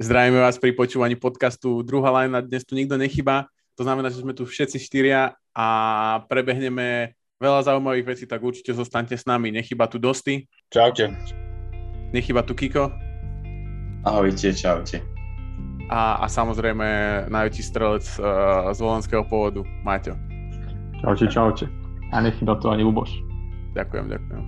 Zdravíme 0.00 0.40
vás 0.40 0.56
pri 0.56 0.72
počúvaní 0.72 1.12
podcastu 1.12 1.84
Druhá 1.84 2.08
lajna. 2.08 2.40
Dnes 2.40 2.64
tu 2.64 2.72
nikto 2.72 2.96
nechyba, 2.96 3.52
to 3.76 3.84
znamená, 3.84 4.08
že 4.08 4.24
sme 4.24 4.32
tu 4.32 4.48
všetci 4.48 4.80
štyria 4.80 5.36
a 5.52 5.66
prebehneme 6.24 7.12
veľa 7.36 7.68
zaujímavých 7.68 8.08
vecí, 8.08 8.24
tak 8.24 8.40
určite 8.40 8.72
zostaňte 8.72 9.12
s 9.12 9.28
nami. 9.28 9.52
Nechyba 9.52 9.84
tu 9.92 10.00
Dosty. 10.00 10.48
Čaute. 10.72 11.12
Nechyba 12.16 12.40
tu 12.48 12.56
Kiko. 12.56 12.88
Ahojte, 14.08 14.56
čaute. 14.56 15.04
A, 15.92 16.24
a 16.24 16.26
samozrejme 16.32 16.88
najväčší 17.28 17.60
strelec 17.60 18.08
uh, 18.16 18.72
z 18.72 18.80
volenského 18.80 19.28
pôvodu, 19.28 19.68
Maťo. 19.84 20.16
Čaute, 21.04 21.28
čaute. 21.28 21.68
A 22.16 22.24
nechyba 22.24 22.56
tu 22.56 22.72
ani 22.72 22.88
Luboš. 22.88 23.12
Ďakujem, 23.76 24.16
ďakujem. 24.16 24.44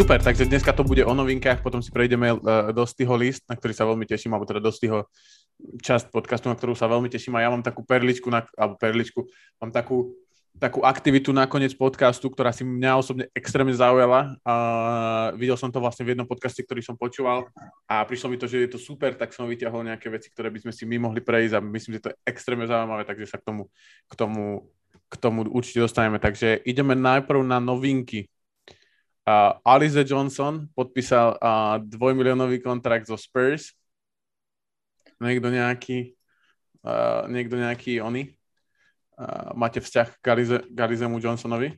Super, 0.00 0.16
takže 0.16 0.48
dneska 0.48 0.72
to 0.72 0.80
bude 0.80 1.04
o 1.04 1.12
novinkách, 1.12 1.60
potom 1.60 1.84
si 1.84 1.92
prejdeme 1.92 2.32
uh, 2.32 2.72
do 2.72 2.88
Styho 2.88 3.12
list, 3.20 3.44
na 3.44 3.52
ktorý 3.52 3.76
sa 3.76 3.84
veľmi 3.84 4.08
teším, 4.08 4.32
alebo 4.32 4.48
teda 4.48 4.56
do 4.56 4.72
Styho 4.72 5.04
časť 5.60 6.08
podcastu, 6.08 6.48
na 6.48 6.56
ktorú 6.56 6.72
sa 6.72 6.88
veľmi 6.88 7.12
teším 7.12 7.36
a 7.36 7.44
ja 7.44 7.52
mám 7.52 7.60
takú 7.60 7.84
perličku, 7.84 8.32
na, 8.32 8.40
alebo 8.56 8.80
perličku, 8.80 9.28
mám 9.60 9.68
takú, 9.68 10.16
takú 10.56 10.88
aktivitu 10.88 11.36
na 11.36 11.44
koniec 11.44 11.76
podcastu, 11.76 12.32
ktorá 12.32 12.48
si 12.48 12.64
mňa 12.64 12.96
osobne 12.96 13.28
extrémne 13.36 13.76
zaujala. 13.76 14.40
Uh, 14.40 15.36
videl 15.36 15.60
som 15.60 15.68
to 15.68 15.84
vlastne 15.84 16.08
v 16.08 16.16
jednom 16.16 16.24
podcaste, 16.24 16.64
ktorý 16.64 16.80
som 16.80 16.96
počúval 16.96 17.52
a 17.84 18.00
prišlo 18.00 18.32
mi 18.32 18.40
to, 18.40 18.48
že 18.48 18.64
je 18.64 18.72
to 18.72 18.80
super, 18.80 19.12
tak 19.12 19.36
som 19.36 19.44
vyťahol 19.52 19.84
nejaké 19.84 20.08
veci, 20.08 20.32
ktoré 20.32 20.48
by 20.48 20.64
sme 20.64 20.72
si 20.72 20.88
my 20.88 20.96
mohli 20.96 21.20
prejsť 21.20 21.60
a 21.60 21.60
myslím, 21.60 22.00
že 22.00 22.08
to 22.08 22.10
je 22.16 22.20
extrémne 22.24 22.64
zaujímavé, 22.64 23.04
takže 23.04 23.28
sa 23.28 23.36
k 23.36 23.52
tomu, 23.52 23.68
k 24.08 24.14
tomu, 24.16 24.64
k 25.12 25.14
tomu 25.20 25.44
určite 25.44 25.84
dostaneme. 25.84 26.16
Takže 26.16 26.64
ideme 26.64 26.96
najprv 26.96 27.44
na 27.44 27.60
novinky. 27.60 28.32
Uh, 29.20 29.52
Alize 29.62 30.00
Johnson 30.02 30.64
podpísal 30.72 31.36
uh, 31.36 31.76
dvojmiliónový 31.84 32.58
kontrakt 32.64 33.04
zo 33.04 33.20
Spurs. 33.20 33.76
Niekto 35.20 35.52
nejaký, 35.52 36.16
uh, 36.88 37.28
niekto 37.28 37.60
nejaký 37.60 38.00
oni? 38.00 38.32
Uh, 39.20 39.52
máte 39.52 39.84
vzťah 39.84 40.08
k, 40.18 40.24
Alize, 40.24 40.56
k 40.64 40.78
Alizemu 40.80 41.20
Johnsonovi? 41.20 41.76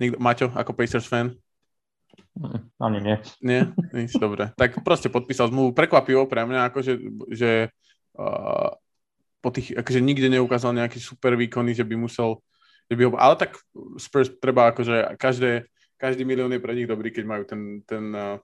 Niekto, 0.00 0.16
Maťo, 0.16 0.48
ako 0.56 0.72
Pacers 0.72 1.04
fan? 1.04 1.36
Ani 2.80 2.98
nie. 3.04 3.16
Nie? 3.44 3.68
Nic, 3.92 4.16
dobre. 4.16 4.54
Tak 4.56 4.80
proste 4.80 5.12
podpísal 5.12 5.52
zmluvu. 5.52 5.76
Prekvapivo 5.76 6.24
pre 6.24 6.48
mňa, 6.48 6.72
akože, 6.72 6.92
že 7.28 7.68
uh, 8.16 8.72
po 9.44 9.48
tých, 9.52 9.76
akože 9.76 10.00
nikde 10.00 10.32
neukázal 10.32 10.72
nejaký 10.72 10.96
super 10.96 11.36
výkony, 11.36 11.76
že 11.76 11.84
by 11.84 11.94
musel 11.98 12.40
že 12.88 12.94
by 12.96 13.02
ho, 13.04 13.10
ale 13.20 13.36
tak 13.36 13.56
Spurs 14.00 14.32
treba 14.40 14.72
akože 14.72 15.20
každé, 15.20 15.68
každý 16.00 16.24
milión 16.24 16.52
je 16.52 16.60
pre 16.60 16.72
nich 16.72 16.88
dobrý, 16.88 17.12
keď 17.12 17.24
majú 17.28 17.42
ten, 17.44 17.84
ten 17.84 18.04
uh, 18.16 18.40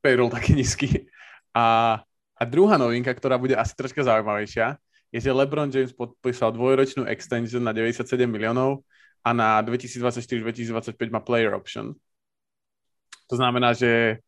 payroll 0.00 0.32
taký 0.32 0.56
nízky. 0.56 1.08
A, 1.52 1.98
a 2.34 2.42
druhá 2.48 2.80
novinka, 2.80 3.12
ktorá 3.12 3.36
bude 3.36 3.52
asi 3.54 3.76
troška 3.76 4.00
zaujímavejšia, 4.00 4.80
je, 5.10 5.18
že 5.18 5.34
LeBron 5.34 5.68
James 5.68 5.92
podpísal 5.92 6.54
dvojročnú 6.54 7.04
extension 7.10 7.60
na 7.60 7.74
97 7.74 8.06
miliónov 8.30 8.86
a 9.20 9.34
na 9.34 9.60
2024-2025 9.60 10.96
má 11.12 11.20
player 11.20 11.52
option. 11.52 11.92
To 13.28 13.34
znamená, 13.36 13.74
že 13.76 14.22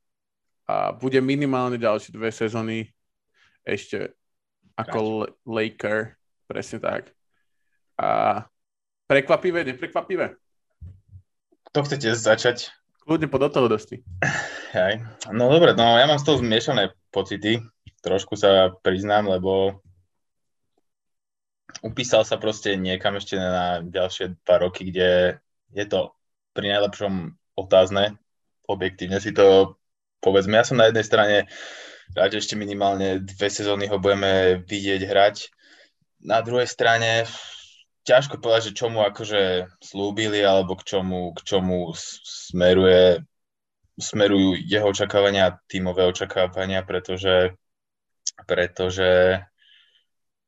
a 0.62 0.94
bude 0.94 1.19
minimálne 1.19 1.75
ďalšie 1.75 2.14
dve 2.14 2.30
sezóny 2.30 2.86
ešte 3.66 4.14
ako 4.78 5.27
Laker, 5.44 6.14
presne 6.47 6.78
tak. 6.78 7.10
A 7.98 8.41
Prekvapivé, 9.13 9.61
neprekvapivé? 9.69 10.41
To 11.77 11.85
chcete 11.85 12.17
začať? 12.17 12.73
Kľudne 13.05 13.29
po 13.29 13.37
do 13.37 13.53
toho 13.53 13.69
dosti. 13.69 14.01
Aj. 14.73 15.05
No 15.28 15.53
dobre, 15.53 15.77
no 15.77 16.00
ja 16.00 16.09
mám 16.09 16.17
z 16.17 16.33
toho 16.33 16.41
zmiešané 16.41 16.97
pocity. 17.12 17.61
Trošku 18.01 18.41
sa 18.41 18.72
priznám, 18.81 19.28
lebo 19.28 19.84
upísal 21.84 22.25
sa 22.25 22.41
proste 22.41 22.72
niekam 22.81 23.21
ešte 23.21 23.37
na 23.37 23.84
ďalšie 23.84 24.41
dva 24.49 24.56
roky, 24.65 24.89
kde 24.89 25.37
je 25.77 25.84
to 25.84 26.17
pri 26.56 26.72
najlepšom 26.72 27.37
otázne. 27.53 28.17
Objektívne 28.65 29.21
si 29.21 29.37
to 29.37 29.77
povedzme. 30.25 30.56
Ja 30.56 30.65
som 30.65 30.81
na 30.81 30.89
jednej 30.89 31.05
strane 31.05 31.37
rád, 32.17 32.33
ešte 32.33 32.56
minimálne 32.56 33.21
dve 33.21 33.53
sezóny 33.53 33.93
ho 33.93 34.01
budeme 34.01 34.65
vidieť 34.65 35.05
hrať. 35.05 35.53
Na 36.25 36.41
druhej 36.41 36.65
strane 36.65 37.28
ťažko 38.03 38.43
povedať, 38.43 38.71
že 38.71 38.79
čomu 38.79 39.03
akože 39.07 39.71
slúbili 39.79 40.43
alebo 40.43 40.75
k 40.79 40.87
čomu, 40.87 41.35
k 41.35 41.41
čomu 41.47 41.95
smeruje, 42.27 43.23
smerujú 43.99 44.59
jeho 44.67 44.91
očakávania, 44.91 45.59
tímové 45.71 46.07
očakávania, 46.11 46.83
pretože, 46.83 47.55
pretože 48.47 49.43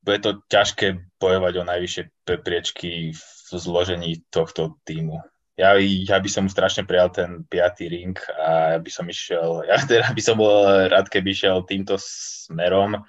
bude 0.04 0.18
to 0.20 0.30
ťažké 0.52 1.16
bojovať 1.16 1.54
o 1.62 1.64
najvyššie 1.64 2.02
priečky 2.44 3.16
v 3.16 3.50
zložení 3.56 4.20
tohto 4.28 4.76
týmu. 4.84 5.24
Ja, 5.54 5.78
ja 5.78 6.18
by 6.18 6.26
som 6.26 6.50
strašne 6.50 6.82
prijal 6.82 7.14
ten 7.14 7.46
piatý 7.46 7.86
ring 7.86 8.18
a 8.34 8.74
ja 8.74 8.78
by 8.82 8.90
som 8.90 9.06
išiel, 9.06 9.62
ja 9.70 9.78
teda 9.78 10.10
by 10.10 10.22
som 10.22 10.36
bol 10.36 10.66
rád, 10.90 11.06
keby 11.06 11.30
išiel 11.30 11.62
týmto 11.62 11.94
smerom 11.96 13.06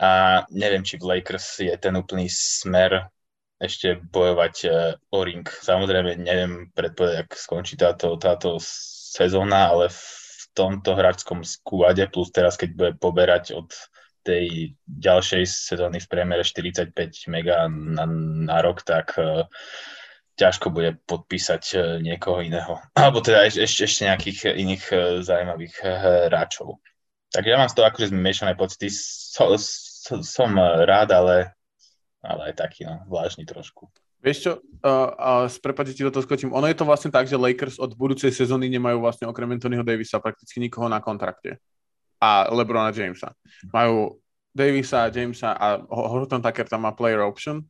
a 0.00 0.10
neviem, 0.48 0.80
či 0.80 0.96
v 0.96 1.04
Lakers 1.04 1.60
je 1.60 1.74
ten 1.76 1.92
úplný 1.92 2.32
smer 2.32 3.12
ešte 3.60 4.00
bojovať 4.00 4.54
e, 4.64 4.68
o 5.12 5.20
ring. 5.20 5.44
Samozrejme, 5.44 6.16
neviem 6.16 6.72
predpovedať, 6.72 7.28
ak 7.28 7.30
skončí 7.36 7.76
táto, 7.76 8.16
táto 8.16 8.56
sezóna, 8.58 9.68
ale 9.68 9.92
v 9.92 10.02
tomto 10.56 10.96
hráčskom 10.96 11.44
skúade, 11.44 12.08
plus 12.08 12.32
teraz, 12.32 12.56
keď 12.56 12.70
bude 12.72 12.92
poberať 12.96 13.52
od 13.52 13.68
tej 14.24 14.76
ďalšej 14.88 15.44
sezóny 15.44 16.00
v 16.00 16.08
priemere 16.08 16.44
45 16.44 16.92
mega 17.28 17.68
na, 17.68 18.04
na 18.48 18.58
rok, 18.60 18.84
tak 18.84 19.16
uh, 19.16 19.48
ťažko 20.36 20.68
bude 20.72 21.00
podpísať 21.08 21.64
uh, 21.76 21.80
niekoho 22.00 22.44
iného. 22.44 22.80
Alebo 23.00 23.20
teda 23.24 23.48
ešte, 23.48 23.84
ešte, 23.84 24.08
nejakých 24.08 24.56
iných 24.56 24.84
zaujímavých 25.24 25.74
hráčov. 26.28 26.80
Takže 27.30 27.48
ja 27.48 27.56
mám 27.56 27.70
z 27.70 27.76
toho 27.78 27.86
akože 27.86 28.10
zmiešané 28.10 28.52
pocity. 28.58 28.90
So, 28.90 29.54
so, 29.56 30.20
som 30.20 30.58
rád, 30.58 31.14
ale 31.14 31.59
ale 32.20 32.52
aj 32.52 32.54
taký, 32.56 32.84
no, 32.84 33.00
vlážny 33.08 33.48
trošku. 33.48 33.88
Vieš 34.20 34.38
čo, 34.44 34.52
uh, 34.84 35.08
uh, 35.16 35.48
s 35.48 35.56
ti 35.96 36.04
do 36.04 36.12
toho 36.12 36.20
skočím, 36.20 36.52
ono 36.52 36.68
je 36.68 36.76
to 36.76 36.84
vlastne 36.84 37.08
tak, 37.08 37.24
že 37.24 37.40
Lakers 37.40 37.80
od 37.80 37.96
budúcej 37.96 38.28
sezóny 38.28 38.68
nemajú 38.68 39.00
vlastne 39.00 39.24
okrem 39.24 39.56
Anthonyho 39.56 39.80
Davisa 39.80 40.20
prakticky 40.20 40.60
nikoho 40.60 40.92
na 40.92 41.00
kontrakte. 41.00 41.56
A 42.20 42.52
LeBrona 42.52 42.92
Jamesa. 42.92 43.32
Majú 43.72 44.20
Davisa, 44.52 45.08
Jamesa 45.08 45.56
a 45.56 45.80
Horton 45.88 46.44
Tucker 46.44 46.68
tam 46.68 46.84
má 46.84 46.92
player 46.92 47.24
option. 47.24 47.64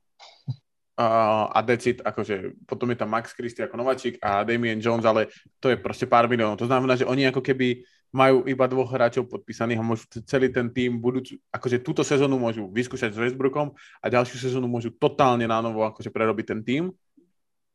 Uh, 1.00 1.46
a 1.54 1.62
decid, 1.62 2.02
akože 2.02 2.66
potom 2.66 2.90
je 2.92 2.98
tam 2.98 3.08
Max 3.08 3.32
Christie 3.32 3.64
ako 3.64 3.78
nováčik 3.78 4.20
a 4.20 4.44
Damian 4.44 4.82
Jones, 4.82 5.06
ale 5.06 5.32
to 5.56 5.70
je 5.72 5.78
proste 5.78 6.04
pár 6.04 6.26
miliónov. 6.26 6.60
To 6.60 6.68
znamená, 6.68 6.98
že 6.98 7.08
oni 7.08 7.30
ako 7.30 7.40
keby 7.40 7.86
majú 8.10 8.42
iba 8.46 8.66
dvoch 8.66 8.90
hráčov 8.90 9.30
podpísaných 9.30 9.78
a 9.78 9.86
môžu 9.86 10.04
celý 10.26 10.50
ten 10.50 10.66
tým 10.66 10.98
budúcu, 10.98 11.38
akože 11.54 11.78
túto 11.78 12.02
sezónu 12.02 12.42
môžu 12.42 12.66
vyskúšať 12.74 13.14
s 13.14 13.18
Westbrookom 13.22 13.70
a 14.02 14.06
ďalšiu 14.10 14.50
sezónu 14.50 14.66
môžu 14.66 14.90
totálne 14.90 15.46
na 15.46 15.62
novo 15.62 15.86
akože 15.86 16.10
prerobiť 16.10 16.46
ten 16.50 16.60
tým, 16.66 16.82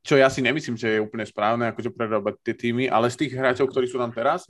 čo 0.05 0.19
ja 0.19 0.29
si 0.29 0.43
nemyslím, 0.43 0.77
že 0.77 0.99
je 0.99 1.03
úplne 1.03 1.25
správne, 1.25 1.71
akože 1.71 1.89
prerobať 1.89 2.37
tie 2.45 2.53
týmy, 2.53 2.85
ale 2.91 3.09
z 3.09 3.25
tých 3.25 3.33
hráčov, 3.33 3.73
ktorí 3.73 3.89
sú 3.89 3.97
tam 3.97 4.13
teraz, 4.13 4.45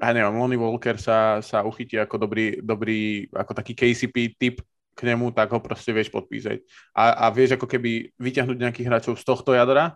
ja 0.00 0.10
neviem, 0.10 0.34
Lonnie 0.34 0.58
Walker 0.58 0.96
sa, 0.96 1.44
sa 1.44 1.62
uchytí 1.62 2.00
ako 2.00 2.26
dobrý, 2.26 2.58
dobrý, 2.58 3.28
ako 3.30 3.52
taký 3.54 3.76
KCP 3.76 4.34
typ 4.34 4.56
k 4.96 5.00
nemu, 5.06 5.30
tak 5.30 5.52
ho 5.52 5.60
proste 5.62 5.94
vieš 5.94 6.10
podpísať. 6.10 6.64
A, 6.96 7.28
a 7.28 7.30
vieš 7.30 7.54
ako 7.54 7.68
keby 7.68 8.10
vyťahnuť 8.18 8.56
nejakých 8.56 8.88
hráčov 8.88 9.14
z 9.20 9.24
tohto 9.24 9.54
jadra 9.54 9.94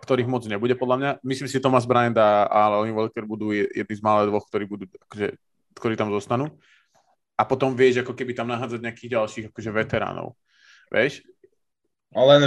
ktorých 0.00 0.28
moc 0.28 0.42
nebude 0.48 0.74
podľa 0.74 0.96
mňa. 0.96 1.10
Myslím 1.22 1.48
si, 1.48 1.62
Thomas 1.62 1.84
Bryant 1.84 2.16
a, 2.16 2.48
a 2.48 2.60
Walker 2.90 3.24
budú 3.28 3.52
jedni 3.52 3.94
z 3.94 4.02
malých 4.02 4.32
dvoch, 4.32 4.46
ktorí, 4.48 4.64
budú, 4.64 4.84
akože, 5.08 5.28
ktorí 5.76 5.94
tam 5.94 6.10
zostanú. 6.10 6.48
A 7.36 7.48
potom 7.48 7.72
vieš, 7.72 8.04
ako 8.04 8.12
keby 8.12 8.36
tam 8.36 8.52
nahádzať 8.52 8.80
nejakých 8.84 9.12
ďalších 9.16 9.46
akože 9.52 9.70
veteránov. 9.72 10.36
Vieš? 10.92 11.24
Len 12.10 12.40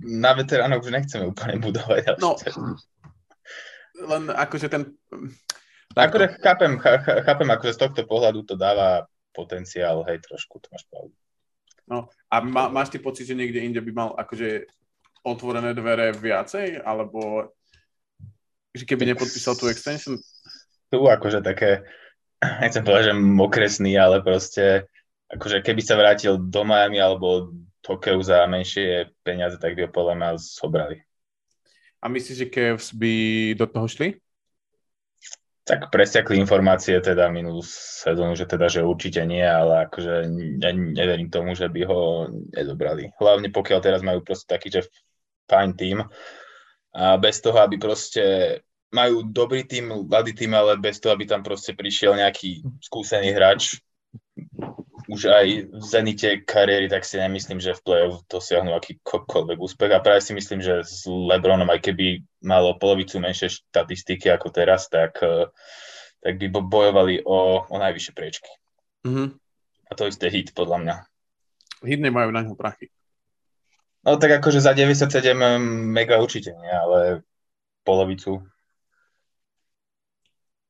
na 0.00 0.32
veteránov 0.32 0.80
už 0.82 0.90
nechceme 0.90 1.28
úplne 1.28 1.60
budovať. 1.60 2.18
No, 2.18 2.34
len 4.10 4.22
akože 4.32 4.66
ten... 4.72 4.96
Tak... 5.94 6.10
Akože 6.10 6.26
chápem, 6.42 6.72
chápem, 7.22 7.48
akože 7.54 7.72
z 7.76 7.80
tohto 7.86 8.02
pohľadu 8.08 8.42
to 8.42 8.58
dáva 8.58 9.06
potenciál, 9.30 10.02
hej, 10.10 10.18
trošku, 10.22 10.58
to 10.58 10.66
máš 10.74 10.82
pravdu. 10.90 11.14
No, 11.84 12.08
a 12.32 12.40
má, 12.40 12.72
máš 12.72 12.88
ty 12.88 12.98
pocit, 12.98 13.28
že 13.28 13.36
niekde 13.36 13.60
inde 13.60 13.78
by 13.78 13.92
mal 13.92 14.08
akože 14.16 14.66
otvorené 15.24 15.72
dvere 15.72 16.12
viacej, 16.12 16.84
alebo 16.84 17.50
že 18.74 18.84
keby 18.84 19.14
nepodpísal 19.14 19.56
tú 19.56 19.70
extension? 19.72 20.20
Tu 20.90 20.98
akože 20.98 21.40
také, 21.40 21.86
nechcem 22.60 22.84
povedať, 22.84 23.10
že 23.10 23.14
okresný, 23.16 23.96
ale 23.96 24.20
proste 24.20 24.90
akože 25.32 25.64
keby 25.64 25.82
sa 25.82 25.96
vrátil 25.96 26.36
do 26.36 26.62
Miami 26.66 27.00
alebo 27.00 27.54
Tokeu 27.84 28.20
za 28.20 28.44
menšie 28.48 29.12
peniaze, 29.24 29.60
tak 29.60 29.76
by 29.76 29.86
ho 29.86 29.90
podľa 29.90 30.14
mňa 30.16 30.28
zobrali. 30.40 31.04
A 32.04 32.08
myslíš, 32.12 32.36
že 32.36 32.52
Cavs 32.52 32.92
by 32.92 33.14
do 33.56 33.64
toho 33.64 33.88
šli? 33.88 34.08
Tak 35.64 35.88
presiakli 35.88 36.36
informácie 36.36 37.00
teda 37.00 37.32
minulú 37.32 37.64
sezónu, 37.64 38.36
že 38.36 38.44
teda, 38.44 38.68
že 38.68 38.84
určite 38.84 39.24
nie, 39.24 39.40
ale 39.40 39.88
akože 39.88 40.28
ne, 40.60 40.70
neverím 40.92 41.32
tomu, 41.32 41.56
že 41.56 41.72
by 41.72 41.80
ho 41.88 42.28
nedobrali. 42.52 43.08
Hlavne 43.16 43.48
pokiaľ 43.48 43.80
teraz 43.80 44.04
majú 44.04 44.20
proste 44.20 44.44
taký, 44.44 44.68
že 44.68 44.84
fajn 45.48 45.70
tým 45.76 45.98
a 46.94 47.18
bez 47.18 47.42
toho, 47.42 47.58
aby 47.58 47.74
proste 47.74 48.22
majú 48.94 49.26
dobrý 49.26 49.66
tým, 49.66 50.06
mladý 50.06 50.30
tým, 50.38 50.54
ale 50.54 50.78
bez 50.78 51.02
toho, 51.02 51.10
aby 51.10 51.26
tam 51.26 51.42
proste 51.42 51.74
prišiel 51.74 52.14
nejaký 52.14 52.62
skúsený 52.78 53.34
hráč, 53.34 53.82
už 55.10 55.28
aj 55.28 55.46
v 55.68 55.84
zenite 55.84 56.28
kariéry, 56.46 56.88
tak 56.88 57.04
si 57.04 57.20
nemyslím, 57.20 57.60
že 57.60 57.76
v 57.76 57.84
play-off 57.84 58.24
dosiahnu 58.24 58.72
akýkoľvek 58.72 59.58
úspech. 59.60 59.92
A 59.92 60.00
práve 60.00 60.24
si 60.24 60.32
myslím, 60.32 60.64
že 60.64 60.80
s 60.80 61.04
Lebronom, 61.04 61.68
aj 61.68 61.82
keby 61.84 62.24
malo 62.40 62.80
polovicu 62.80 63.20
menšie 63.20 63.52
štatistiky 63.52 64.32
ako 64.32 64.48
teraz, 64.48 64.88
tak, 64.88 65.20
eh, 65.20 65.50
tak 66.24 66.40
by 66.40 66.46
bojovali 66.48 67.20
o, 67.20 67.68
o 67.68 67.76
najvyššie 67.76 68.12
priečky. 68.16 68.48
Mm-hmm. 69.04 69.28
A 69.84 69.92
to 69.92 70.08
isté 70.08 70.32
hit, 70.32 70.56
podľa 70.56 70.78
mňa. 70.80 70.94
Hit 71.84 72.00
nemajú 72.00 72.32
na 72.32 72.40
ňo 72.40 72.56
prachy. 72.56 72.88
No 74.04 74.20
tak 74.20 74.36
akože 74.38 74.60
za 74.60 74.76
97 74.76 75.32
mega 75.88 76.20
určite 76.20 76.52
nie, 76.52 76.68
ale 76.68 77.24
polovicu 77.82 78.44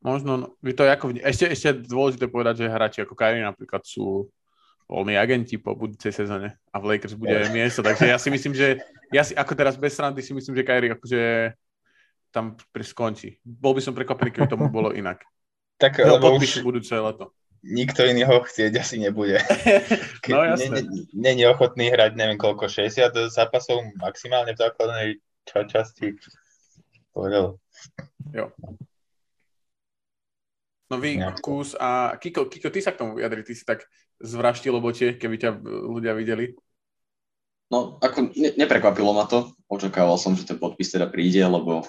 Možno, 0.04 0.36
no, 0.36 0.46
vy 0.60 0.76
to 0.76 0.84
ako, 0.84 1.16
ešte, 1.16 1.48
ešte 1.48 1.80
dôležité 1.88 2.28
povedať, 2.28 2.60
že 2.60 2.68
hráči 2.68 3.00
ako 3.00 3.16
Kyrie 3.16 3.40
napríklad 3.40 3.80
sú 3.88 4.28
voľní 4.84 5.16
agenti 5.16 5.56
po 5.56 5.72
budúcej 5.72 6.12
sezóne 6.12 6.60
a 6.68 6.76
v 6.76 6.92
Lakers 6.92 7.16
bude 7.16 7.32
yeah. 7.32 7.48
miesto, 7.48 7.80
takže 7.80 8.12
ja 8.12 8.20
si 8.20 8.28
myslím, 8.28 8.52
že 8.52 8.84
ja 9.08 9.24
si, 9.24 9.32
ako 9.32 9.56
teraz 9.56 9.80
bez 9.80 9.96
srandy 9.96 10.20
si 10.20 10.36
myslím, 10.36 10.60
že 10.60 10.68
Kyrie 10.68 10.92
akože 10.92 11.20
tam 12.28 12.52
skončí. 12.76 13.40
Bol 13.40 13.72
by 13.72 13.80
som 13.80 13.96
prekvapený, 13.96 14.28
keby 14.28 14.44
tomu 14.44 14.68
bolo 14.68 14.92
inak. 14.92 15.24
Tak, 15.80 16.04
no, 16.04 16.20
lebo 16.20 16.36
už 16.36 16.60
budúce 16.60 16.92
leto. 16.92 17.32
Nikto 17.64 18.04
iný 18.04 18.28
ho 18.28 18.44
chcieť 18.44 18.76
asi 18.76 19.00
nebude. 19.00 19.40
no 20.28 20.44
jasné. 20.44 20.84
Není 21.16 21.48
ochotný 21.48 21.88
hrať 21.88 22.12
neviem 22.12 22.36
koľko, 22.36 22.68
60 22.68 23.32
zápasov 23.32 23.80
maximálne 23.96 24.52
v 24.52 24.60
základnej 24.60 25.08
časti. 25.48 26.20
Povedal. 27.16 27.56
Jo. 28.36 28.52
No 30.92 31.00
vy. 31.00 31.16
Kus 31.40 31.72
a 31.80 32.20
Kiko, 32.20 32.52
Kiko, 32.52 32.68
ty 32.68 32.84
sa 32.84 32.92
k 32.92 33.00
tomu 33.00 33.16
vyjadri, 33.16 33.40
ty 33.40 33.56
si 33.56 33.64
tak 33.64 33.88
zvraštil 34.20 34.76
obočie, 34.76 35.16
keby 35.16 35.36
ťa 35.40 35.50
ľudia 35.64 36.12
videli. 36.12 36.52
No, 37.72 37.96
ako 37.98 38.36
ne, 38.36 38.52
neprekvapilo 38.60 39.16
ma 39.16 39.24
to. 39.24 39.56
Očakával 39.72 40.20
som, 40.20 40.36
že 40.36 40.44
ten 40.44 40.60
podpis 40.60 40.92
teda 40.92 41.08
príde, 41.08 41.40
lebo 41.40 41.88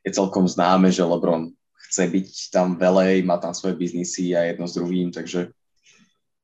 je 0.00 0.10
celkom 0.10 0.48
známe, 0.48 0.88
že 0.88 1.04
LeBron 1.04 1.52
chce 1.90 2.02
byť 2.06 2.28
tam 2.50 2.76
velej, 2.76 3.22
má 3.22 3.38
tam 3.38 3.54
svoje 3.54 3.78
biznisy 3.78 4.34
a 4.34 4.46
jedno 4.46 4.66
s 4.66 4.74
druhým, 4.74 5.14
takže 5.14 5.54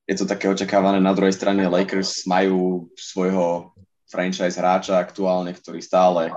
je 0.06 0.14
to 0.18 0.26
také 0.26 0.50
očakávané. 0.50 0.98
Na 0.98 1.14
druhej 1.14 1.34
strane 1.34 1.66
Lakers 1.66 2.26
majú 2.26 2.90
svojho 2.98 3.74
franchise 4.10 4.58
hráča 4.58 4.98
aktuálne, 4.98 5.54
ktorý 5.54 5.80
stále 5.80 6.30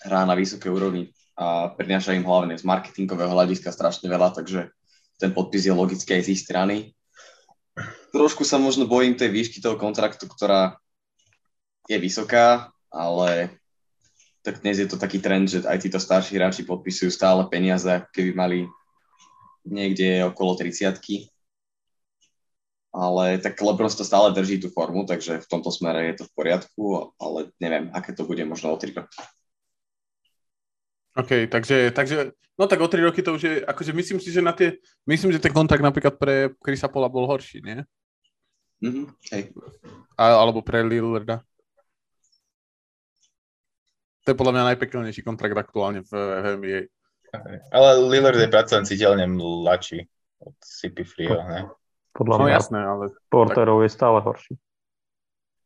hrá 0.00 0.24
na 0.24 0.34
vysokej 0.34 0.70
úrovni 0.72 1.12
a 1.40 1.72
prináša 1.72 2.12
im 2.12 2.24
hlavne 2.24 2.56
z 2.56 2.64
marketingového 2.68 3.32
hľadiska 3.32 3.72
strašne 3.72 4.08
veľa, 4.12 4.36
takže 4.36 4.72
ten 5.16 5.32
podpis 5.32 5.64
je 5.64 5.72
logický 5.72 6.20
aj 6.20 6.24
z 6.24 6.32
ich 6.36 6.42
strany. 6.44 6.76
Trošku 8.12 8.44
sa 8.44 8.60
možno 8.60 8.84
bojím 8.88 9.16
tej 9.16 9.32
výšky 9.32 9.62
toho 9.62 9.78
kontraktu, 9.80 10.28
ktorá 10.28 10.76
je 11.88 11.96
vysoká, 11.96 12.72
ale 12.90 13.59
tak 14.40 14.64
dnes 14.64 14.80
je 14.80 14.88
to 14.88 14.96
taký 14.96 15.20
trend, 15.20 15.48
že 15.48 15.64
aj 15.64 15.78
títo 15.84 16.00
starší 16.00 16.36
hráči 16.36 16.62
podpisujú 16.64 17.12
stále 17.12 17.44
peniaze, 17.48 17.88
keby 18.12 18.30
mali 18.32 18.58
niekde 19.68 20.24
okolo 20.24 20.56
30 20.56 20.96
ale 22.90 23.38
tak 23.38 23.54
Lebron 23.62 23.86
to 23.86 24.02
stále 24.02 24.34
drží 24.34 24.58
tú 24.58 24.68
formu, 24.74 25.06
takže 25.06 25.38
v 25.38 25.46
tomto 25.46 25.70
smere 25.70 26.10
je 26.10 26.14
to 26.18 26.24
v 26.26 26.34
poriadku, 26.34 27.14
ale 27.22 27.54
neviem, 27.62 27.86
aké 27.94 28.10
to 28.18 28.26
bude 28.26 28.42
možno 28.42 28.74
o 28.74 28.80
3 28.80 28.90
roky. 28.98 29.18
OK, 31.14 31.30
takže, 31.50 31.90
takže, 31.90 32.34
no 32.58 32.66
tak 32.66 32.82
o 32.82 32.90
tri 32.90 33.02
roky 33.02 33.22
to 33.22 33.34
už 33.34 33.42
je, 33.42 33.54
akože 33.66 33.92
myslím 33.94 34.18
si, 34.22 34.30
že 34.30 34.42
na 34.42 34.54
tie, 34.54 34.78
myslím, 35.06 35.34
že 35.34 35.42
ten 35.42 35.54
kontrakt 35.54 35.82
napríklad 35.82 36.14
pre 36.18 36.54
Chrisa 36.62 36.86
Pola 36.86 37.10
bol 37.10 37.26
horší, 37.26 37.62
nie? 37.62 37.82
Mm-hmm, 38.78 39.06
hej. 39.34 39.42
A, 40.14 40.38
alebo 40.38 40.62
pre 40.62 40.86
Lillarda. 40.86 41.42
To 44.24 44.32
je 44.32 44.36
podľa 44.36 44.52
mňa 44.52 44.68
najpekelnejší 44.74 45.22
kontrakt 45.24 45.56
aktuálne 45.56 46.04
v, 46.04 46.12
v 46.12 46.46
NBA. 46.60 46.80
Ale 47.70 47.88
Lillard 48.10 48.36
je 48.36 48.50
predsa 48.50 48.82
len 48.82 48.86
citeľne 48.86 49.24
mladší 49.30 50.04
od 50.42 50.56
CP 50.60 51.06
Frio, 51.06 51.40
ne? 51.46 51.70
Podľa 52.12 52.36
no, 52.36 52.42
mňa 52.44 52.52
jasné, 52.52 52.80
ale... 52.82 53.04
Porterov 53.30 53.80
tak... 53.80 53.84
je 53.86 53.90
stále 53.90 54.18
horší. 54.20 54.54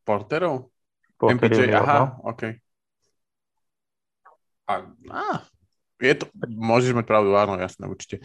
Porterov? 0.05 0.69
Porter 1.17 1.49
MPJ, 1.49 1.73
aha, 1.73 1.97
no. 1.99 2.05
OK. 2.31 2.43
A, 4.65 4.73
á, 5.09 5.25
je 6.01 6.13
to, 6.17 6.25
môžeš 6.49 6.91
mať 6.93 7.05
pravdu, 7.07 7.33
áno, 7.33 7.57
jasné, 7.57 7.87
určite. 7.89 8.21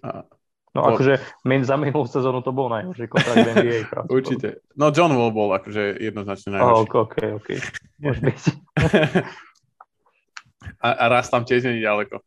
A, 0.00 0.24
No 0.70 0.86
po... 0.86 0.94
akože 0.94 1.18
min, 1.50 1.66
za 1.66 1.74
minulú 1.74 2.06
sezónu 2.06 2.46
to 2.46 2.54
bol 2.54 2.70
najhorší 2.70 3.10
kontrakt 3.10 3.42
v 3.42 3.50
NBA. 3.58 3.78
určite. 4.22 4.62
No 4.78 4.94
John 4.94 5.10
Wall 5.18 5.34
bol 5.34 5.50
akože 5.50 5.98
jednoznačne 5.98 6.54
najhorší. 6.54 6.86
Oh, 6.94 7.02
OK, 7.02 7.16
OK. 7.42 7.48
Môže 7.98 8.20
byť. 8.22 8.40
a, 10.80 10.88
a 10.92 11.04
raz 11.08 11.32
tam 11.32 11.44
tiež 11.44 11.64
nie 11.66 11.80
je 11.80 11.86
ďaleko. 11.88 12.20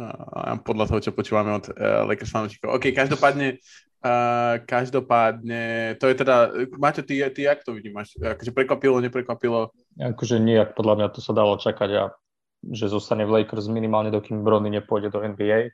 A 0.00 0.56
podľa 0.62 0.86
toho, 0.86 1.00
čo 1.02 1.16
počúvame 1.16 1.50
od 1.50 1.66
uh, 1.74 2.06
Lakers 2.06 2.30
fanúšikov. 2.30 2.78
OK, 2.78 2.94
každopádne, 2.94 3.58
uh, 4.06 4.62
každopádne, 4.64 5.96
to 5.98 6.06
je 6.06 6.14
teda, 6.14 6.36
Maťo, 6.78 7.02
ty, 7.02 7.20
ty 7.34 7.40
jak 7.44 7.66
to 7.66 7.74
vidíš? 7.74 8.16
Akože 8.22 8.54
prekvapilo, 8.54 9.02
neprekvapilo? 9.02 9.74
Akože 9.98 10.38
nijak, 10.38 10.78
podľa 10.78 10.94
mňa 10.96 11.08
to 11.10 11.20
sa 11.20 11.34
dalo 11.34 11.58
čakať 11.58 11.90
a 11.98 12.02
že 12.70 12.92
zostane 12.92 13.24
v 13.24 13.42
Lakers 13.42 13.72
minimálne, 13.72 14.12
dokým 14.12 14.44
Brony 14.44 14.68
nepôjde 14.68 15.10
do 15.10 15.24
NBA. 15.24 15.72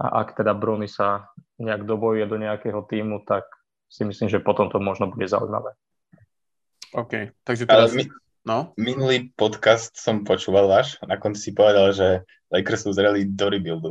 A 0.00 0.06
ak 0.24 0.38
teda 0.38 0.56
Brony 0.56 0.88
sa 0.88 1.28
nejak 1.60 1.84
dobojuje 1.84 2.24
do 2.26 2.40
nejakého 2.40 2.82
týmu, 2.88 3.26
tak 3.28 3.44
si 3.92 4.08
myslím, 4.08 4.32
že 4.32 4.40
potom 4.40 4.72
to 4.72 4.80
možno 4.80 5.10
bude 5.12 5.28
zaujímavé. 5.28 5.76
OK, 6.96 7.36
takže 7.44 7.68
teraz... 7.68 7.92
Ale 7.92 8.00
my, 8.00 8.04
no? 8.42 8.74
Minulý 8.74 9.30
podcast 9.34 9.94
som 9.94 10.26
počúval 10.26 10.66
váš 10.66 10.98
a 11.02 11.06
na 11.06 11.16
konci 11.18 11.50
si 11.50 11.50
povedal, 11.54 11.94
že 11.94 12.26
Lakers 12.50 12.86
sú 12.86 12.90
zreli 12.92 13.26
do 13.26 13.46
rebuildu. 13.48 13.90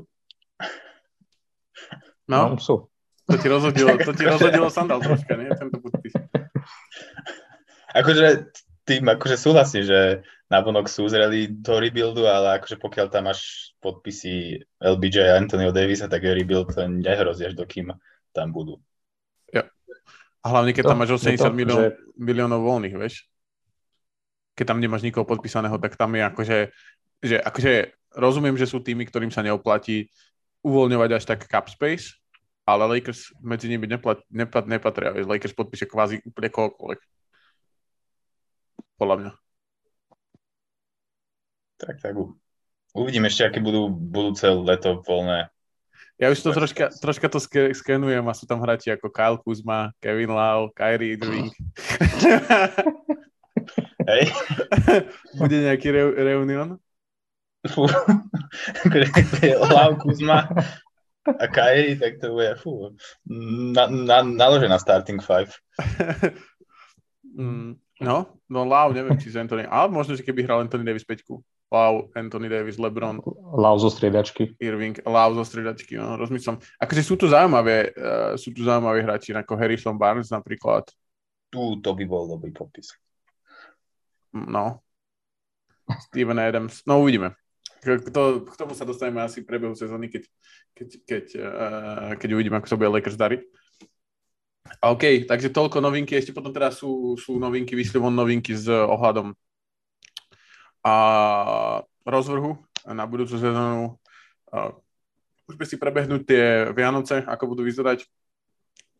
No, 2.27 2.55
no 2.55 2.59
sú. 2.59 2.87
To 3.27 3.35
ti 3.39 3.47
rozhodilo, 3.47 3.95
to 3.99 4.11
ti 4.11 4.27
rozhodilo 4.27 4.67
sandál 4.75 4.99
troška, 4.99 5.39
nie? 5.39 5.49
Tento 5.55 5.79
podpis. 5.79 6.13
Akože 7.91 8.51
tým 8.87 9.07
akože 9.07 9.35
súhlasím, 9.39 9.83
že 9.87 9.99
navonok 10.51 10.91
sú 10.91 11.07
zreli 11.07 11.47
do 11.47 11.79
rebuildu, 11.79 12.27
ale 12.27 12.59
akože 12.59 12.75
pokiaľ 12.75 13.07
tam 13.07 13.31
máš 13.31 13.71
podpisy 13.79 14.59
LBJ 14.83 15.31
a 15.31 15.39
Antonio 15.39 15.71
Davisa, 15.71 16.11
tak 16.11 16.27
je 16.27 16.35
rebuild 16.35 16.75
nehrozí 16.75 17.47
až 17.47 17.55
dokým 17.55 17.95
tam 18.31 18.51
budú. 18.51 18.79
Ja. 19.51 19.67
A 20.43 20.45
hlavne, 20.51 20.71
keď 20.75 20.83
to, 20.87 20.89
tam 20.91 20.99
máš 20.99 21.11
80 21.19 21.39
to, 21.39 21.51
milión, 21.51 21.79
že... 21.83 21.89
miliónov 22.15 22.63
voľných, 22.63 22.95
vieš? 22.95 23.30
Keď 24.61 24.69
tam 24.69 24.77
nemáš 24.77 25.01
nikoho 25.01 25.25
podpísaného, 25.25 25.73
tak 25.81 25.97
tam 25.97 26.13
je 26.13 26.21
akože, 26.21 26.57
že 27.25 27.35
akože 27.41 27.73
rozumiem, 28.13 28.53
že 28.53 28.69
sú 28.69 28.77
tými, 28.77 29.09
ktorým 29.09 29.33
sa 29.33 29.41
neoplatí 29.41 30.13
uvoľňovať 30.61 31.09
až 31.17 31.23
tak 31.25 31.49
cap 31.49 31.65
space, 31.65 32.21
ale 32.61 32.85
Lakers 32.85 33.33
medzi 33.41 33.65
nimi 33.65 33.89
neplat, 33.89 34.21
neplat, 34.29 34.69
nepatria. 34.69 35.17
Lakers 35.25 35.57
podpíše 35.57 35.89
kvázi 35.89 36.21
úplne 36.21 36.53
kohokoľvek. 36.53 37.01
Podľa 39.01 39.15
mňa. 39.17 39.31
Tak, 41.81 41.97
tak 41.97 42.13
uvidím 42.93 43.25
ešte, 43.25 43.49
aké 43.49 43.65
budú 43.65 43.89
budúce 43.89 44.45
leto 44.45 45.01
voľné. 45.01 45.49
Ja 46.21 46.29
už 46.29 46.37
to 46.45 46.53
troška, 46.53 46.93
troška 47.01 47.33
to 47.33 47.41
skenujem 47.73 48.21
a 48.21 48.37
sú 48.37 48.45
tam 48.45 48.61
hráči 48.61 48.93
ako 48.93 49.09
Kyle 49.09 49.41
Kuzma, 49.41 49.89
Kevin 49.97 50.37
Lau, 50.37 50.69
Kyrie 50.69 51.17
Irving. 51.17 51.49
Hej. 54.11 54.23
Bude 55.39 55.57
nejaký 55.63 55.87
re- 55.95 56.17
reunion? 56.35 56.75
Fú. 57.71 57.87
Lau 59.75 59.91
Kuzma 59.95 60.49
a 61.25 61.45
Kyrie, 61.47 61.95
tak 62.01 62.17
to 62.17 62.33
bude 62.33 62.57
fú. 62.57 62.97
Na, 63.29 63.85
na, 63.85 64.25
naložená 64.25 64.81
starting 64.81 65.21
five. 65.21 65.53
mm, 67.37 67.77
no, 68.01 68.17
no 68.49 68.59
Lau, 68.65 68.89
neviem, 68.89 69.13
či 69.21 69.29
z 69.29 69.37
Anthony, 69.37 69.69
ale 69.69 69.93
možno, 69.93 70.17
že 70.17 70.25
keby 70.25 70.41
hral 70.41 70.65
Anthony 70.65 70.81
Davis 70.81 71.05
5 71.05 71.21
Lau, 71.71 72.11
Anthony 72.17 72.49
Davis, 72.51 72.75
LeBron. 72.75 73.21
Lau 73.55 73.75
zo 73.79 73.87
striedačky. 73.87 74.57
Irving, 74.59 74.97
Lau 75.07 75.31
zo 75.37 75.45
striedačky, 75.45 75.95
no, 75.95 76.19
rozmýšľam. 76.19 76.59
Akože 76.81 77.01
sú 77.05 77.15
tu 77.15 77.31
zaujímavé, 77.31 77.95
uh, 77.95 78.33
sú 78.35 78.51
tu 78.51 78.65
zaujímaví 78.65 78.99
hráči, 79.05 79.31
ako 79.31 79.55
Harrison 79.55 79.95
Barnes 79.95 80.33
napríklad. 80.33 80.89
tu 81.51 81.79
to 81.83 81.91
by 81.93 82.03
bol 82.07 82.27
dobrý 82.27 82.51
podpis. 82.51 82.91
No. 84.33 84.79
Steven 86.07 86.39
Adams. 86.39 86.81
No 86.87 87.03
uvidíme. 87.03 87.35
K, 87.81 87.97
to, 88.13 88.45
k 88.45 88.55
tomu 88.55 88.77
sa 88.77 88.85
dostaneme 88.85 89.25
asi 89.25 89.41
v 89.41 89.49
priebehu 89.49 89.73
sezóny, 89.73 90.07
keď, 90.07 90.23
keď, 90.77 90.87
keď, 91.03 91.25
uh, 91.41 92.09
keď 92.15 92.29
uvidíme, 92.37 92.55
ako 92.61 92.69
sa 92.69 92.77
bude 92.77 92.93
Lakers 92.93 93.17
dariť. 93.17 93.41
OK, 94.85 95.27
takže 95.27 95.49
toľko 95.51 95.81
novinky. 95.81 96.15
Ešte 96.15 96.31
potom 96.31 96.53
teda 96.53 96.69
sú, 96.69 97.17
sú 97.17 97.41
novinky, 97.41 97.73
vyšli 97.73 97.97
von 97.97 98.13
novinky 98.13 98.53
s 98.53 98.69
ohľadom 98.69 99.33
a 100.81 100.95
rozvrhu 102.05 102.57
na 102.89 103.05
budúcu 103.05 103.37
sezónu. 103.37 103.97
Uh, 104.49 104.73
by 105.51 105.65
si 105.67 105.75
prebehnúť 105.75 106.21
tie 106.23 106.43
Vianoce, 106.71 107.21
ako 107.27 107.55
budú 107.55 107.67
vyzerať. 107.67 108.07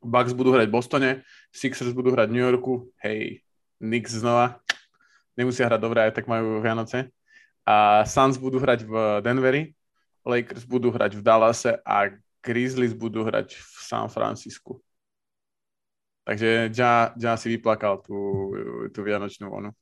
Bucks 0.02 0.34
budú 0.34 0.52
hrať 0.58 0.68
v 0.68 0.76
Bostone, 0.76 1.12
Sixers 1.54 1.94
budú 1.94 2.10
hrať 2.12 2.34
v 2.34 2.36
New 2.36 2.46
Yorku, 2.46 2.90
hej, 3.06 3.46
Knicks 3.78 4.18
znova, 4.18 4.58
nemusia 5.38 5.68
hrať 5.68 5.82
dobre, 5.82 6.00
aj 6.04 6.14
tak 6.16 6.26
majú 6.28 6.60
Vianoce. 6.60 7.12
A 7.68 8.08
Suns 8.10 8.42
budú 8.42 8.58
hrať 8.58 8.86
v 8.88 8.94
Denveri, 9.22 9.72
Lakers 10.26 10.66
budú 10.66 10.90
hrať 10.90 11.18
v 11.18 11.22
Dallase 11.22 11.78
a 11.82 12.10
Grizzlies 12.42 12.98
budú 12.98 13.22
hrať 13.22 13.54
v 13.54 13.78
San 13.86 14.10
Francisku. 14.10 14.82
Takže 16.26 16.70
Ja, 16.74 17.14
ja 17.18 17.34
si 17.38 17.50
vyplakal 17.50 18.02
tú, 18.06 18.54
tú 18.94 19.00
Vianočnú 19.02 19.50
vonu. 19.50 19.74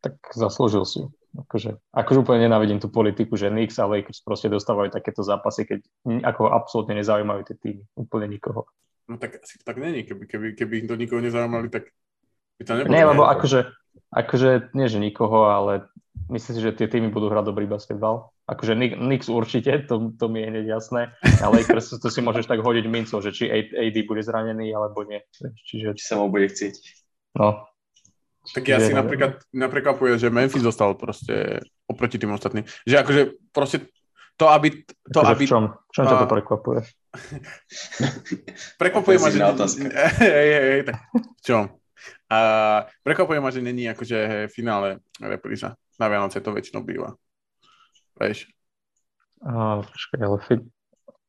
Tak 0.00 0.16
zaslúžil 0.36 0.84
si 0.84 1.04
ju. 1.04 1.08
Akože, 1.34 1.74
akože 1.90 2.18
úplne 2.22 2.46
nenávidím 2.46 2.78
tú 2.78 2.86
politiku, 2.86 3.34
že 3.34 3.50
Knicks 3.50 3.82
a 3.82 3.90
Lakers 3.90 4.22
proste 4.22 4.46
dostávajú 4.46 4.94
takéto 4.94 5.26
zápasy, 5.26 5.66
keď 5.66 5.82
ako 6.30 6.46
absolútne 6.54 6.94
nezaujímajú 7.02 7.42
tie 7.42 7.56
týmy. 7.58 7.82
Úplne 7.98 8.26
nikoho. 8.38 8.70
No 9.10 9.18
tak 9.18 9.42
asi 9.42 9.58
tak 9.66 9.82
není. 9.82 10.06
Keby, 10.06 10.24
keby, 10.30 10.46
keby 10.54 10.74
to 10.86 10.94
nikoho 10.94 11.20
nezaujímali, 11.20 11.68
tak. 11.68 11.90
Nie, 12.62 13.02
lebo 13.02 13.26
akože, 13.26 13.66
akože, 14.14 14.74
nie 14.78 14.86
že 14.86 15.02
nikoho, 15.02 15.50
ale 15.50 15.90
myslím 16.30 16.54
si, 16.54 16.62
že 16.62 16.76
tie 16.76 16.86
týmy 16.86 17.10
budú 17.10 17.28
hrať 17.28 17.50
dobrý 17.50 17.66
basketbal. 17.66 18.30
Akože 18.44 18.76
Knicks 18.76 19.32
určite, 19.32 19.88
to, 19.88 20.12
to 20.14 20.28
mi 20.28 20.44
je 20.44 20.50
hneď 20.52 20.66
jasné. 20.68 21.16
A 21.40 21.48
Lakers, 21.54 21.96
to 21.96 22.08
si 22.12 22.20
môžeš 22.20 22.46
tak 22.46 22.60
hodiť 22.60 22.84
mincov, 22.86 23.24
že 23.24 23.34
či 23.34 23.48
AD 23.50 23.96
bude 24.04 24.22
zranený, 24.22 24.70
alebo 24.70 25.02
nie. 25.02 25.24
Čiže... 25.66 25.96
Či 25.96 26.04
sa 26.04 26.20
mu 26.20 26.28
bude 26.28 26.52
chcieť. 26.52 26.74
No, 27.34 27.66
tak 28.52 28.68
ja 28.68 28.76
si 28.76 28.92
napríklad, 28.92 29.40
naprekvapuje, 29.56 30.20
že 30.20 30.28
Memphis 30.28 30.60
zostal 30.60 30.92
proste 31.00 31.64
oproti 31.88 32.20
tým 32.20 32.36
ostatným. 32.36 32.68
Že 32.84 32.96
akože 33.00 33.22
proste 33.56 33.88
to, 34.36 34.52
aby... 34.52 34.84
To, 35.14 35.24
akože 35.24 35.32
aby 35.32 35.44
v 35.46 35.50
čom? 35.50 35.64
V 35.72 35.92
čom 35.96 36.04
ťa 36.04 36.16
to 36.20 36.28
prekvapuje? 36.28 36.80
prekvapuje 38.82 39.16
ma, 39.16 39.28
že... 39.32 39.40
Hej, 40.20 40.48
hej, 40.52 40.64
hej, 40.68 40.82
tak 40.84 40.96
v 41.16 41.42
čom? 41.42 41.64
A 42.28 42.38
prekvapuje 43.06 43.38
ma, 43.40 43.50
že 43.50 43.64
není 43.64 43.88
akože 43.90 44.48
finále 44.50 45.04
repríza. 45.20 45.78
Na 46.00 46.10
Vianoce 46.10 46.42
to 46.42 46.50
väčšinou 46.50 46.82
býva. 46.82 47.14
Vieš? 48.18 48.50
A, 49.44 49.82
počkaj, 49.84 50.20
ale 50.20 50.38
fi... 50.42 50.54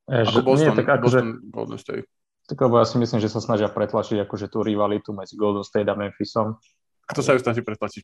Ja, 0.06 0.22
že, 0.22 0.42
Boston, 0.42 0.74
nie, 0.74 0.78
tak 0.78 0.88
akože... 1.02 1.20
Boston, 1.22 1.30
Golden 1.50 1.80
State. 1.82 2.08
Tak 2.46 2.62
lebo 2.62 2.78
ja 2.78 2.86
si 2.86 3.02
myslím, 3.02 3.20
že 3.22 3.30
sa 3.34 3.42
snažia 3.42 3.70
pretlačiť 3.70 4.22
akože 4.22 4.54
tú 4.54 4.62
rivalitu 4.62 5.14
medzi 5.18 5.34
Golden 5.34 5.66
State 5.66 5.90
a 5.90 5.98
Memphisom 5.98 6.62
kto 7.06 7.22
sa 7.22 7.38
ju 7.38 7.40
snaží 7.42 7.62
pretlačiť? 7.62 8.04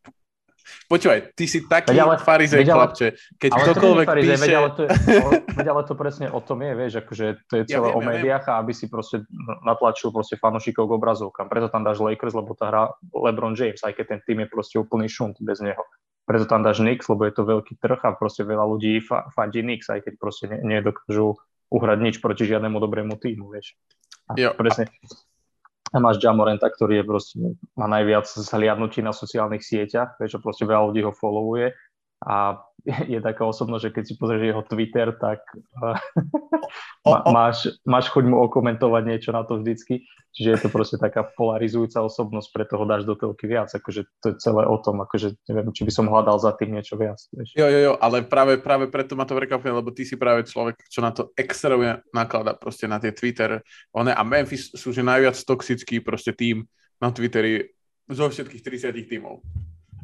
Počúvaj, 0.88 1.20
ty 1.34 1.46
si 1.48 1.63
taký 1.65 1.96
veď 1.96 2.00
ale, 2.03 2.15
farizej, 2.20 2.60
veď 2.62 2.70
chlapče. 2.72 3.08
Keď 3.39 3.50
ale 3.51 3.63
ktokoľvek 3.63 4.06
to 4.06 4.12
farizej, 4.12 4.36
píše... 4.36 4.44
Veď 4.44 4.53
ale, 4.56 4.70
to 4.72 4.82
je, 4.82 4.89
veď 5.60 5.68
ale 5.72 5.82
to 5.88 5.94
presne 5.96 6.27
o 6.30 6.39
tom 6.44 6.60
je, 6.62 6.72
vieš, 6.75 6.94
akože 7.01 7.25
to 7.48 7.53
je 7.60 7.63
celé 7.70 7.88
ja 7.88 7.94
viem, 7.94 7.98
o 7.98 8.00
médiách 8.01 8.46
a 8.50 8.53
aby 8.60 8.72
si 8.75 8.86
proste 8.91 9.24
natlačil 9.63 10.10
proste 10.12 10.36
fanošikov 10.36 10.86
k 10.88 10.91
obrazovkám. 10.96 11.48
Preto 11.48 11.68
tam 11.72 11.82
dáš 11.88 12.03
Lakers, 12.03 12.36
lebo 12.36 12.51
tá 12.53 12.70
hra 12.70 12.84
LeBron 13.12 13.56
James, 13.56 13.82
aj 13.82 13.94
keď 13.96 14.06
ten 14.18 14.22
tým 14.27 14.38
je 14.44 14.48
proste 14.48 14.75
úplný 14.77 15.08
šunt 15.08 15.39
bez 15.41 15.63
neho. 15.63 15.82
Preto 16.27 16.46
tam 16.46 16.62
dáš 16.62 16.80
Knicks, 16.84 17.10
lebo 17.10 17.25
je 17.25 17.34
to 17.34 17.44
veľký 17.44 17.82
trh 17.82 18.01
a 18.08 18.15
proste 18.15 18.46
veľa 18.46 18.63
ľudí 18.63 19.01
fa- 19.01 19.27
fandí 19.34 19.65
Knicks, 19.65 19.89
aj 19.89 20.06
keď 20.06 20.13
proste 20.22 20.46
ne, 20.48 20.62
nedokážu 20.63 21.36
uhrať 21.72 21.98
nič 22.03 22.15
proti 22.20 22.46
žiadnemu 22.46 22.77
dobrému 22.77 23.15
týmu, 23.18 23.48
vieš. 23.51 23.80
A 24.27 24.36
jo, 24.38 24.51
presne. 24.53 24.91
A 24.91 25.30
a 25.91 25.98
máš 26.00 26.24
Jamorenta, 26.24 26.71
ktorý 26.71 27.03
je 27.03 27.05
proste, 27.05 27.36
má 27.75 27.88
najviac 27.91 28.24
zhliadnutí 28.24 29.03
na 29.03 29.12
sociálnych 29.12 29.60
sieťach, 29.60 30.15
prečo 30.15 30.39
proste 30.39 30.63
veľa 30.63 30.88
ľudí 30.88 31.03
ho 31.03 31.12
followuje 31.12 31.75
a 32.22 32.62
je 32.86 33.20
taká 33.22 33.46
osobnosť, 33.46 33.84
že 33.90 33.94
keď 33.94 34.04
si 34.06 34.13
pozrieš 34.18 34.44
jeho 34.54 34.63
Twitter, 34.66 35.13
tak 35.13 35.46
o, 37.08 37.13
o, 37.13 37.30
máš, 37.30 37.70
máš 37.86 38.10
choť 38.10 38.25
mu 38.25 38.42
okomentovať 38.42 39.04
niečo 39.06 39.30
na 39.30 39.46
to 39.46 39.62
vždycky. 39.62 40.06
Čiže 40.32 40.50
je 40.50 40.60
to 40.63 40.70
proste 40.72 40.96
taká 40.96 41.28
polarizujúca 41.28 42.00
osobnosť, 42.08 42.48
preto 42.56 42.80
ho 42.80 42.88
dáš 42.88 43.04
do 43.04 43.20
telky 43.20 43.51
viac. 43.51 43.68
Akože 43.68 44.08
to 44.24 44.32
je 44.32 44.36
celé 44.40 44.63
o 44.63 44.80
tom, 44.80 45.04
akože 45.04 45.36
neviem, 45.51 45.75
či 45.75 45.84
by 45.84 45.92
som 45.92 46.08
hľadal 46.08 46.40
za 46.40 46.56
tým 46.56 46.72
niečo 46.72 46.96
viac. 46.96 47.20
Vieš. 47.36 47.51
Jo, 47.60 47.68
jo, 47.68 47.80
jo, 47.92 47.94
ale 48.00 48.24
práve, 48.24 48.56
práve 48.56 48.88
preto 48.88 49.20
ma 49.20 49.28
to 49.28 49.36
prekvapuje, 49.36 49.72
lebo 49.75 49.92
ty 49.92 50.08
si 50.08 50.16
práve 50.16 50.48
človek, 50.48 50.88
čo 50.88 51.04
na 51.04 51.12
to 51.12 51.36
extravuje 51.36 52.00
naklada 52.16 52.56
proste 52.56 52.88
na 52.88 52.98
tie 53.04 53.12
Twitter. 53.12 53.60
One, 53.92 54.16
a 54.16 54.24
Memphis 54.24 54.72
sú 54.72 54.96
že 54.96 55.04
najviac 55.04 55.36
toxický 55.36 56.00
proste 56.00 56.32
tým 56.32 56.63
na 57.04 57.12
Twitteri 57.12 57.75
zo 58.08 58.32
všetkých 58.32 58.63
30 58.63 59.12
tímov. 59.12 59.44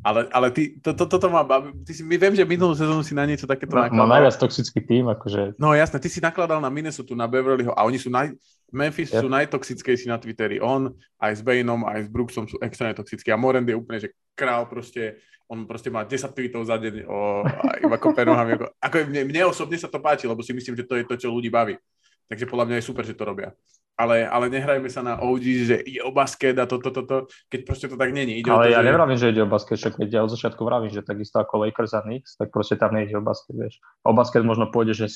Ale, 0.08 0.24
ale 0.32 0.48
ty, 0.56 0.80
to, 0.80 0.96
to, 0.96 1.04
toto 1.04 1.28
má, 1.28 1.44
ty 1.84 1.92
si, 1.92 2.00
my 2.00 2.16
viem, 2.16 2.32
že 2.32 2.48
minulú 2.48 2.72
sezónu 2.72 3.04
si 3.04 3.12
na 3.12 3.28
niečo 3.28 3.44
takéto 3.44 3.76
má, 3.76 3.92
nakladal. 3.92 4.00
Má 4.00 4.16
najviac 4.16 4.36
toxický 4.40 4.80
tým, 4.80 5.12
akože... 5.12 5.60
No 5.60 5.76
jasné, 5.76 6.00
ty 6.00 6.08
si 6.08 6.24
nakladal 6.24 6.64
na 6.64 6.72
Minnesota, 6.72 7.12
na 7.12 7.28
Beverlyho 7.28 7.76
a 7.76 7.84
oni 7.84 8.00
sú 8.00 8.08
naj... 8.08 8.32
Memphis 8.72 9.12
yep. 9.12 9.24
sú 9.24 9.28
najtoxickejší 9.32 10.12
na 10.12 10.20
Twitteri. 10.20 10.60
On 10.60 10.92
aj 11.24 11.40
s 11.40 11.42
Bainom, 11.44 11.88
aj 11.88 12.08
s 12.08 12.10
Brooksom 12.12 12.52
sú 12.52 12.60
extrémne 12.60 12.96
toxickí 12.96 13.32
a 13.32 13.40
Morend 13.40 13.68
je 13.68 13.80
úplne, 13.80 14.00
že 14.00 14.12
král 14.36 14.68
proste, 14.68 15.24
on 15.48 15.64
proste 15.64 15.88
má 15.88 16.04
10 16.04 16.36
tweetov 16.36 16.68
za 16.68 16.76
deň 16.76 17.08
o, 17.08 17.48
iba 17.88 17.96
kope 17.96 18.28
nohami. 18.28 18.60
Ako, 18.60 18.66
ako 18.80 18.96
mne, 19.08 19.24
mne 19.28 19.42
osobne 19.48 19.80
sa 19.80 19.88
to 19.88 20.04
páči, 20.04 20.28
lebo 20.28 20.44
si 20.44 20.52
myslím, 20.52 20.76
že 20.76 20.84
to 20.84 21.00
je 21.00 21.08
to, 21.08 21.16
čo 21.16 21.32
ľudí 21.32 21.48
baví. 21.48 21.80
Takže 22.28 22.46
podľa 22.46 22.66
mňa 22.68 22.76
je 22.80 22.88
super, 22.88 23.04
že 23.08 23.16
to 23.16 23.24
robia 23.24 23.56
ale, 23.98 24.30
ale 24.30 24.46
nehrajme 24.54 24.86
sa 24.94 25.02
na 25.02 25.18
OG, 25.18 25.44
že 25.66 25.76
ide 25.82 26.06
o 26.06 26.14
basket 26.14 26.54
a 26.62 26.70
toto, 26.70 26.94
toto, 26.94 27.26
to, 27.26 27.34
keď 27.50 27.60
proste 27.66 27.88
to 27.90 27.98
tak 27.98 28.14
není. 28.14 28.38
Ide 28.38 28.54
ale 28.54 28.70
to, 28.70 28.78
ja 28.78 28.82
že... 28.86 28.88
nevravím, 28.94 29.18
že 29.18 29.34
ide 29.34 29.42
o 29.42 29.50
basket, 29.50 29.82
však 29.82 29.98
keď 29.98 30.10
ja 30.14 30.22
od 30.22 30.32
začiatku 30.38 30.62
vravím, 30.62 30.94
že 30.94 31.02
takisto 31.02 31.42
ako 31.42 31.66
Lakers 31.66 31.98
a 31.98 32.06
Knicks, 32.06 32.38
tak 32.38 32.54
proste 32.54 32.78
tam 32.78 32.94
nejde 32.94 33.18
o 33.18 33.26
basket, 33.26 33.58
vieš. 33.58 33.82
O 34.06 34.14
basket 34.14 34.46
možno 34.46 34.70
pôjde, 34.70 34.94
že 34.94 35.10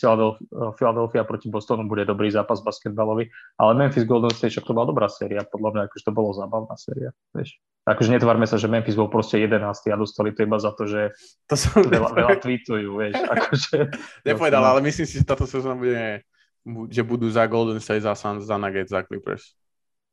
Philadelphia 0.81 1.21
proti 1.21 1.53
Bostonu 1.53 1.85
bude 1.85 2.09
dobrý 2.09 2.33
zápas 2.33 2.65
basketbalový, 2.65 3.29
ale 3.61 3.71
Memphis 3.77 4.09
Golden 4.09 4.33
State, 4.33 4.57
však 4.57 4.65
to 4.65 4.73
bola 4.73 4.89
dobrá 4.89 5.05
séria, 5.05 5.45
podľa 5.45 5.69
mňa 5.77 5.81
akože 5.85 6.03
to 6.09 6.11
bolo 6.11 6.33
zábavná 6.33 6.73
séria, 6.73 7.13
vieš. 7.37 7.61
Akože 7.85 8.13
netvárme 8.13 8.45
sa, 8.45 8.61
že 8.61 8.69
Memphis 8.69 8.97
bol 8.97 9.09
proste 9.09 9.41
11 9.41 9.61
a 9.89 9.97
dostali 9.97 10.33
to 10.33 10.45
iba 10.45 10.57
za 10.57 10.73
to, 10.73 10.85
že 10.89 11.13
to 11.49 11.53
som 11.57 11.81
veľa, 11.85 12.13
veľa 12.13 12.37
tweetujú, 12.37 12.97
vieš. 12.97 13.17
Akože, 13.25 13.77
Nepovedal, 14.29 14.61
ale 14.65 14.85
myslím 14.85 15.05
si, 15.05 15.21
že 15.21 15.25
táto 15.25 15.49
sezóna 15.49 15.77
bude 15.77 16.21
že 16.65 17.01
budú 17.01 17.27
za 17.29 17.49
Golden 17.49 17.81
State, 17.81 18.05
za 18.05 18.13
Suns, 18.13 18.45
za 18.45 18.57
Nuggets, 18.57 18.93
za 18.93 19.01
Clippers. 19.03 19.57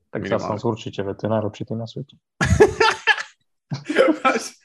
Tak 0.09 0.25
za 0.25 0.39
Suns 0.41 0.65
určite, 0.65 1.05
veď 1.05 1.15
to 1.21 1.25
je 1.29 1.33
najlepší 1.33 1.63
tým 1.69 1.79
na 1.79 1.87
svete. 1.87 2.15
máš, 4.25 4.57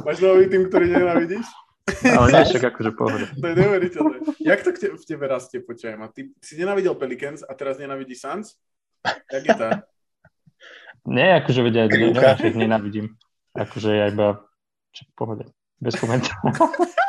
máš 0.00 0.18
nový 0.24 0.48
tým, 0.48 0.72
ktorý 0.72 0.88
nenávidíš? 0.88 1.46
Ale 1.86 2.26
nie, 2.32 2.44
však 2.48 2.64
akože 2.74 2.90
pohode. 2.98 3.26
To 3.42 3.46
je 3.46 3.54
neuveriteľné. 3.54 4.16
Jak 4.42 4.60
to 4.64 4.70
te, 4.74 4.88
v 4.90 5.04
tebe 5.06 5.24
rastie, 5.28 5.62
počujem? 5.62 6.00
A 6.02 6.08
ty 6.08 6.32
si 6.42 6.58
nenávidel 6.58 6.96
Pelicans 6.98 7.44
a 7.46 7.52
teraz 7.54 7.78
nenávidíš 7.78 8.24
Suns? 8.24 8.46
Jak 9.06 9.44
je 9.44 9.54
to? 9.54 9.66
Nie, 11.06 11.38
akože 11.38 11.60
vedia, 11.62 11.86
ne, 11.86 12.50
nenávidím. 12.50 13.14
Akože 13.54 13.94
ja 13.94 14.10
iba, 14.10 14.42
čo 14.90 15.06
pohode, 15.14 15.46
bez 15.78 15.94
komentárov. 15.94 16.50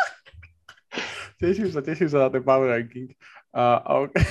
teším 1.38 1.70
sa, 1.70 1.80
teším 1.86 2.10
sa 2.10 2.28
na 2.28 2.30
ten 2.34 2.44
power 2.44 2.74
ranking. 2.74 3.14
A, 3.54 3.82
a 3.82 3.92
okay. 4.06 4.22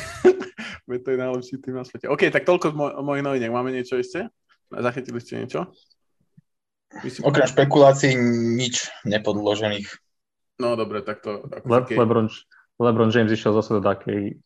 to 1.05 1.09
je 1.11 1.19
najlepší 1.19 1.55
tým 1.63 1.75
na 1.79 1.85
svete. 1.87 2.07
OK, 2.11 2.29
tak 2.31 2.47
toľko 2.47 2.67
z 2.71 2.75
mo- 2.75 2.97
mojich 3.03 3.25
noviniek. 3.25 3.51
Máme 3.51 3.75
niečo 3.75 3.99
ešte? 3.99 4.31
Zachytili 4.71 5.19
ste 5.23 5.47
niečo? 5.47 5.71
Myslím, 7.03 7.23
Okrem 7.27 7.47
špekulácií 7.47 8.15
nič 8.57 8.91
nepodložených. 9.07 9.89
No 10.63 10.75
dobre, 10.79 11.03
tak 11.03 11.23
to... 11.23 11.45
Le- 11.67 11.83
okay. 11.83 11.99
Lebron, 11.99 12.31
Lebron 12.79 13.11
James 13.13 13.31
išiel 13.31 13.55
zase 13.55 13.79
do 13.79 13.83
takej 13.83 14.41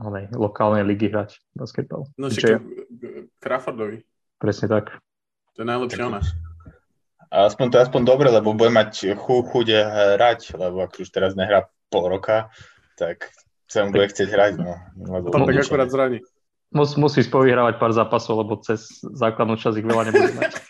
onej, 0.00 0.32
lokálnej 0.34 0.82
ligy 0.88 1.12
hrať 1.12 1.38
basketbal. 1.54 2.08
No 2.16 2.32
však 2.32 2.58
Crawfordovi. 3.38 4.02
Presne 4.40 4.66
tak. 4.66 4.98
To 5.54 5.62
je 5.62 5.68
najlepšie 5.68 6.02
ona. 6.02 6.20
Aspoň 7.32 7.66
to 7.72 7.76
je 7.80 7.84
aspoň 7.88 8.02
dobre, 8.04 8.28
lebo 8.28 8.52
bude 8.52 8.68
mať 8.68 9.16
chu, 9.16 9.40
chude 9.46 9.76
hrať, 9.76 10.52
lebo 10.56 10.84
ak 10.84 11.00
už 11.00 11.08
teraz 11.08 11.32
nehrá 11.32 11.64
pol 11.92 12.08
roka, 12.08 12.48
tak 12.96 13.28
sa 13.68 13.84
mu 13.84 13.92
bude 13.92 14.08
chcieť 14.08 14.28
hrať. 14.32 14.52
No, 14.56 14.74
lebo 14.96 15.28
tak 15.28 15.68
akurát 15.68 15.92
zraní. 15.92 16.24
Mus, 16.72 16.96
musí 16.96 17.20
spovyhrávať 17.20 17.76
pár 17.76 17.92
zápasov, 17.92 18.40
lebo 18.40 18.56
cez 18.64 19.04
základnú 19.04 19.60
časť 19.60 19.76
ich 19.76 19.84
veľa 19.84 20.08
nebude 20.08 20.32
mať. 20.40 20.52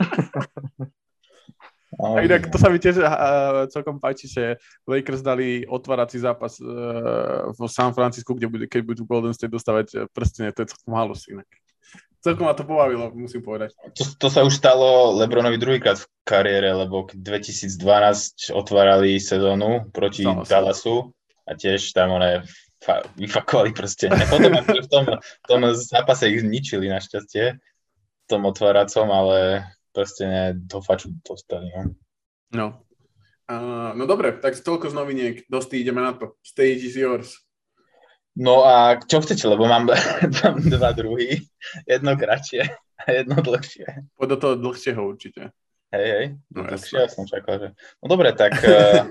A 2.03 2.19
inak 2.25 2.51
to 2.51 2.59
sa 2.59 2.67
mi 2.67 2.83
tiež 2.83 2.99
uh, 2.99 3.71
celkom 3.71 4.03
páči, 4.03 4.27
že 4.27 4.59
Lakers 4.91 5.23
dali 5.23 5.63
otvárací 5.63 6.19
zápas 6.19 6.59
uh, 6.59 7.47
v 7.55 7.61
San 7.71 7.95
Francisku, 7.95 8.35
kde 8.35 8.51
bude, 8.51 8.67
keď 8.67 8.83
budú 8.83 9.07
Golden 9.07 9.31
State 9.31 9.55
dostávať 9.55 10.11
prstenie, 10.11 10.51
to 10.51 10.67
je 10.67 10.75
celkom 10.75 10.99
halus 10.99 11.31
inak. 11.31 11.47
Celkom 12.23 12.47
ma 12.47 12.55
to 12.55 12.63
pobavilo, 12.63 13.11
musím 13.13 13.43
povedať. 13.43 13.75
To, 13.99 14.05
to 14.17 14.29
sa 14.31 14.47
už 14.47 14.55
stalo 14.55 15.19
Lebronovi 15.19 15.59
druhýkrát 15.59 15.99
v 15.99 16.07
kariére, 16.23 16.71
lebo 16.71 17.11
2012 17.11 18.55
otvárali 18.55 19.19
sezónu 19.19 19.91
proti 19.91 20.23
Stalo 20.23 20.47
Dallasu 20.47 20.97
a 21.43 21.59
tiež 21.59 21.91
tam 21.91 22.23
one 22.23 22.47
fa- 22.79 23.03
vyfakovali 23.19 23.75
proste. 23.75 24.07
A 24.07 24.23
potom 24.31 24.55
v 24.63 24.89
tom, 24.89 25.05
v 25.19 25.47
tom 25.51 25.61
zápase 25.75 26.31
ich 26.31 26.47
zničili 26.47 26.87
našťastie, 26.87 27.59
v 27.59 28.27
tom 28.31 28.47
otváracom, 28.47 29.11
ale 29.11 29.67
proste 29.91 30.25
ne, 30.25 30.45
do 30.55 30.79
faču 30.79 31.11
dostali. 31.27 31.69
No. 31.75 31.83
no. 32.55 32.67
Uh, 33.51 33.93
no 33.99 34.07
dobre, 34.07 34.33
tak 34.39 34.57
toľko 34.57 34.89
z 34.89 34.95
noviniek, 34.95 35.37
dosť 35.51 35.77
ideme 35.77 36.01
na 36.01 36.15
to. 36.15 36.39
Stage 36.41 36.87
is 36.87 36.95
yours. 36.95 37.43
No 38.33 38.65
a 38.65 38.97
čo 38.97 39.21
chcete, 39.21 39.45
lebo 39.45 39.69
mám, 39.69 39.93
mám 40.41 40.57
dva 40.65 40.91
druhy. 40.97 41.45
Jedno 41.85 42.17
kratšie 42.17 42.65
a 42.73 43.05
jedno 43.13 43.41
dlhšie. 43.45 44.09
Poď 44.17 44.29
do 44.29 44.37
toho 44.41 44.55
dlhšieho 44.57 45.01
určite. 45.05 45.53
Hej, 45.93 46.07
hej, 46.09 46.27
no, 46.57 46.65
dlhšie 46.65 47.05
ja 47.05 47.09
som 47.13 47.29
čakal, 47.29 47.61
že... 47.61 47.69
No 48.01 48.09
dobre, 48.09 48.33
tak 48.33 48.57
uh, 48.65 49.05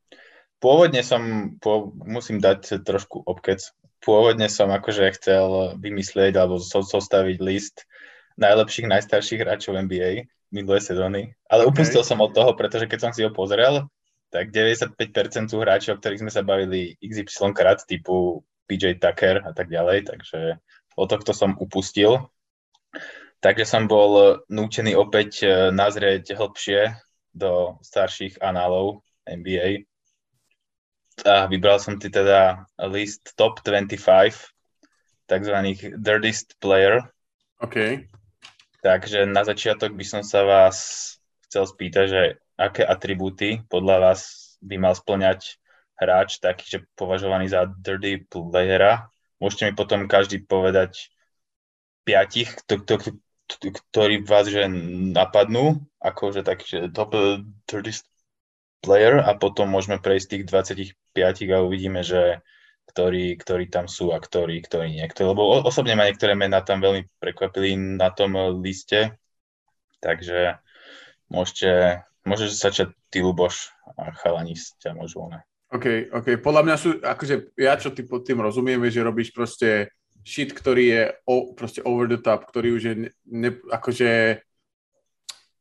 pôvodne 0.62 1.00
som, 1.00 1.54
pô, 1.56 1.96
musím 2.04 2.44
dať 2.44 2.84
trošku 2.84 3.24
obkec. 3.24 3.64
Pôvodne 4.04 4.52
som 4.52 4.68
akože 4.68 5.16
chcel 5.16 5.80
vymyslieť 5.80 6.36
alebo 6.36 6.60
zostaviť 6.60 7.38
list 7.40 7.88
najlepších, 8.38 8.86
najstarších 8.86 9.42
hráčov 9.42 9.80
NBA 9.80 10.28
minulé 10.54 10.80
sezóny, 10.80 11.34
ale 11.50 11.68
upustil 11.68 12.00
okay. 12.00 12.08
som 12.08 12.24
od 12.24 12.32
toho, 12.32 12.56
pretože 12.56 12.88
keď 12.88 12.98
som 13.00 13.12
si 13.12 13.20
ho 13.20 13.28
pozrel, 13.28 13.84
tak 14.28 14.52
95% 14.52 15.52
sú 15.52 15.56
hráči, 15.60 15.92
o 15.92 15.98
ktorých 15.98 16.22
sme 16.24 16.32
sa 16.32 16.44
bavili 16.44 16.96
XY 17.00 17.52
krát, 17.56 17.80
typu 17.84 18.44
PJ 18.68 19.00
Tucker 19.00 19.40
a 19.42 19.56
tak 19.56 19.72
ďalej, 19.72 20.12
takže 20.12 20.60
o 20.94 21.04
tohto 21.08 21.32
som 21.32 21.56
upustil. 21.56 22.28
Takže 23.40 23.64
som 23.64 23.86
bol 23.86 24.42
nútený 24.50 24.98
opäť 24.98 25.46
e, 25.46 25.70
nazrieť 25.70 26.34
hlbšie 26.34 26.90
do 27.30 27.78
starších 27.80 28.42
análov 28.42 29.06
NBA. 29.24 29.86
A 31.22 31.46
vybral 31.46 31.78
som 31.78 31.98
ti 32.02 32.10
teda 32.10 32.66
list 32.90 33.34
top 33.38 33.62
25 33.62 33.94
takzvaných 35.30 35.94
dirtiest 35.98 36.58
player. 36.58 37.06
OK. 37.62 38.06
Takže 38.82 39.26
na 39.26 39.42
začiatok 39.42 39.94
by 39.94 40.04
som 40.06 40.22
sa 40.22 40.42
vás 40.46 40.78
chcel 41.46 41.66
spýtať, 41.66 42.06
že 42.06 42.22
aké 42.58 42.82
atribúty 42.82 43.62
podľa 43.70 44.10
vás 44.10 44.54
by 44.62 44.76
mal 44.82 44.94
splňať 44.94 45.58
hráč 45.98 46.38
taký, 46.38 46.64
že 46.66 46.78
považovaný 46.94 47.50
za 47.50 47.66
dirty 47.66 48.22
playera. 48.30 49.10
Môžete 49.42 49.70
mi 49.70 49.74
potom 49.74 50.06
každý 50.06 50.42
povedať 50.42 51.10
piatich, 52.06 52.54
ktorí 53.92 54.22
vás 54.22 54.46
že 54.46 54.70
napadnú, 55.12 55.82
akože 55.98 56.46
taký, 56.46 56.64
že 56.66 56.78
top 56.94 57.12
dirty 57.66 57.92
player 58.80 59.18
a 59.18 59.34
potom 59.34 59.68
môžeme 59.68 59.98
prejsť 59.98 60.26
tých 60.38 60.44
25 60.46 61.54
a 61.54 61.58
uvidíme, 61.66 62.06
že 62.06 62.40
ktorí, 62.88 63.36
ktorí 63.36 63.68
tam 63.68 63.90
sú 63.90 64.14
a 64.14 64.18
ktorí, 64.22 64.64
ktorí 64.64 64.96
nie. 64.96 65.04
Lebo 65.04 65.60
osobne 65.66 65.92
ma 65.98 66.08
niektoré 66.08 66.32
mená 66.32 66.64
tam 66.64 66.80
veľmi 66.80 67.04
prekvapili 67.20 67.76
na 67.76 68.08
tom 68.08 68.38
liste, 68.64 69.18
takže 70.00 70.62
môžete, 71.28 72.02
môžeš 72.24 72.56
začať 72.56 72.88
ty, 73.12 73.20
Luboš, 73.20 73.76
a 73.98 74.14
chalani 74.16 74.56
ťa 74.56 74.96
môžu 74.96 75.28
ne. 75.28 75.44
OK, 75.68 76.08
OK. 76.12 76.28
Podľa 76.40 76.62
mňa 76.64 76.76
sú, 76.80 76.88
akože 76.96 77.52
ja 77.60 77.76
čo 77.76 77.92
ty 77.92 78.00
pod 78.00 78.24
tým 78.24 78.40
rozumiem, 78.40 78.80
že 78.88 79.04
robíš 79.04 79.36
proste 79.36 79.92
shit, 80.24 80.56
ktorý 80.56 80.84
je 80.88 81.02
o, 81.28 81.52
proste 81.52 81.84
over 81.84 82.08
the 82.08 82.16
top, 82.16 82.48
ktorý 82.48 82.76
už 82.76 82.82
je, 82.82 82.94
ne, 83.28 83.50
akože, 83.68 84.40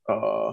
uh, 0.08 0.52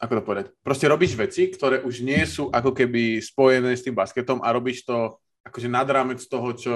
ako 0.00 0.12
to 0.16 0.22
povedať, 0.24 0.46
proste 0.64 0.88
robíš 0.88 1.16
veci, 1.20 1.52
ktoré 1.52 1.84
už 1.84 2.00
nie 2.00 2.24
sú 2.24 2.48
ako 2.48 2.72
keby 2.72 3.20
spojené 3.20 3.76
s 3.76 3.84
tým 3.84 3.92
basketom 3.92 4.40
a 4.40 4.48
robíš 4.52 4.88
to 4.88 5.20
akože 5.42 5.68
nad 5.68 5.88
rámec 5.90 6.22
toho, 6.22 6.48
čo, 6.54 6.74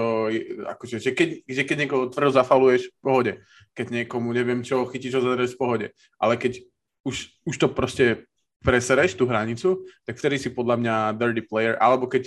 akože, 0.66 0.98
že 0.98 1.10
keď, 1.14 1.28
že 1.46 1.62
keď 1.62 1.76
niekoho 1.86 2.10
tvrdo 2.10 2.34
zafaluješ, 2.34 2.90
v 2.90 3.00
pohode. 3.00 3.32
Keď 3.78 3.86
niekomu 4.02 4.34
neviem 4.34 4.66
čo, 4.66 4.84
chytíš 4.90 5.16
ho 5.16 5.22
za 5.22 5.38
v 5.38 5.60
pohode. 5.60 5.86
Ale 6.18 6.34
keď 6.34 6.66
už, 7.06 7.30
už 7.46 7.54
to 7.56 7.70
proste 7.70 8.26
presereš 8.66 9.14
tú 9.14 9.30
hranicu, 9.30 9.86
tak 10.02 10.18
vtedy 10.18 10.42
si 10.42 10.50
podľa 10.50 10.76
mňa 10.82 10.94
dirty 11.14 11.46
player, 11.46 11.78
alebo 11.78 12.10
keď, 12.10 12.26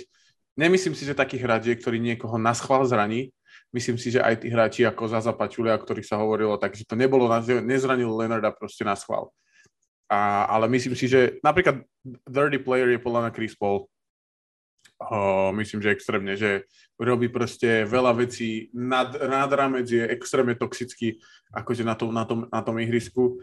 nemyslím 0.56 0.96
si, 0.96 1.04
že 1.04 1.12
taký 1.12 1.36
hráč 1.36 1.68
je, 1.68 1.76
ktorý 1.76 2.00
niekoho 2.00 2.40
na 2.40 2.56
schvál 2.56 2.88
zraní, 2.88 3.28
myslím 3.76 4.00
si, 4.00 4.08
že 4.08 4.24
aj 4.24 4.40
tí 4.40 4.48
hráči 4.48 4.82
ako 4.88 5.12
Zaza 5.12 5.36
Pačulia, 5.36 5.76
o 5.76 5.82
ktorých 5.84 6.08
sa 6.08 6.16
hovorilo, 6.16 6.56
takže 6.56 6.88
to 6.88 6.96
nebolo, 6.96 7.28
nezranil 7.60 8.16
Leonarda 8.16 8.56
proste 8.56 8.82
na 8.88 8.96
schvál. 8.96 9.28
A, 10.10 10.48
ale 10.48 10.66
myslím 10.72 10.96
si, 10.96 11.06
že 11.06 11.38
napríklad 11.44 11.84
dirty 12.26 12.58
player 12.58 12.96
je 12.96 13.04
podľa 13.04 13.28
mňa 13.28 13.36
Chris 13.36 13.54
Paul. 13.54 13.86
O, 15.00 15.54
myslím, 15.54 15.80
že 15.80 15.94
extrémne, 15.94 16.34
že 16.34 16.66
robí 16.98 17.30
proste 17.30 17.86
veľa 17.86 18.18
vecí 18.18 18.68
nad, 18.74 19.14
nad 19.16 19.48
rámec, 19.48 19.86
je 19.86 20.02
extrémne 20.02 20.58
toxický 20.58 21.22
akože 21.54 21.86
na 21.86 21.94
tom, 21.94 22.10
na 22.10 22.24
tom, 22.26 22.50
na 22.50 22.60
tom 22.60 22.76
ihrisku 22.82 23.38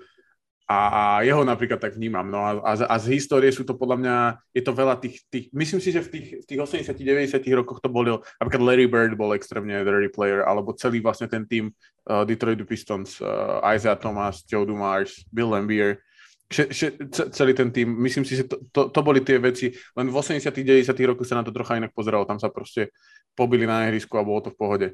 a 0.67 1.23
jeho 1.23 1.47
napríklad 1.47 1.79
tak 1.79 1.95
vnímam. 1.95 2.27
No 2.27 2.43
a, 2.43 2.59
a, 2.59 2.71
a 2.75 2.95
z 2.99 3.15
histórie 3.15 3.47
sú 3.55 3.63
to 3.63 3.79
podľa 3.79 3.97
mňa, 4.03 4.15
je 4.51 4.63
to 4.67 4.75
veľa 4.75 4.99
tých, 4.99 5.23
tých 5.31 5.47
myslím 5.55 5.79
si, 5.79 5.95
že 5.95 6.03
v 6.03 6.09
tých, 6.11 6.27
v 6.43 6.45
tých 6.45 6.59
80-90 6.91 7.39
rokoch 7.55 7.79
to 7.79 7.87
bolo, 7.87 8.19
napríklad 8.43 8.67
Larry 8.67 8.83
Bird 8.83 9.15
bol 9.15 9.31
extrémne 9.31 9.79
dirty 9.87 10.11
player, 10.11 10.43
alebo 10.43 10.75
celý 10.75 10.99
vlastne 10.99 11.31
ten 11.31 11.47
tým 11.47 11.71
uh, 12.11 12.27
Detroit 12.27 12.59
Pistons, 12.67 13.23
uh, 13.23 13.63
Isaiah 13.63 13.95
Thomas, 13.95 14.43
Joe 14.43 14.67
Dumars, 14.67 15.23
Bill 15.31 15.55
Lambier, 15.55 16.03
še, 16.51 16.67
še, 16.67 16.99
celý 17.31 17.55
ten 17.55 17.71
tým, 17.71 17.87
myslím 18.03 18.27
si, 18.27 18.35
že 18.35 18.51
to, 18.51 18.59
to, 18.67 18.91
to 18.91 18.99
boli 18.99 19.23
tie 19.23 19.39
veci, 19.39 19.71
len 19.95 20.11
v 20.11 20.15
80 20.19 20.51
90 20.51 20.83
rokoch 21.07 21.23
sa 21.31 21.39
na 21.39 21.47
to 21.47 21.55
trocha 21.55 21.79
inak 21.79 21.95
pozeralo, 21.95 22.27
tam 22.27 22.43
sa 22.43 22.51
proste 22.51 22.91
pobili 23.39 23.63
na 23.63 23.87
ihrisku 23.87 24.19
a 24.19 24.27
bolo 24.27 24.43
to 24.43 24.51
v 24.51 24.59
pohode. 24.59 24.87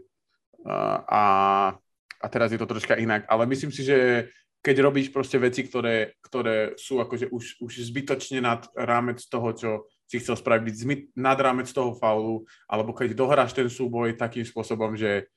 Uh, 0.61 1.01
a, 1.09 1.23
a 2.21 2.25
teraz 2.29 2.53
je 2.53 2.61
to 2.61 2.69
troška 2.69 2.93
inak, 2.93 3.25
ale 3.25 3.49
myslím 3.49 3.73
si, 3.73 3.81
že 3.81 4.29
keď 4.63 4.75
robíš 4.79 5.11
proste 5.11 5.35
veci, 5.35 5.67
ktoré, 5.67 6.15
ktoré 6.23 6.79
sú 6.79 7.03
akože 7.03 7.27
už, 7.35 7.59
už 7.59 7.71
zbytočne 7.83 8.39
nad 8.39 8.63
rámec 8.79 9.19
toho, 9.27 9.51
čo 9.51 9.69
si 10.07 10.23
chcel 10.23 10.39
spraviť, 10.39 10.63
byť 10.63 10.99
nad 11.19 11.35
rámec 11.35 11.67
toho 11.67 11.91
faulu, 11.99 12.47
alebo 12.71 12.95
keď 12.95 13.11
dohráš 13.11 13.51
ten 13.51 13.67
súboj 13.67 14.15
takým 14.15 14.47
spôsobom, 14.47 14.95
že 14.95 15.27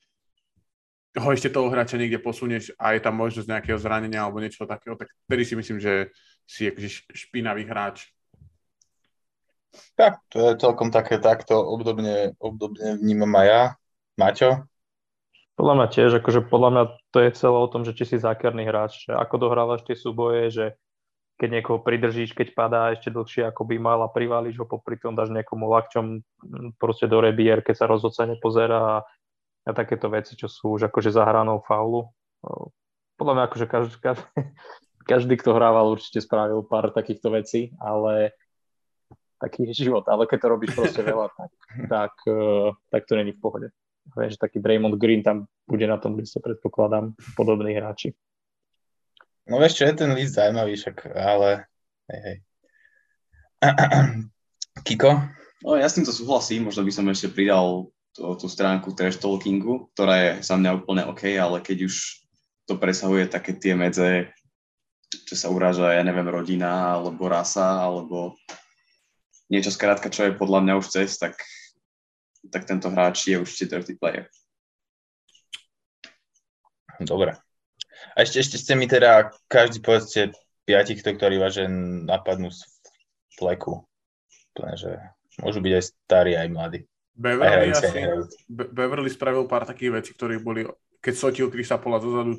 ho 1.16 1.28
ešte 1.32 1.50
toho 1.50 1.72
hráča 1.72 1.98
niekde 1.98 2.22
posunieš 2.22 2.70
a 2.78 2.94
je 2.94 3.00
tam 3.02 3.18
možnosť 3.18 3.48
nejakého 3.48 3.78
zranenia 3.80 4.22
alebo 4.22 4.38
niečo 4.38 4.68
takého, 4.68 4.94
tak 4.94 5.10
vtedy 5.26 5.42
si 5.42 5.54
myslím, 5.58 5.78
že 5.82 6.14
si 6.46 6.70
akože 6.70 6.88
špinavý 7.10 7.66
hráč. 7.66 8.06
Tak, 9.96 10.22
to 10.30 10.38
je 10.38 10.60
celkom 10.60 10.88
také 10.94 11.18
takto 11.18 11.56
obdobne, 11.56 12.36
obdobne 12.38 13.00
vnímam 13.00 13.32
aj 13.42 13.46
ja. 13.48 13.62
Maťo? 14.16 14.50
Podľa 15.56 15.72
mňa 15.72 15.86
tiež, 15.88 16.10
akože 16.20 16.52
podľa 16.52 16.70
mňa 16.70 16.84
to 17.16 17.18
je 17.24 17.30
celé 17.32 17.56
o 17.56 17.70
tom, 17.72 17.82
že 17.88 17.96
či 17.96 18.04
si 18.04 18.16
zákerný 18.20 18.68
hráč, 18.68 19.08
že 19.08 19.16
ako 19.16 19.48
dohrávaš 19.48 19.88
tie 19.88 19.96
súboje, 19.96 20.52
že 20.52 20.66
keď 21.36 21.48
niekoho 21.60 21.78
pridržíš, 21.80 22.32
keď 22.32 22.48
padá 22.56 22.80
ešte 22.92 23.12
dlhšie, 23.12 23.44
ako 23.44 23.68
by 23.68 23.76
mal 23.76 24.00
a 24.04 24.12
privalíš 24.12 24.56
ho, 24.60 24.68
popri 24.68 24.96
tom 24.96 25.12
dáš 25.16 25.32
niekomu 25.32 25.68
lakťom 25.68 26.06
proste 26.80 27.08
do 27.08 27.20
rebier, 27.20 27.60
keď 27.60 27.84
sa 27.84 27.86
rozhodca 27.88 28.24
nepozerá 28.24 29.00
a, 29.00 29.04
a 29.68 29.70
takéto 29.76 30.08
veci, 30.08 30.32
čo 30.36 30.48
sú 30.48 30.80
už 30.80 30.88
akože 30.88 31.12
za 31.12 31.24
faulu. 31.64 32.08
Podľa 33.16 33.32
mňa 33.36 33.44
akože 33.52 33.66
každý, 33.68 33.96
každý, 35.12 35.34
kto 35.40 35.56
hrával, 35.56 35.92
určite 35.92 36.24
spravil 36.24 36.64
pár 36.64 36.92
takýchto 36.92 37.32
vecí, 37.32 37.72
ale 37.80 38.32
taký 39.36 39.68
je 39.72 39.88
život. 39.88 40.08
Ale 40.08 40.24
keď 40.24 40.38
to 40.40 40.48
robíš 40.48 40.72
proste 40.72 41.04
veľa, 41.04 41.28
tak, 41.36 41.52
tak, 41.88 42.12
tak 42.92 43.02
to 43.04 43.12
není 43.12 43.36
v 43.36 43.40
pohode. 43.40 43.68
Viem, 44.14 44.30
že 44.30 44.38
taký 44.38 44.62
Draymond 44.62 44.94
Green 45.00 45.26
tam 45.26 45.50
bude 45.66 45.82
na 45.88 45.98
tom 45.98 46.14
liste, 46.14 46.38
predpokladám, 46.38 47.18
podobní 47.34 47.74
hráči. 47.74 48.14
No 49.46 49.58
vieš 49.58 49.82
čo, 49.82 49.90
je 49.90 49.94
ten 49.98 50.10
list 50.14 50.38
zaujímavý 50.38 50.74
však, 50.78 50.96
ale 51.14 51.70
hej, 52.10 52.20
hej. 52.22 52.36
Kiko? 54.86 55.10
No 55.62 55.78
ja 55.78 55.86
s 55.90 55.98
týmto 55.98 56.14
súhlasím, 56.14 56.66
možno 56.70 56.86
by 56.86 56.92
som 56.92 57.06
ešte 57.10 57.30
pridal 57.34 57.90
tú, 58.14 58.22
tú 58.38 58.46
stránku 58.46 58.94
trash 58.94 59.18
talkingu, 59.18 59.90
ktorá 59.94 60.14
je 60.18 60.30
za 60.46 60.54
mňa 60.58 60.70
úplne 60.82 61.02
OK, 61.06 61.34
ale 61.36 61.62
keď 61.62 61.86
už 61.90 61.94
to 62.66 62.74
presahuje 62.74 63.30
také 63.30 63.54
tie 63.54 63.78
medze, 63.78 64.30
čo 65.10 65.34
sa 65.38 65.50
uráža, 65.50 65.94
ja 65.94 66.02
neviem, 66.02 66.26
rodina, 66.26 66.98
alebo 66.98 67.30
rasa, 67.30 67.86
alebo 67.86 68.34
niečo 69.46 69.70
skrátka, 69.70 70.10
čo 70.10 70.26
je 70.26 70.34
podľa 70.34 70.66
mňa 70.66 70.74
už 70.82 70.90
cest, 70.90 71.22
tak 71.22 71.38
tak 72.48 72.64
tento 72.64 72.88
hráč 72.90 73.30
je 73.30 73.36
určite 73.40 73.72
dirty 73.72 73.94
player. 73.98 74.26
Dobre. 77.00 77.36
A 78.16 78.24
ešte, 78.24 78.40
ešte 78.40 78.56
ste 78.56 78.72
mi 78.76 78.88
teda, 78.88 79.32
každý 79.48 79.84
povedzte 79.84 80.32
piatich, 80.64 81.00
ktorí 81.00 81.36
vás 81.36 81.56
napadnú 82.08 82.48
z 82.48 82.64
fleku. 83.36 83.84
že 84.56 84.96
môžu 85.40 85.60
byť 85.60 85.72
aj 85.76 85.84
starí, 85.84 86.32
aj 86.32 86.48
mladí. 86.48 86.80
Beverly, 87.16 87.72
aj 87.72 87.80
asi, 87.80 87.98
Be- 88.44 88.68
Beverly 88.68 89.08
spravil 89.08 89.48
pár 89.48 89.64
takých 89.64 90.00
vecí, 90.00 90.10
ktoré 90.12 90.36
boli, 90.36 90.68
keď 91.00 91.14
sotil 91.16 91.48
Krisa 91.48 91.80
Pola 91.80 91.96
zozadu, 91.96 92.36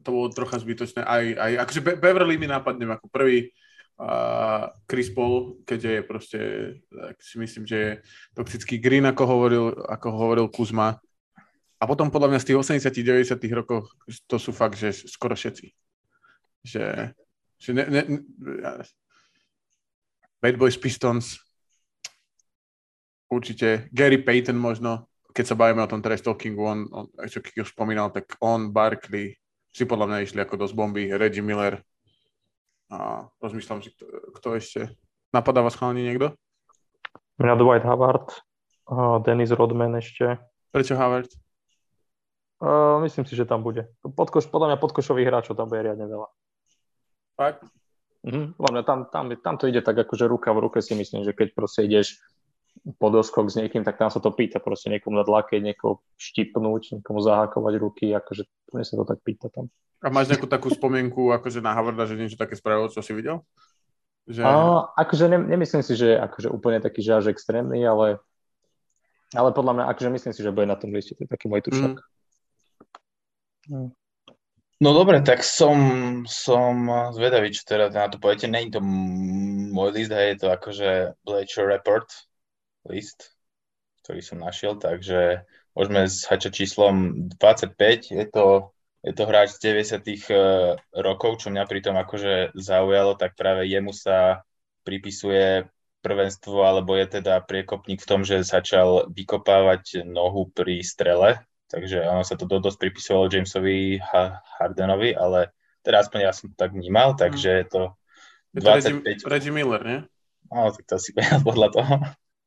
to 0.00 0.08
bolo 0.08 0.32
trocha 0.32 0.56
zbytočné. 0.56 1.04
Aj, 1.04 1.24
aj 1.24 1.52
akože 1.68 1.80
Be- 1.84 2.00
Beverly 2.00 2.40
mi 2.40 2.48
napadne 2.48 2.88
ako 2.88 3.12
prvý, 3.12 3.52
a 4.00 4.10
Chris 4.88 5.12
Paul, 5.12 5.62
keďže 5.62 5.90
je 5.90 6.02
proste, 6.02 6.40
tak 6.88 7.16
si 7.20 7.36
myslím, 7.38 7.64
že 7.68 7.76
je 7.76 7.90
toxický 8.34 8.80
Green, 8.80 9.04
ako 9.06 9.22
hovoril, 9.28 9.64
ako 9.86 10.08
hovoril 10.10 10.46
Kuzma. 10.48 10.98
A 11.78 11.82
potom 11.84 12.08
podľa 12.08 12.34
mňa 12.34 12.40
z 12.40 12.46
tých 12.50 12.58
80 12.58 13.36
90 13.38 13.58
rokov 13.58 13.90
to 14.26 14.36
sú 14.38 14.50
fakt, 14.54 14.78
že 14.78 14.94
skoro 14.94 15.34
všetci. 15.34 15.66
Že, 16.62 16.84
že 17.58 17.70
ne, 17.74 17.84
ne, 17.90 18.02
ne, 18.06 18.18
Bad 20.42 20.58
Boys 20.58 20.78
Pistons, 20.78 21.38
určite 23.30 23.86
Gary 23.94 24.18
Payton 24.18 24.58
možno, 24.58 25.10
keď 25.30 25.44
sa 25.46 25.58
bavíme 25.58 25.82
o 25.82 25.90
tom 25.90 26.02
trash 26.02 26.22
talkingu, 26.22 26.62
on, 26.66 26.80
on 26.90 27.06
čo 27.30 27.38
keď 27.38 27.64
už 27.64 27.72
spomínal, 27.72 28.10
tak 28.10 28.34
on, 28.42 28.74
Barkley, 28.74 29.38
si 29.72 29.86
podľa 29.86 30.06
mňa 30.10 30.18
išli 30.26 30.38
ako 30.42 30.66
dosť 30.66 30.74
bomby, 30.76 31.08
Reggie 31.14 31.40
Miller 31.40 31.80
a 32.92 33.24
rozmýšľam 33.40 33.80
si, 33.80 33.88
kto, 33.96 34.04
kto 34.36 34.48
ešte. 34.60 34.80
Napadá 35.32 35.64
vás 35.64 35.72
chalani 35.72 36.04
niekto? 36.04 36.36
Mňa 37.40 37.54
Dwight 37.56 37.84
Howard, 37.88 38.28
uh, 38.92 39.16
Dennis 39.24 39.48
Rodman 39.48 39.96
ešte. 39.96 40.36
Prečo 40.68 40.92
Howard? 41.00 41.32
Uh, 42.60 43.00
myslím 43.02 43.24
si, 43.24 43.32
že 43.32 43.48
tam 43.48 43.64
bude. 43.64 43.88
Podkoš, 44.04 44.52
podľa 44.52 44.76
mňa 44.76 44.78
podkošových 44.84 45.28
hráčov 45.32 45.56
tam 45.56 45.72
bude 45.72 45.88
riadne 45.88 46.04
veľa. 46.04 46.28
Fakt? 47.34 47.64
Mhm, 48.22 48.54
podľa 48.54 48.72
mňa 48.76 48.84
tam, 48.86 48.98
tam, 49.10 49.24
tam 49.40 49.54
to 49.58 49.66
ide 49.66 49.82
tak 49.82 49.98
akože 49.98 50.30
ruka 50.30 50.54
v 50.54 50.62
ruke 50.62 50.78
si 50.78 50.94
myslím, 50.94 51.26
že 51.26 51.34
keď 51.34 51.58
proste 51.58 51.88
ideš 51.88 52.22
podoskok 52.98 53.46
s 53.46 53.58
niekým, 53.60 53.86
tak 53.86 54.00
tam 54.00 54.10
sa 54.10 54.18
to 54.18 54.34
pýta 54.34 54.58
proste 54.58 54.90
niekomu 54.90 55.20
dať 55.22 55.28
lakeť, 55.28 55.60
niekoho 55.62 56.02
štipnúť, 56.18 56.98
niekomu 56.98 57.20
zahákovať 57.22 57.74
ruky, 57.78 58.10
akože 58.10 58.42
mne 58.74 58.84
sa 58.84 58.94
to 58.98 59.04
tak 59.06 59.18
pýta 59.22 59.46
tam. 59.52 59.70
A 60.02 60.10
máš 60.10 60.34
nejakú 60.34 60.50
takú 60.50 60.66
spomienku 60.66 61.30
akože 61.30 61.62
na 61.62 61.78
Havarda, 61.78 62.10
že 62.10 62.18
niečo 62.18 62.34
také 62.34 62.58
spravil, 62.58 62.90
čo 62.90 63.04
si 63.06 63.14
videl? 63.14 63.38
Že... 64.26 64.42
A, 64.42 64.90
akože 64.98 65.30
ne, 65.30 65.38
nemyslím 65.38 65.82
si, 65.86 65.94
že 65.94 66.18
akože 66.18 66.50
úplne 66.50 66.82
taký 66.82 67.06
žáž 67.06 67.30
extrémny, 67.30 67.82
ale, 67.86 68.18
ale 69.30 69.50
podľa 69.54 69.72
mňa, 69.78 69.84
akože 69.94 70.10
myslím 70.10 70.32
si, 70.34 70.40
že 70.42 70.54
bude 70.54 70.66
na 70.66 70.78
tom 70.78 70.90
liste, 70.90 71.14
to 71.14 71.22
je 71.22 71.30
taký 71.30 71.46
môj 71.46 71.62
tušak. 71.70 72.02
Mm. 73.70 73.94
No 74.82 74.90
dobre, 74.90 75.22
tak 75.22 75.46
som, 75.46 75.78
som 76.26 76.90
zvedavý, 77.14 77.54
čo 77.54 77.62
teda 77.62 77.94
na 77.94 78.10
to 78.10 78.18
poviete. 78.18 78.50
Není 78.50 78.74
to 78.74 78.82
môj 78.82 79.94
list, 79.94 80.10
hej, 80.10 80.34
je 80.34 80.38
to 80.42 80.48
akože 80.50 80.90
Bleacher 81.22 81.70
Report, 81.70 82.10
list, 82.86 83.34
ktorý 84.02 84.20
som 84.20 84.42
našiel, 84.42 84.78
takže 84.78 85.46
môžeme 85.78 86.10
začať 86.10 86.64
číslom 86.64 87.26
25. 87.38 88.12
Je 88.12 88.26
to, 88.28 88.74
je 89.06 89.12
to 89.14 89.22
hráč 89.26 89.56
z 89.56 89.72
90. 89.72 90.02
Eh, 90.30 90.76
rokov, 90.98 91.42
čo 91.42 91.54
mňa 91.54 91.64
pritom 91.66 91.94
akože 91.94 92.56
zaujalo, 92.58 93.14
tak 93.14 93.38
práve 93.38 93.70
jemu 93.70 93.94
sa 93.94 94.42
pripisuje 94.82 95.70
prvenstvo, 96.02 96.66
alebo 96.66 96.98
je 96.98 97.22
teda 97.22 97.38
priekopník 97.46 98.02
v 98.02 98.08
tom, 98.10 98.26
že 98.26 98.42
začal 98.42 99.06
vykopávať 99.14 100.02
nohu 100.02 100.50
pri 100.50 100.82
strele, 100.82 101.38
takže 101.70 102.02
ono 102.02 102.26
sa 102.26 102.34
to 102.34 102.50
dosť 102.50 102.78
pripisovalo 102.82 103.30
Jamesovi 103.30 104.02
Hardenovi, 104.58 105.14
ale 105.14 105.54
teda 105.86 106.02
aspoň 106.02 106.18
ja 106.26 106.34
som 106.34 106.50
to 106.50 106.58
tak 106.58 106.74
vnímal, 106.74 107.14
takže 107.14 107.50
je 107.54 107.66
to 107.70 107.82
25. 108.58 108.58
Je 108.58 108.82
to 108.82 108.90
Reggie, 109.06 109.26
Reggie 109.30 109.54
Miller, 109.54 109.82
nie? 109.86 110.00
No, 110.50 110.74
tak 110.74 110.84
to 110.90 110.98
si 110.98 111.14
podľa 111.48 111.68
toho 111.70 111.94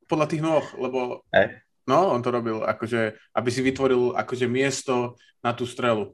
podľa 0.06 0.28
tých 0.30 0.42
nôh, 0.42 0.66
lebo 0.78 1.26
hey. 1.34 1.62
no, 1.90 2.14
on 2.14 2.22
to 2.22 2.30
robil, 2.30 2.62
akože, 2.66 3.18
aby 3.36 3.50
si 3.50 3.62
vytvoril 3.62 4.14
akože 4.14 4.46
miesto 4.50 5.18
na 5.42 5.54
tú 5.54 5.66
strelu. 5.70 6.14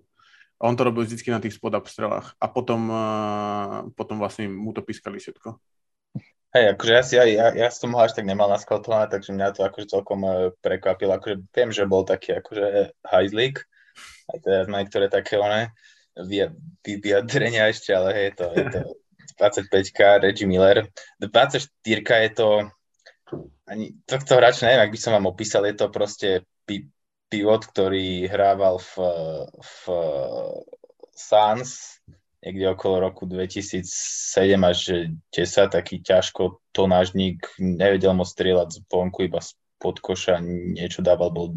On 0.62 0.78
to 0.78 0.86
robil 0.86 1.04
vždycky 1.08 1.34
na 1.34 1.42
tých 1.42 1.58
spodap 1.58 1.90
strelách 1.90 2.38
a 2.38 2.46
potom, 2.46 2.82
uh, 2.92 3.90
potom 3.98 4.22
vlastne 4.22 4.46
mu 4.46 4.72
to 4.72 4.86
pískali 4.86 5.18
všetko. 5.18 5.58
Hej, 6.52 6.76
akože 6.76 6.92
ja, 6.92 7.04
si, 7.04 7.14
ja, 7.16 7.24
ja, 7.24 7.48
ja 7.56 7.70
som 7.72 7.96
ho 7.96 8.00
až 8.04 8.12
tak 8.12 8.28
nemal 8.28 8.52
naskaltované, 8.52 9.08
takže 9.08 9.32
mňa 9.32 9.56
to 9.56 9.64
akože 9.64 9.88
celkom 9.88 10.22
uh, 10.22 10.52
prekvapilo. 10.60 11.16
Akože 11.18 11.42
viem, 11.50 11.70
že 11.74 11.90
bol 11.90 12.04
taký 12.04 12.38
akože 12.38 12.94
hajzlík, 13.08 13.64
aj 14.36 14.38
teraz 14.44 14.66
má 14.68 14.84
niektoré 14.84 15.08
také 15.08 15.40
one 15.40 15.72
vyjadrenia 16.84 17.72
ešte, 17.72 17.96
ale 17.96 18.10
hej, 18.14 18.28
to, 18.36 18.46
je 18.52 18.66
to 18.68 18.80
25 19.40 20.22
Reggie 20.22 20.46
Miller. 20.46 20.86
24 21.20 21.72
je 22.04 22.32
to 22.36 22.70
ani 23.68 23.96
tohto 24.04 24.38
hráča 24.38 24.68
neviem, 24.68 24.84
ak 24.88 24.94
by 24.94 25.00
som 25.00 25.12
vám 25.16 25.32
opísal, 25.32 25.64
je 25.70 25.76
to 25.80 25.88
proste 25.88 26.30
pi- 26.68 26.92
pivot, 27.32 27.64
ktorý 27.64 28.28
hrával 28.28 28.80
v, 28.80 28.94
v 29.60 29.82
Suns 31.16 32.02
niekde 32.42 32.74
okolo 32.74 33.06
roku 33.06 33.30
2007 33.30 33.86
až 34.66 34.80
10, 35.30 35.78
taký 35.78 36.02
ťažko 36.02 36.58
tonážnik, 36.74 37.46
nevedel 37.62 38.18
moc 38.18 38.26
strieľať 38.26 38.68
z 38.74 38.78
vonku, 38.90 39.30
iba 39.30 39.38
spod 39.38 40.02
koša 40.02 40.42
niečo 40.74 41.06
dával, 41.06 41.30
bol 41.30 41.54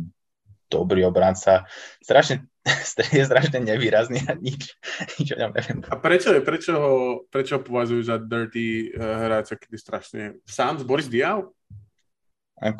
dobrý 0.68 1.08
obranca. 1.08 1.64
Strašne, 2.04 2.44
je 3.16 3.24
strašne 3.24 3.61
nevýrazný 3.61 4.24
a 4.24 4.33
nič, 4.37 4.72
nič 5.20 5.29
o 5.33 5.38
ňom 5.38 5.53
neviem. 5.53 5.79
A 5.92 6.00
prečo, 6.00 6.33
prečo, 6.40 6.72
ho, 6.77 6.94
prečo 7.29 7.61
ho 7.61 7.61
považujú 7.61 8.03
za 8.09 8.16
dirty 8.16 8.88
uh, 8.96 9.29
hráča, 9.29 9.61
keď 9.61 9.68
je 9.68 9.81
strašne... 9.81 10.22
Suns, 10.48 10.81
Boris 10.81 11.09
Diaw? 11.12 11.44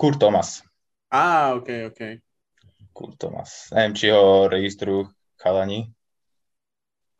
Kurt 0.01 0.17
Thomas. 0.17 0.65
Á, 1.13 1.53
ok, 1.53 1.93
ok. 1.93 2.01
Kurt 2.97 3.21
Thomas. 3.21 3.69
Neviem, 3.75 3.93
či 3.93 4.07
ho 4.09 4.49
registrujú 4.49 5.11
chalani. 5.37 5.93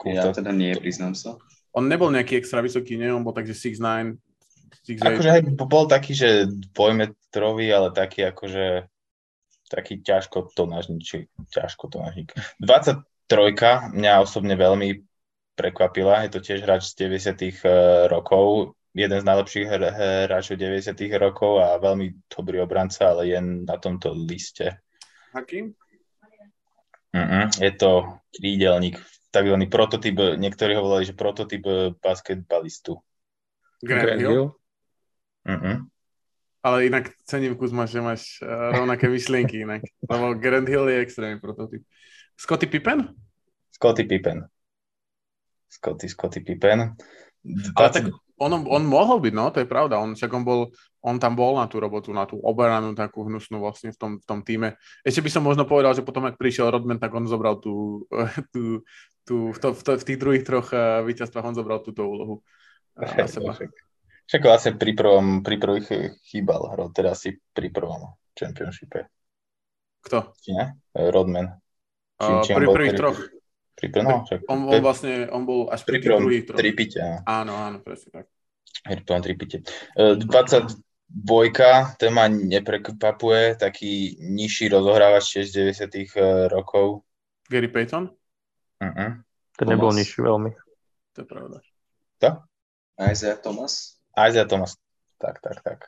Kurt 0.01 0.17
ja 0.17 0.33
teda 0.33 0.55
nie, 0.55 0.73
priznám 0.79 1.13
sa. 1.13 1.37
On 1.75 1.85
nebol 1.85 2.09
nejaký 2.09 2.39
extra 2.39 2.63
vysoký, 2.63 2.97
nie? 2.97 3.11
On 3.11 3.27
bol 3.27 3.35
takže 3.35 3.53
6'9". 3.53 4.17
6'8". 4.87 5.05
Akože 5.05 5.31
hej, 5.35 5.43
bol 5.59 5.85
taký, 5.91 6.13
že 6.15 6.47
dvojmetrový, 6.73 7.67
ale 7.75 7.89
taký 7.91 8.31
akože 8.31 8.87
taký 9.75 9.99
ťažko 10.07 10.55
tonážnik, 10.55 11.27
ťažko 11.51 11.91
tonážnik. 11.91 12.31
23 12.63 13.03
mňa 13.91 14.23
osobne 14.23 14.55
veľmi 14.55 15.03
prekvapila, 15.59 16.23
je 16.27 16.31
to 16.39 16.41
tiež 16.43 16.63
hráč 16.63 16.95
z 16.95 17.11
90 17.11 17.43
eh, 17.43 17.53
rokov, 18.07 18.79
jeden 18.95 19.19
z 19.19 19.27
najlepších 19.27 19.67
hráčov 20.31 20.55
90. 20.55 20.95
rokov 21.19 21.59
a 21.59 21.83
veľmi 21.83 22.31
dobrý 22.31 22.63
obranca, 22.63 23.11
ale 23.11 23.35
je 23.35 23.39
na 23.43 23.77
tomto 23.83 24.15
liste. 24.15 24.79
Hakim? 25.35 25.75
Uh-uh, 27.15 27.47
je 27.59 27.71
to 27.75 28.23
krídelník, 28.31 28.99
takzvaný 29.31 29.67
prototyp, 29.67 30.39
niektorí 30.39 30.79
ho 30.79 30.83
volali, 30.83 31.07
že 31.07 31.15
prototyp 31.15 31.63
basketbalistu. 31.99 32.99
Grant 33.83 34.19
Hill? 34.19 34.55
Uh-uh. 35.47 35.87
Ale 36.65 36.89
inak 36.89 37.13
cením 37.29 37.61
Kuzma, 37.61 37.85
že 37.85 38.01
máš 38.01 38.41
uh, 38.41 38.73
rovnaké 38.73 39.05
myšlienky 39.05 39.69
inak. 39.69 39.85
Lebo 40.09 40.33
Grant 40.33 40.65
Hill 40.65 40.89
je 40.89 41.05
extrémny 41.05 41.37
prototyp. 41.37 41.85
Scotty 42.41 42.67
Pippen? 42.67 43.13
Scotty 43.69 44.09
Pippen. 44.09 44.49
Scotty, 45.69 46.09
Scotty 46.09 46.41
Pippen. 46.41 46.97
20... 47.45 47.77
Ale 47.77 47.91
tak 47.93 48.05
on, 48.41 48.51
on 48.67 48.83
mohol 48.83 49.23
byť, 49.23 49.35
no, 49.35 49.53
to 49.55 49.63
je 49.63 49.69
pravda. 49.69 50.01
On, 50.03 50.17
však 50.17 50.31
on, 50.35 50.43
bol, 50.43 50.61
on 51.07 51.17
tam 51.23 51.39
bol 51.39 51.55
na 51.55 51.71
tú 51.71 51.79
robotu, 51.79 52.11
na 52.11 52.27
tú 52.27 52.41
oberanú 52.43 52.97
takú 52.97 53.23
hnusnú 53.29 53.63
vlastne 53.63 53.95
v 53.95 53.99
tom, 53.99 54.13
v 54.19 54.25
tom 54.27 54.41
týme. 54.43 54.75
Ešte 55.07 55.23
by 55.23 55.31
som 55.31 55.43
možno 55.47 55.63
povedal, 55.69 55.95
že 55.95 56.03
potom, 56.03 56.27
ak 56.27 56.41
prišiel 56.41 56.73
Rodman, 56.73 56.99
tak 56.99 57.15
on 57.15 57.31
zobral 57.31 57.63
tú, 57.63 58.07
tú, 58.55 58.83
tú 59.23 59.55
v, 59.55 59.59
to, 59.59 59.69
v, 59.71 59.81
to, 59.87 59.91
v 60.01 60.07
tých 60.07 60.19
druhých 60.19 60.45
troch 60.45 60.69
uh, 60.75 61.07
víťazstvách 61.07 61.47
on 61.55 61.59
zobral 61.59 61.79
túto 61.85 62.03
úlohu 62.03 62.35
uh, 62.99 63.15
na 63.15 63.29
seba. 63.31 63.55
Však, 64.25 64.41
však 64.41 64.43
vlastne 64.45 64.73
pri, 64.81 64.93
prvom, 64.97 65.27
pri 65.45 65.57
prvých 65.61 65.89
chýbal, 66.25 66.73
teda 66.97 67.13
si 67.13 67.37
pri 67.53 67.69
prvom 67.69 68.17
championshipe. 68.33 69.09
Kto? 70.05 70.33
Nie? 70.49 70.77
Rodman. 70.93 71.61
Čím, 72.21 72.35
čím 72.45 72.55
pri 72.61 72.67
prvých 72.73 72.95
troch. 72.97 73.19
Pri 73.75 73.91
no, 74.07 74.23
čak, 74.23 74.47
on, 74.47 74.71
on, 74.71 74.79
vlastne, 74.79 75.27
on 75.35 75.43
bol 75.43 75.67
až 75.67 75.83
pri, 75.83 75.99
pri 75.99 76.15
druhých 76.15 76.45
troch. 76.47 76.59
Tripite. 76.63 77.27
Áno, 77.27 77.59
áno, 77.59 77.83
presne 77.83 78.23
tak. 78.23 78.25
Pri 78.87 79.03
prvom 79.03 79.23
tripite. 79.25 79.57
22 79.99 80.79
ten 81.99 82.11
ma 82.15 82.31
neprekvapuje, 82.31 83.59
taký 83.59 84.15
nižší 84.23 84.71
rozohrávač 84.71 85.27
tiež 85.27 85.47
z 85.51 85.75
90 85.75 85.91
e, 85.91 86.05
rokov. 86.53 87.03
Gary 87.51 87.67
Payton? 87.67 88.15
Uh-uh. 88.79 89.11
Ten 89.59 89.67
nebol 89.67 89.91
nižší 89.91 90.23
veľmi. 90.23 90.55
To 91.15 91.19
je 91.23 91.27
pravda. 91.27 91.59
To? 92.23 92.31
Isaiah 92.95 93.39
Thomas? 93.43 93.94
Isaiah 94.19 94.49
Thomas. 94.49 94.79
Tak, 95.19 95.41
tak, 95.41 95.63
tak 95.63 95.79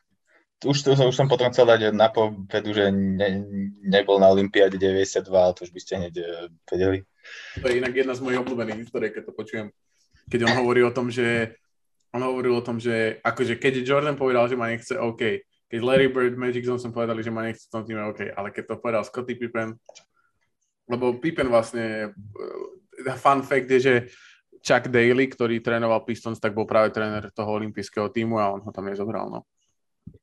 už, 0.64 0.78
to, 0.82 0.90
už 0.96 1.12
som 1.12 1.28
potom 1.28 1.52
chcel 1.52 1.68
dať 1.68 1.92
na 1.92 2.08
povedu, 2.08 2.72
že 2.72 2.88
ne, 2.88 3.44
nebol 3.84 4.16
na 4.16 4.32
Olympiáde 4.32 4.80
92, 4.80 5.28
ale 5.28 5.52
to 5.52 5.68
už 5.68 5.72
by 5.76 5.80
ste 5.84 5.92
hneď 6.00 6.14
e, 6.16 6.24
vedeli. 6.64 6.98
To 7.60 7.68
je 7.68 7.76
inak 7.76 7.92
jedna 7.92 8.16
z 8.16 8.24
mojich 8.24 8.40
obľúbených 8.40 8.88
histórií, 8.88 9.12
keď 9.12 9.28
to 9.28 9.32
počujem. 9.36 9.66
Keď 10.32 10.40
on 10.48 10.54
hovorí 10.64 10.80
o 10.80 10.94
tom, 10.94 11.12
že 11.12 11.60
on 12.16 12.24
hovoril 12.24 12.56
o 12.56 12.64
tom, 12.64 12.80
že 12.80 13.20
akože 13.20 13.60
keď 13.60 13.84
Jordan 13.84 14.16
povedal, 14.16 14.48
že 14.48 14.56
ma 14.56 14.72
nechce, 14.72 14.96
OK. 14.96 15.44
Keď 15.66 15.80
Larry 15.82 16.08
Bird, 16.08 16.38
Magic 16.40 16.64
Johnson 16.64 16.94
povedali, 16.94 17.20
že 17.20 17.34
ma 17.34 17.44
nechce 17.44 17.68
v 17.68 17.72
tom 17.76 17.84
týme, 17.84 18.00
OK. 18.08 18.32
Ale 18.32 18.48
keď 18.48 18.64
to 18.72 18.80
povedal 18.80 19.04
Scottie 19.04 19.36
Pippen, 19.36 19.76
lebo 20.88 21.20
Pippen 21.20 21.52
vlastne, 21.52 22.16
fun 23.20 23.44
fact 23.44 23.68
je, 23.68 23.78
že 23.82 23.94
Chuck 24.66 24.90
Daly, 24.90 25.30
ktorý 25.30 25.62
trénoval 25.62 26.02
Pistons, 26.02 26.42
tak 26.42 26.50
bol 26.50 26.66
práve 26.66 26.90
tréner 26.90 27.30
toho 27.30 27.54
olympijského 27.54 28.10
týmu 28.10 28.42
a 28.42 28.50
on 28.50 28.66
ho 28.66 28.70
tam 28.74 28.90
nezobral. 28.90 29.30
No. 29.30 29.46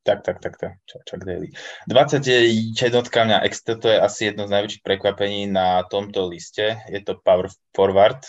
Tak, 0.03 0.23
tak, 0.27 0.43
tak, 0.43 0.59
tak. 0.59 0.83
Chuck, 0.83 1.03
Chuck 1.07 1.23
Daly. 1.23 1.55
21 1.87 2.75
mňa 3.07 3.39
to 3.79 3.87
je 3.87 3.97
asi 3.99 4.21
jedno 4.31 4.43
z 4.43 4.51
najväčších 4.51 4.83
prekvapení 4.83 5.47
na 5.47 5.87
tomto 5.87 6.27
liste. 6.27 6.75
Je 6.91 6.99
to 6.99 7.23
power 7.23 7.47
forward, 7.71 8.19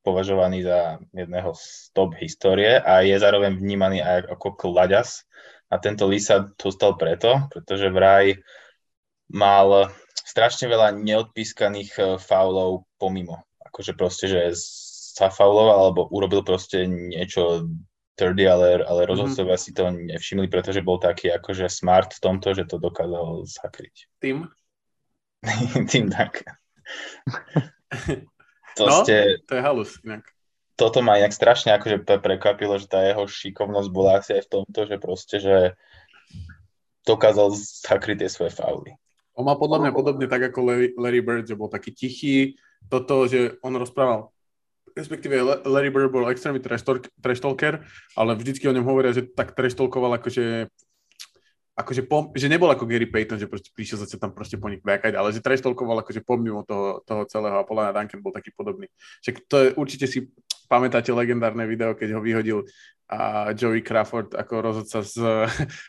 považovaný 0.00 0.64
za 0.64 0.96
jedného 1.12 1.52
z 1.52 1.92
top 1.92 2.16
histórie 2.16 2.80
a 2.80 3.04
je 3.04 3.20
zároveň 3.20 3.52
vnímaný 3.52 4.00
aj 4.00 4.32
ako 4.32 4.56
klaďas. 4.56 5.28
A 5.68 5.76
tento 5.76 6.08
list 6.08 6.32
sa 6.32 6.48
dostal 6.56 6.96
preto, 6.96 7.46
pretože 7.52 7.92
vraj 7.92 8.40
mal 9.30 9.92
strašne 10.24 10.66
veľa 10.66 10.96
neodpískaných 10.98 11.92
eh, 12.00 12.04
faulov 12.16 12.88
pomimo. 12.96 13.44
Akože 13.70 13.94
proste, 13.94 14.26
že 14.26 14.40
zafauloval 15.20 15.92
alebo 15.92 16.08
urobil 16.08 16.40
proste 16.40 16.88
niečo 16.88 17.68
trdy, 18.20 18.44
ale, 18.44 18.84
ale 18.84 19.04
mhm. 19.04 19.08
rozhodcovia 19.08 19.56
mm-hmm. 19.56 19.72
si 19.72 19.76
to 19.76 19.84
nevšimli, 19.88 20.46
pretože 20.52 20.84
bol 20.84 21.00
taký 21.00 21.32
akože 21.32 21.68
smart 21.68 22.16
v 22.16 22.22
tomto, 22.24 22.52
že 22.52 22.64
to 22.68 22.76
dokázal 22.76 23.44
zakryť. 23.48 24.08
Tým? 24.20 24.48
Tým 25.92 26.12
tak. 26.12 26.44
to 28.76 28.84
no, 28.84 29.04
ste... 29.04 29.40
to 29.48 29.52
je 29.56 29.62
halus 29.64 29.96
inak. 30.04 30.24
Toto 30.76 31.04
ma 31.04 31.20
inak 31.20 31.36
strašne 31.36 31.76
akože 31.76 32.08
prekvapilo, 32.08 32.80
že 32.80 32.88
tá 32.88 33.04
jeho 33.04 33.28
šikovnosť 33.28 33.88
bola 33.92 34.24
asi 34.24 34.40
aj 34.40 34.48
v 34.48 34.52
tomto, 34.52 34.80
že 34.88 34.96
proste, 34.96 35.36
že 35.36 35.56
dokázal 37.04 37.52
zakryť 37.84 38.24
tie 38.24 38.30
svoje 38.32 38.52
fauly. 38.56 38.96
On 39.36 39.44
mal 39.44 39.60
podľa 39.60 39.84
mňa 39.84 39.92
podobne 39.92 40.24
tak 40.24 40.52
ako 40.52 40.64
Larry, 40.64 40.88
Larry 40.96 41.20
Bird, 41.20 41.44
že 41.44 41.56
bol 41.56 41.68
taký 41.68 41.92
tichý, 41.92 42.56
toto, 42.88 43.28
že 43.28 43.60
on 43.60 43.76
rozprával 43.76 44.32
respektíve 44.94 45.64
Larry 45.66 45.90
Bird 45.90 46.10
bol 46.12 46.28
extrémny 46.30 46.60
trash 46.60 47.40
talker, 47.40 47.84
ale 48.14 48.36
vždycky 48.36 48.66
o 48.68 48.74
ňom 48.74 48.86
hovoria, 48.86 49.14
že 49.14 49.26
tak 49.26 49.52
trash 49.54 49.74
talkoval 49.74 50.16
akože 50.18 50.70
akože 51.80 52.02
pom, 52.04 52.28
že 52.36 52.52
nebol 52.52 52.68
ako 52.68 52.84
Gary 52.84 53.08
Payton, 53.08 53.40
že 53.40 53.48
proste 53.48 53.72
prišiel 53.72 54.04
zase 54.04 54.20
tam 54.20 54.36
proste 54.36 54.60
po 54.60 54.68
nich 54.68 54.84
backať, 54.84 55.16
ale 55.16 55.32
že 55.32 55.40
trash 55.40 55.64
talkoval 55.64 56.04
akože 56.04 56.20
pomimo 56.20 56.60
toho, 56.60 57.00
toho 57.08 57.24
celého 57.24 57.56
a 57.56 57.64
podľa 57.64 57.96
Duncan 57.96 58.20
bol 58.20 58.36
taký 58.36 58.52
podobný. 58.52 58.84
Však 59.24 59.48
to 59.48 59.56
je, 59.56 59.68
určite 59.80 60.04
si 60.04 60.28
pamätáte 60.68 61.10
legendárne 61.10 61.64
video, 61.64 61.96
keď 61.96 62.14
ho 62.14 62.20
vyhodil 62.20 62.58
a 63.10 63.50
Joey 63.58 63.82
Crawford 63.82 64.38
ako 64.38 64.54
rozhodca 64.62 65.02
z, 65.02 65.14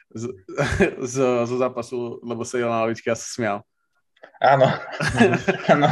z, 0.10 0.24
z, 1.12 1.16
z, 1.46 1.52
zápasu, 1.54 2.18
lebo 2.26 2.42
sedel 2.42 2.72
na 2.72 2.88
lavičke 2.88 3.14
a 3.14 3.18
sa 3.20 3.28
smial. 3.30 3.58
Áno. 4.42 4.66
Áno. 5.74 5.88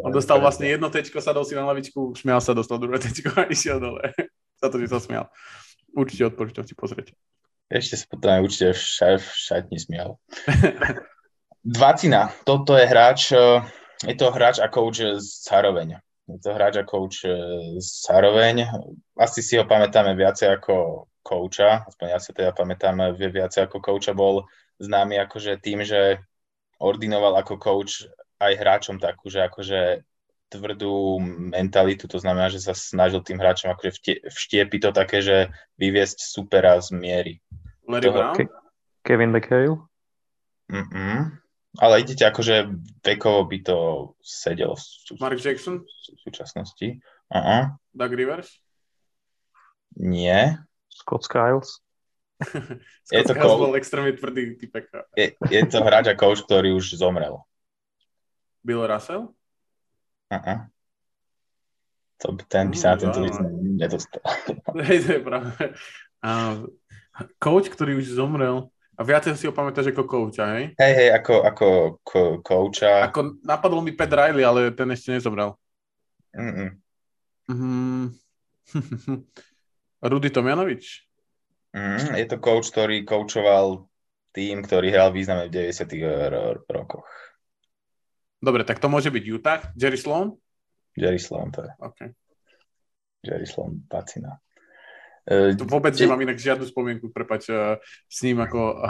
On 0.00 0.12
dostal 0.12 0.40
vlastne 0.40 0.72
jedno 0.72 0.88
tečko, 0.88 1.20
sadol 1.20 1.44
si 1.44 1.52
na 1.52 1.68
lavičku, 1.68 2.16
smial 2.16 2.40
sa, 2.40 2.56
dostal 2.56 2.80
druhé 2.80 2.96
tečko 2.96 3.36
a 3.36 3.44
išiel 3.52 3.76
dole. 3.76 4.12
Za 4.60 4.72
to, 4.72 4.80
že 4.80 4.88
sa 4.88 5.00
smial. 5.00 5.24
Určite 5.92 6.32
odporúčam 6.32 6.64
si 6.64 6.72
pozrieť. 6.72 7.12
Ešte 7.68 8.00
sa 8.00 8.06
potom 8.08 8.32
aj 8.32 8.40
určite 8.40 8.72
v, 8.72 8.80
ša- 8.80 9.20
v 9.20 9.28
šatni 9.28 9.76
smial. 9.76 10.16
Dvacina. 11.76 12.32
Toto 12.48 12.72
je 12.80 12.88
hráč, 12.88 13.36
e, 13.36 13.60
je 14.08 14.16
to 14.16 14.32
hráč 14.32 14.56
a 14.64 14.72
coach 14.72 15.04
zároveň. 15.20 16.00
Je 16.32 16.40
to 16.40 16.56
hráč 16.56 16.80
a 16.80 16.84
coach 16.88 17.28
zároveň. 17.80 18.68
Asi 19.20 19.44
si 19.44 19.60
ho 19.60 19.68
pamätáme 19.68 20.16
viacej 20.16 20.60
ako 20.60 21.08
kouča, 21.28 21.84
aspoň 21.84 22.06
ja 22.08 22.18
si 22.20 22.32
teda 22.32 22.56
pamätám 22.56 23.12
viacej 23.12 23.68
ako 23.68 23.84
kouča, 23.84 24.16
bol 24.16 24.48
známy 24.80 25.20
akože 25.28 25.60
tým, 25.60 25.84
že 25.84 26.24
ordinoval 26.78 27.36
ako 27.38 27.58
coach 27.58 28.06
aj 28.38 28.54
hráčom 28.54 28.96
takú, 29.02 29.26
že 29.30 29.42
akože 29.42 30.06
tvrdú 30.48 31.20
mentalitu, 31.52 32.08
to 32.08 32.16
znamená, 32.16 32.48
že 32.48 32.64
sa 32.64 32.72
snažil 32.72 33.20
tým 33.20 33.36
hráčom 33.36 33.68
akože 33.68 34.00
vštiepiť 34.32 34.80
to 34.80 34.90
také, 34.96 35.20
že 35.20 35.52
vyviesť 35.76 36.24
supera 36.24 36.80
z 36.80 36.96
miery. 36.96 37.34
Larry 37.84 38.08
Brown? 38.08 38.34
Ke- 38.34 38.52
Kevin 39.04 39.28
McHale? 39.34 39.76
Mm-mm. 40.72 41.36
Ale 41.78 42.00
idete 42.00 42.24
akože 42.24 42.72
vekovo 43.04 43.44
by 43.44 43.58
to 43.60 43.78
sedelo 44.24 44.72
v, 44.72 44.82
sú- 44.82 45.20
Mark 45.20 45.36
Jackson? 45.36 45.84
v 45.84 46.20
súčasnosti. 46.24 46.96
Uh-uh. 47.28 47.76
Doug 47.92 48.12
Rivers? 48.16 48.48
Nie. 50.00 50.64
Scott 50.88 51.28
Skiles? 51.28 51.84
Je 53.10 53.22
to 53.26 53.34
coach, 53.34 53.58
bol 53.58 53.74
extrémne 53.74 54.14
tvrdý 54.14 54.54
typek. 54.54 54.86
Je, 55.18 55.34
je 55.34 55.60
to 55.66 55.82
hráč 55.82 56.06
a 56.10 56.14
coach, 56.14 56.46
ktorý 56.46 56.78
už 56.78 56.94
zomrel. 56.94 57.42
Bill 58.62 58.86
Russell? 58.86 59.34
Uh-uh. 60.30 60.70
To, 62.18 62.34
ten 62.50 62.70
by 62.70 62.76
sa 62.78 62.94
na 62.94 62.98
tento 62.98 63.22
list 63.22 63.38
nedostal. 63.62 64.22
Hej, 64.86 64.98
to 65.06 65.10
je 65.18 65.22
pravda. 65.22 65.54
Coach, 67.38 67.70
ktorý 67.70 67.98
už 67.98 68.14
zomrel. 68.14 68.70
A 68.98 69.06
viacej 69.06 69.38
si 69.38 69.46
ho 69.46 69.54
pamätáš 69.54 69.94
ako 69.94 70.10
coacha, 70.10 70.58
hej? 70.58 70.74
Hej, 70.74 70.92
hej, 70.98 71.08
ako, 71.14 71.46
ako 71.46 71.68
ko, 72.02 72.20
coacha. 72.42 73.06
Ako 73.06 73.38
napadol 73.46 73.78
mi 73.78 73.94
Pat 73.94 74.10
Riley, 74.10 74.42
ale 74.42 74.74
ten 74.74 74.90
ešte 74.90 75.14
nezomrel. 75.14 75.54
Mm-mm. 76.34 76.74
Mm. 77.46 78.10
Rudy 80.10 80.34
Tomjanovič? 80.34 81.07
Mm, 81.76 82.16
je 82.16 82.26
to 82.26 82.40
coach, 82.40 82.72
ktorý 82.72 83.04
coachoval 83.04 83.88
tým, 84.32 84.64
ktorý 84.64 84.88
hral 84.92 85.12
významne 85.12 85.52
v 85.52 85.72
90. 85.72 86.64
rokoch. 86.68 87.08
Dobre, 88.38 88.62
tak 88.62 88.78
to 88.78 88.86
môže 88.86 89.10
byť 89.10 89.24
Utah? 89.26 89.60
Jerry 89.74 89.98
Sloan? 89.98 90.38
Jerry 90.94 91.18
Sloan, 91.18 91.50
to 91.50 91.66
je. 91.66 91.72
Okay. 91.82 92.08
Jerry 93.26 93.46
Sloan, 93.50 93.82
pacina. 93.90 94.38
Uh, 95.28 95.52
vôbec 95.68 95.92
je... 95.92 96.08
nemám 96.08 96.24
inak 96.24 96.40
žiadnu 96.40 96.64
spomienku, 96.64 97.12
prepač, 97.12 97.52
uh, 97.52 97.76
s 98.08 98.18
ním 98.24 98.40
ako 98.40 98.80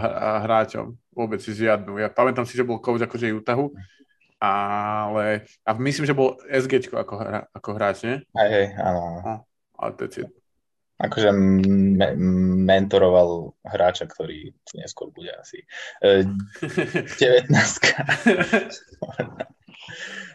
hráčom. 0.47 0.95
Vôbec 1.11 1.43
si 1.43 1.51
žiadnu. 1.51 1.99
Ja 1.99 2.12
pamätám 2.12 2.47
si, 2.47 2.55
že 2.55 2.62
bol 2.62 2.79
coach 2.79 3.03
akože 3.03 3.35
Utahu, 3.35 3.75
ale 4.38 5.51
a 5.67 5.71
myslím, 5.75 6.07
že 6.07 6.14
bol 6.14 6.38
SG 6.47 6.95
ako, 6.95 7.14
hra, 7.19 7.51
ako 7.51 7.69
hráč, 7.75 8.07
nie? 8.07 8.17
Hej, 8.38 8.51
hej, 8.55 8.67
áno. 8.79 9.03
Oh, 9.19 9.41
ale 9.83 9.91
to 9.99 10.07
je 10.07 10.31
akože 10.99 11.31
me- 11.31 12.19
mentoroval 12.67 13.55
hráča, 13.63 14.11
ktorý 14.11 14.51
neskôr 14.75 15.15
bude 15.15 15.31
asi. 15.39 15.63
E, 16.03 16.27
19. 17.23 17.51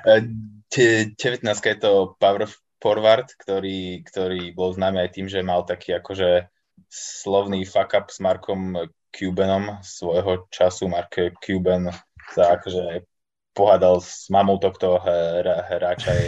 19 0.07 1.43
je 1.71 1.77
to 1.77 2.15
power 2.17 2.47
forward, 2.79 3.27
ktorý, 3.39 4.03
ktorý 4.07 4.51
bol 4.55 4.75
známy 4.75 5.07
aj 5.07 5.09
tým, 5.15 5.27
že 5.31 5.43
mal 5.43 5.63
taký 5.63 5.95
akože 5.99 6.47
slovný 6.91 7.63
fuck 7.67 7.95
up 7.95 8.11
s 8.11 8.19
Markom 8.19 8.75
Cubanom 9.13 9.79
svojho 9.79 10.49
času. 10.49 10.89
Mark 10.89 11.15
Cuban 11.39 11.93
sa 12.33 12.57
akože 12.57 13.05
pohádal 13.53 14.01
s 14.01 14.27
mamou 14.33 14.57
tohto 14.57 14.97
hráča. 14.99 16.11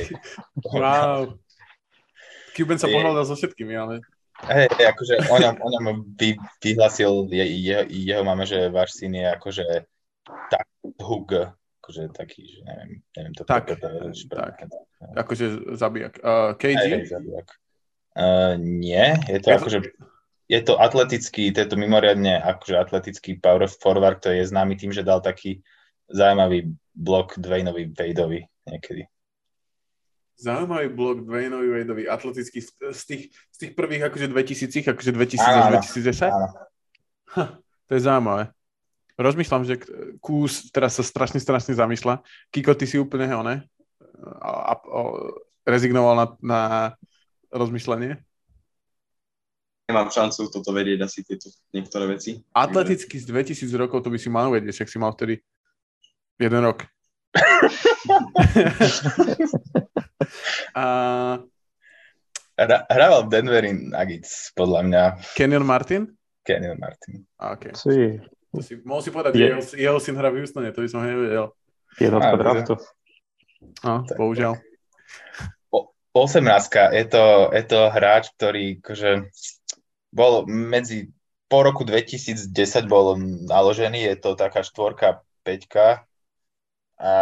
Wow. 0.71 1.38
Cuban 2.56 2.80
sa 2.80 2.88
pohľadal 2.88 3.28
so 3.28 3.36
všetkými, 3.36 3.76
ale... 3.76 4.00
Hej, 4.43 4.67
akože 4.67 5.32
o 5.32 5.38
ňom, 5.39 5.56
o 5.63 5.67
ňom 5.71 5.86
vy, 6.19 6.36
vyhlasil 6.60 7.32
je, 7.32 7.45
je, 7.48 7.78
jeho 8.04 8.24
máme, 8.28 8.43
že 8.43 8.67
váš 8.67 9.00
syn 9.00 9.15
je 9.15 9.26
akože 9.32 9.65
tak 10.52 10.67
hug, 11.00 11.32
akože 11.80 12.12
taký, 12.12 12.43
že 12.43 12.60
neviem, 12.67 12.91
neviem 13.15 13.34
to 13.34 13.48
tak, 13.48 13.71
to, 13.71 13.80
to, 13.80 14.12
tak, 14.28 14.60
tak. 14.60 14.71
akože 15.15 15.76
zabijak. 15.80 16.19
Uh, 16.19 16.52
KG? 16.60 16.84
Hej, 16.84 17.08
zabijak. 17.15 17.48
Uh, 18.15 18.60
nie, 18.60 19.15
je 19.24 19.39
to 19.39 19.48
je 19.52 19.56
akože, 19.56 19.80
je 20.52 20.60
to 20.62 20.74
atletický, 20.84 21.56
to 21.56 21.63
je 21.63 21.69
to 21.71 21.80
mimoriadne 21.80 22.36
akože 22.36 22.76
atletický 22.76 23.39
power 23.39 23.71
forward, 23.71 24.19
ktorý 24.19 24.43
je 24.43 24.52
známy 24.52 24.76
tým, 24.76 24.91
že 24.91 25.08
dal 25.08 25.24
taký 25.24 25.63
zaujímavý 26.12 26.76
blok 26.91 27.39
Dwayneovi 27.39 27.95
Wadeovi 27.95 28.43
niekedy 28.67 29.08
zaujímavý 30.36 30.91
blok 30.91 31.24
Dwayneovi 31.24 31.69
Wadeovi, 31.71 32.04
atletický 32.12 32.60
z 32.91 33.04
tých, 33.08 33.24
z 33.52 33.58
tých 33.58 33.71
prvých 33.71 34.12
akože 34.12 34.28
2000, 34.28 34.91
akože 34.91 35.12
2000 35.15 35.41
až 35.41 35.65
2010? 35.80 36.32
Ha, 37.36 37.43
to 37.88 37.91
je 37.95 38.02
zaujímavé. 38.04 38.52
Rozmýšľam, 39.15 39.63
že 39.63 39.80
kús 40.19 40.67
teraz 40.76 41.00
sa 41.00 41.04
strašne, 41.04 41.39
strašne 41.39 41.71
zamýšľa. 41.71 42.19
Kiko, 42.52 42.76
ty 42.76 42.84
si 42.84 43.00
úplne 43.00 43.32
ne? 43.32 43.63
A, 44.43 44.71
a, 44.71 44.74
a, 44.76 45.00
rezignoval 45.63 46.15
na, 46.19 46.28
na 46.43 46.62
rozmýšľanie? 47.56 48.19
Nemám 49.88 50.12
šancu 50.12 50.52
toto 50.52 50.76
vedieť 50.76 51.00
asi 51.06 51.24
tieto 51.24 51.48
niektoré 51.71 52.12
veci. 52.12 52.43
Atleticky 52.52 53.21
z 53.21 53.26
2000 53.32 53.71
rokov 53.80 54.04
to 54.04 54.12
by 54.12 54.19
si 54.19 54.28
mal 54.28 54.52
vedieť, 54.52 54.84
však 54.84 54.91
si 54.91 54.98
mal 55.00 55.15
vtedy 55.15 55.39
jeden 56.36 56.62
rok. 56.65 56.84
A... 60.73 60.83
Hrával 62.88 63.27
v 63.27 63.29
Denveri 63.31 63.71
Nuggets, 63.75 64.55
podľa 64.55 64.81
mňa. 64.88 65.03
Kenyon 65.35 65.67
Martin? 65.67 66.07
Kenyon 66.47 66.79
Martin. 66.79 67.27
Okay. 67.35 67.75
Si. 67.75 68.21
To 68.55 68.63
si, 68.63 68.79
mohol 68.88 69.03
si 69.03 69.11
povedať, 69.11 69.35
je. 69.35 69.39
že 69.39 69.47
jeho, 69.51 69.63
jeho 69.75 69.99
syn 69.99 70.15
hrá 70.15 70.31
v 70.31 70.39
Houstone, 70.39 70.71
to 70.71 70.79
by 70.79 70.88
som 70.88 71.03
nevedel. 71.03 71.51
Jednotka 71.99 72.35
draftu. 72.39 72.73
No, 73.83 74.07
bohužiaľ. 74.15 74.55
18. 76.15 76.95
Je 76.95 77.05
to, 77.11 77.51
je 77.51 77.63
to 77.67 77.79
hráč, 77.91 78.31
ktorý 78.39 78.79
akože 78.79 79.27
bol 80.15 80.47
medzi 80.47 81.11
po 81.51 81.61
roku 81.61 81.83
2010 81.83 82.49
bol 82.89 83.19
naložený, 83.45 84.15
je 84.15 84.17
to 84.17 84.33
taká 84.33 84.65
štvorka, 84.65 85.21
peťka 85.45 86.07
a 86.97 87.13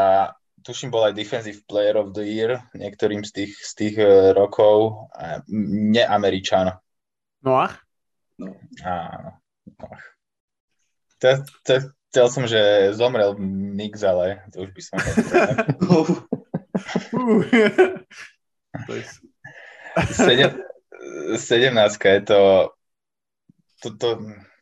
tuším 0.64 0.90
bol 0.90 1.04
aj 1.06 1.14
Defensive 1.20 1.62
Player 1.68 2.00
of 2.00 2.16
the 2.16 2.24
Year 2.24 2.64
niektorým 2.74 3.28
z 3.28 3.32
tých, 3.44 3.54
z 3.60 3.72
tých 3.76 3.96
uh, 4.00 4.32
rokov, 4.32 5.12
neameričan. 5.94 6.74
Noach? 7.44 7.84
No. 8.40 8.56
Áno. 8.82 9.38
Noach. 9.78 10.06
To, 11.20 11.44
to, 11.64 11.74
chcel 12.12 12.28
som, 12.32 12.44
že 12.48 12.94
zomrel 12.96 13.36
Nix, 13.40 14.04
ale 14.04 14.44
to 14.52 14.68
už 14.68 14.72
by 14.76 14.82
som... 14.82 14.98
Sedem, 20.10 20.58
17 21.38 22.06
je 22.06 22.22
to, 22.22 22.74
to, 23.82 23.88
to, 23.98 24.10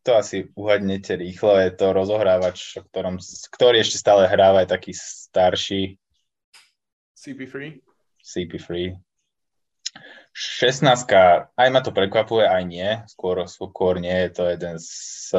to 0.02 0.18
asi 0.18 0.50
uhadnete 0.58 1.16
rýchlo, 1.16 1.58
je 1.62 1.72
to 1.72 1.94
rozohrávač, 1.94 2.78
o 2.78 2.84
ktorom, 2.86 3.22
ktorý 3.54 3.82
ešte 3.82 4.02
stále 4.02 4.26
hráva, 4.26 4.66
je 4.66 4.74
taký 4.74 4.92
starší. 4.98 6.02
CP3? 7.18 7.82
CP3. 8.22 8.98
16 10.32 11.52
aj 11.54 11.68
ma 11.70 11.82
to 11.84 11.92
prekvapuje, 11.92 12.48
aj 12.48 12.64
nie. 12.64 12.90
Skôr, 13.12 13.44
skôr 13.46 14.00
nie 14.00 14.16
je 14.26 14.30
to 14.32 14.44
jeden 14.48 14.76
z... 14.80 15.36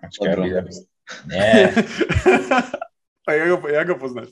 Ačkaj, 0.00 0.34
aby, 0.36 0.48
aby... 0.58 0.70
Nie. 1.30 1.70
A 3.30 3.32
jak 3.32 3.50
ho, 3.50 3.68
jak 3.68 3.88
ho 3.88 3.94
poznáš? 3.94 4.28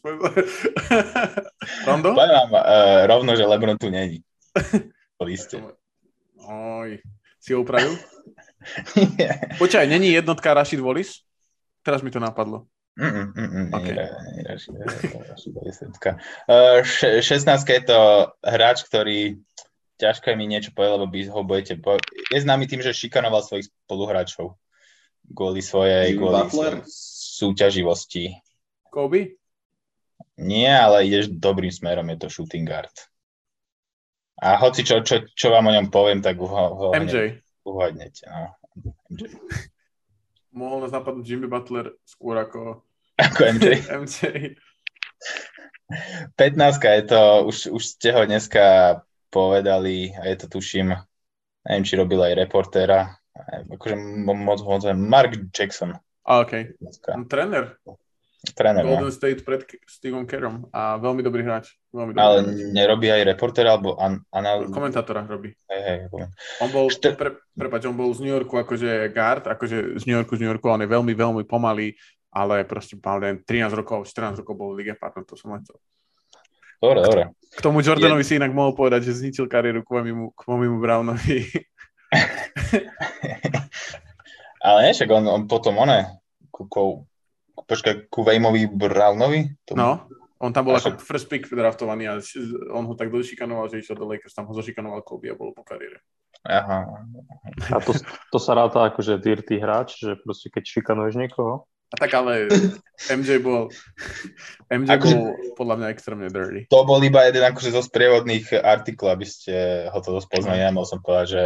Rondo? 1.86 2.18
Poviem 2.18 2.34
vám 2.34 2.50
uh, 2.50 3.06
rovno, 3.06 3.36
že 3.36 3.46
Lebron 3.46 3.78
tu 3.78 3.94
není. 3.94 4.26
Po 5.18 5.24
liste. 5.24 5.62
Oj, 6.42 6.98
si 7.38 7.54
ho 7.54 7.62
upravil? 7.62 7.94
Počkaj, 9.58 9.86
není 9.86 10.12
jednotka 10.12 10.54
Rashid 10.54 10.80
Wallis? 10.80 11.22
Teraz 11.82 12.02
mi 12.02 12.10
to 12.10 12.20
napadlo. 12.20 12.66
Mm, 12.98 13.06
mm, 13.06 13.30
mm, 13.36 13.68
Okay. 13.70 13.94
Uh, 16.50 16.82
še- 16.82 17.22
16 17.22 17.62
je 17.70 17.82
to 17.86 17.98
hráč, 18.42 18.82
ktorý 18.82 19.38
ťažko 20.02 20.30
je 20.30 20.36
mi 20.36 20.46
niečo 20.50 20.74
povedať, 20.74 20.94
lebo 20.98 21.06
by 21.06 21.18
ho 21.30 21.40
budete 21.46 21.74
po... 21.78 21.94
Je 22.30 22.38
známy 22.42 22.66
tým, 22.66 22.82
že 22.82 22.90
šikanoval 22.94 23.42
svojich 23.46 23.70
spoluhráčov 23.86 24.58
kvôli 25.30 25.62
svojej, 25.62 26.18
kvôli 26.18 26.42
svojej 26.50 26.82
súťaživosti. 27.38 28.34
Kobe? 28.90 29.38
Nie, 30.38 30.74
ale 30.74 31.06
ideš 31.06 31.30
dobrým 31.34 31.70
smerom, 31.70 32.06
je 32.10 32.18
to 32.18 32.28
shooting 32.30 32.66
guard. 32.66 32.94
A 34.38 34.54
hoci 34.58 34.86
čo, 34.86 35.02
čo, 35.02 35.26
čo 35.34 35.50
vám 35.50 35.66
o 35.66 35.74
ňom 35.74 35.90
poviem, 35.90 36.22
tak 36.22 36.38
ho, 36.38 36.46
ho 36.46 36.94
MJ. 36.94 37.42
Uhadnete. 37.74 38.24
No. 38.28 38.54
Mohol 40.52 40.86
nás 40.86 40.92
napadnúť 40.94 41.26
Jimmy 41.28 41.48
Butler 41.50 41.92
skôr 42.08 42.40
ako 42.40 42.82
Ako 43.18 43.40
MJ. 43.58 43.82
MJ. 43.90 44.18
15 46.36 46.78
je 46.78 47.04
to, 47.08 47.20
už, 47.48 47.56
už 47.74 47.82
ste 47.82 48.14
ho 48.14 48.22
dneska 48.22 49.00
povedali, 49.32 50.12
a 50.14 50.28
je 50.28 50.36
to 50.44 50.46
tuším, 50.60 50.94
neviem, 51.64 51.84
či 51.84 51.96
robil 51.96 52.20
aj 52.22 52.38
reportéra, 52.38 53.16
akože 53.72 53.96
mo- 53.96 54.36
moc, 54.36 54.60
moc, 54.62 54.84
Mark 54.94 55.34
Jackson. 55.50 55.96
A. 56.28 56.44
Dneska. 56.44 57.16
On 57.16 57.24
tréner 57.24 57.80
Tréner, 58.54 58.86
no. 58.86 58.94
Golden 58.94 59.10
State 59.10 59.42
pred 59.42 59.66
Steveom 59.82 60.22
Kerom 60.22 60.70
a 60.70 60.94
veľmi 61.02 61.26
dobrý 61.26 61.42
hráč. 61.42 61.74
Veľmi 61.88 62.12
dobrý 62.12 62.20
Ale 62.20 62.38
nerobí 62.76 63.08
aj 63.08 63.22
reportéra, 63.24 63.72
alebo 63.72 63.96
an, 63.96 64.20
anal... 64.28 64.68
Komentátora 64.68 65.24
robí. 65.24 65.56
Hej, 65.72 65.80
hej. 65.88 65.98
On 66.60 66.68
bol, 66.68 66.92
Št- 66.92 67.16
pre, 67.16 67.40
prepáč, 67.56 67.88
on 67.88 67.96
bol 67.96 68.12
z 68.12 68.20
New 68.20 68.32
Yorku 68.32 68.60
akože 68.60 69.08
guard, 69.08 69.48
akože 69.48 69.96
z 69.96 70.02
New 70.04 70.12
Yorku, 70.20 70.36
z 70.36 70.44
New 70.44 70.50
Yorku, 70.52 70.68
on 70.68 70.84
je 70.84 70.88
veľmi, 70.92 71.16
veľmi 71.16 71.42
pomalý, 71.48 71.96
ale 72.28 72.68
proste 72.68 73.00
mal 73.00 73.16
len 73.24 73.40
13 73.40 73.72
rokov, 73.72 74.04
14 74.04 74.44
rokov 74.44 74.52
bol 74.52 74.76
v 74.76 74.84
lige, 74.84 75.00
pardon, 75.00 75.24
to 75.24 75.32
som 75.32 75.56
len. 75.56 75.64
Dobre, 76.78 77.00
dobre. 77.02 77.22
K 77.56 77.60
tomu 77.64 77.80
Jordanovi 77.80 78.22
si 78.22 78.36
inak 78.36 78.52
mohol 78.52 78.76
povedať, 78.76 79.08
že 79.08 79.24
zničil 79.24 79.48
kariéru 79.48 79.80
Kvomimu, 79.80 80.36
Kvomimu 80.36 80.76
Brownovi. 80.78 81.48
Ale 84.68 84.78
nie, 84.84 84.92
však 84.92 85.08
on, 85.08 85.24
on 85.24 85.42
potom, 85.48 85.80
one, 85.80 86.20
ku, 86.52 86.68
ku, 86.68 87.08
počkaj, 87.64 88.12
ku 88.12 88.22
Vejmovi 88.22 88.68
Brownovi? 88.68 89.56
To, 89.66 89.72
No, 89.74 89.90
on 90.38 90.54
tam 90.54 90.70
bol 90.70 90.78
ako 90.78 91.02
first 91.02 91.26
pick 91.26 91.50
draftovaný 91.50 92.06
a 92.06 92.22
on 92.70 92.86
ho 92.86 92.94
tak 92.94 93.10
došikanoval, 93.10 93.66
že 93.66 93.82
išiel 93.82 93.98
do 93.98 94.06
Lakers, 94.06 94.34
tam 94.34 94.46
ho 94.46 94.54
zošikanoval 94.54 95.02
Kobe 95.02 95.30
a 95.30 95.34
bol 95.34 95.50
po 95.50 95.66
kariére. 95.66 95.98
Aha. 96.46 96.86
A 97.74 97.78
to, 97.82 97.98
to 98.30 98.38
sa 98.38 98.54
ráta 98.54 98.86
akože 98.86 99.18
dirty 99.18 99.58
hráč, 99.58 99.98
že 99.98 100.14
proste 100.22 100.54
keď 100.54 100.70
šikanuješ 100.70 101.18
niekoho. 101.18 101.66
A 101.88 101.96
tak 101.96 102.12
ale 102.14 102.52
MJ 103.10 103.40
bol, 103.40 103.72
MJ 104.68 105.00
Akože- 105.00 105.16
bol 105.16 105.32
podľa 105.56 105.74
mňa 105.80 105.88
extrémne 105.90 106.28
dirty. 106.28 106.68
To 106.68 106.84
bol 106.84 107.00
iba 107.00 107.24
jeden 107.26 107.42
akože 107.42 107.74
zo 107.74 107.82
sprievodných 107.82 108.60
artiklov, 108.60 109.16
aby 109.16 109.26
ste 109.26 109.54
ho 109.88 109.98
to 110.04 110.20
dosť 110.20 110.28
poznali. 110.28 110.62
Nemal 110.62 110.84
som 110.84 111.00
povedať, 111.00 111.26
že 111.32 111.42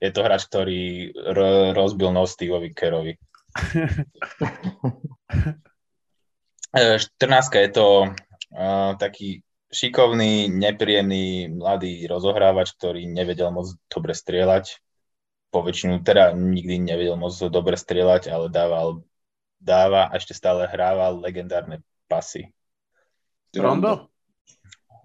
je 0.00 0.10
to 0.10 0.24
hráč, 0.24 0.48
ktorý 0.48 1.12
ro- 1.36 1.70
rozbil 1.76 2.10
nos 2.10 2.32
Steveovi 2.34 2.72
Kerovi. 2.74 3.14
E, 6.72 6.96
14 6.96 7.52
je 7.52 7.68
to 7.68 8.08
uh, 8.52 8.94
taký 9.00 9.42
šikovný, 9.72 10.52
nepríjemný 10.52 11.48
mladý 11.48 12.04
rozohrávač, 12.04 12.76
ktorý 12.76 13.08
nevedel 13.08 13.48
moc 13.48 13.72
dobre 13.88 14.12
strieľať. 14.12 14.78
Po 15.52 15.60
väčšinu, 15.60 16.00
teda 16.00 16.32
nikdy 16.32 16.80
nevedel 16.80 17.16
moc 17.16 17.32
dobre 17.36 17.76
strieľať, 17.76 18.28
ale 18.32 18.48
dával, 18.48 19.04
dáva 19.60 20.08
a 20.08 20.16
ešte 20.16 20.32
stále 20.36 20.68
hrával 20.68 21.20
legendárne 21.20 21.80
pasy. 22.08 22.52
Rondo? 23.52 24.08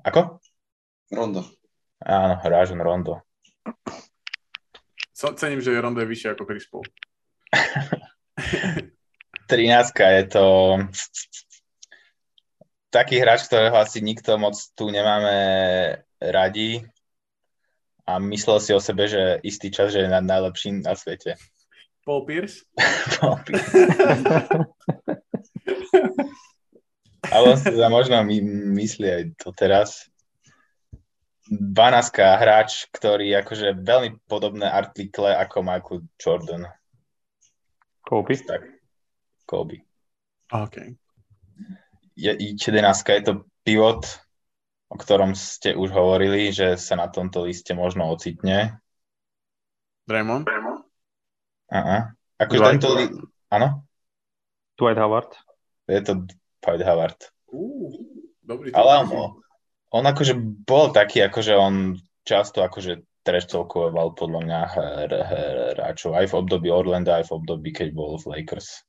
Ako? 0.07 0.39
Rondo. 1.11 1.43
Áno, 2.03 2.39
Rajon 2.43 2.79
Rondo. 2.79 3.23
Cením, 5.11 5.59
že 5.59 5.75
Rondo 5.75 5.99
je 5.99 6.07
vyššie 6.07 6.31
ako 6.35 6.43
Chris 6.47 6.67
Paul. 6.69 6.85
13 9.47 9.95
je 9.95 10.23
to 10.27 10.45
taký 12.89 13.19
hráč, 13.19 13.43
ktorého 13.47 13.75
asi 13.75 14.01
nikto 14.01 14.37
moc 14.39 14.55
tu 14.75 14.89
nemáme 14.89 15.37
radi 16.19 16.87
a 18.07 18.19
myslel 18.19 18.59
si 18.63 18.73
o 18.73 18.79
sebe, 18.79 19.07
že 19.07 19.39
istý 19.43 19.71
čas, 19.71 19.91
že 19.91 19.99
je 20.05 20.09
na- 20.09 20.21
najlepší 20.23 20.71
na 20.83 20.95
svete. 20.95 21.35
Paul 22.07 22.23
Pierce? 22.23 22.63
Ale 27.27 27.43
on 27.51 27.59
si 27.59 27.75
možno 27.75 28.23
my, 28.23 28.37
myslí 28.77 29.07
aj 29.07 29.23
to 29.35 29.51
teraz. 29.51 30.07
12 31.47 32.11
hráč, 32.19 32.91
ktorý 32.91 33.31
akože 33.39 33.79
veľmi 33.79 34.19
podobné 34.27 34.67
artikle 34.67 35.31
ako 35.31 35.63
Michael 35.63 35.99
Jordan. 36.19 36.67
Kobe. 38.03 38.35
Tak, 38.35 38.67
Kobe. 39.47 39.79
OK. 40.51 40.75
Je, 42.17 42.33
11 42.33 42.73
je 43.05 43.21
to 43.21 43.33
pivot, 43.61 44.03
o 44.89 44.97
ktorom 44.97 45.31
ste 45.31 45.71
už 45.71 45.93
hovorili, 45.93 46.49
že 46.49 46.73
sa 46.75 46.97
na 46.97 47.07
tomto 47.07 47.45
liste 47.45 47.71
možno 47.71 48.09
ocitne. 48.09 48.81
Draymond? 50.07 50.47
Aha. 51.69 52.15
Akože 52.37 52.59
Dwight. 52.59 52.73
tento 52.79 52.89
li- 52.95 53.11
Áno, 53.47 53.83
Dwight 54.75 54.97
Howard. 54.97 55.31
je 55.87 56.01
to 56.01 56.13
Dwight 56.63 56.83
Howard. 56.83 57.19
Uh, 57.47 57.91
dobrý. 58.43 58.71
Ale 58.71 59.03
on, 59.03 59.39
on 59.91 60.03
akože 60.03 60.35
bol 60.63 60.91
taký, 60.91 61.23
akože 61.23 61.53
on 61.55 61.95
často 62.23 62.63
akože 62.63 63.03
treštovkoval 63.23 64.15
podľa 64.15 64.39
mňa 64.43 64.59
hr- 64.71 65.07
hr- 65.11 65.67
hráčov 65.75 66.15
aj 66.15 66.31
v 66.31 66.37
období 66.39 66.67
Orlando, 66.71 67.11
aj 67.11 67.27
v 67.27 67.35
období, 67.35 67.75
keď 67.75 67.91
bol 67.91 68.15
v 68.15 68.39
Lakers. 68.39 68.86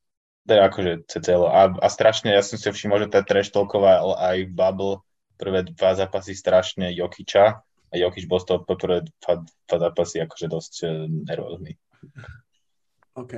Teda 0.49 0.65
akože 0.73 1.05
CCL. 1.05 1.45
A, 1.45 1.77
a 1.77 1.89
strašne, 1.93 2.33
ja 2.33 2.41
som 2.41 2.57
si 2.57 2.65
všimol, 2.65 3.05
že 3.05 3.13
tá 3.13 3.21
treštovkoval 3.21 4.17
aj 4.17 4.49
v 4.49 4.53
Bubble 4.57 5.05
prvé 5.37 5.69
dva 5.69 5.93
zápasy 5.93 6.33
strašne 6.33 6.89
Jokiča 6.97 7.45
a 7.63 7.95
Jokič 7.95 8.25
bol 8.25 8.41
z 8.41 8.47
toho 8.49 8.65
prvé 8.65 9.05
dva, 9.21 9.45
dva 9.45 9.77
zápasy 9.77 10.25
akože 10.25 10.47
dosť 10.49 10.73
eh, 10.83 10.91
nervózny. 11.07 11.73
OK, 13.15 13.33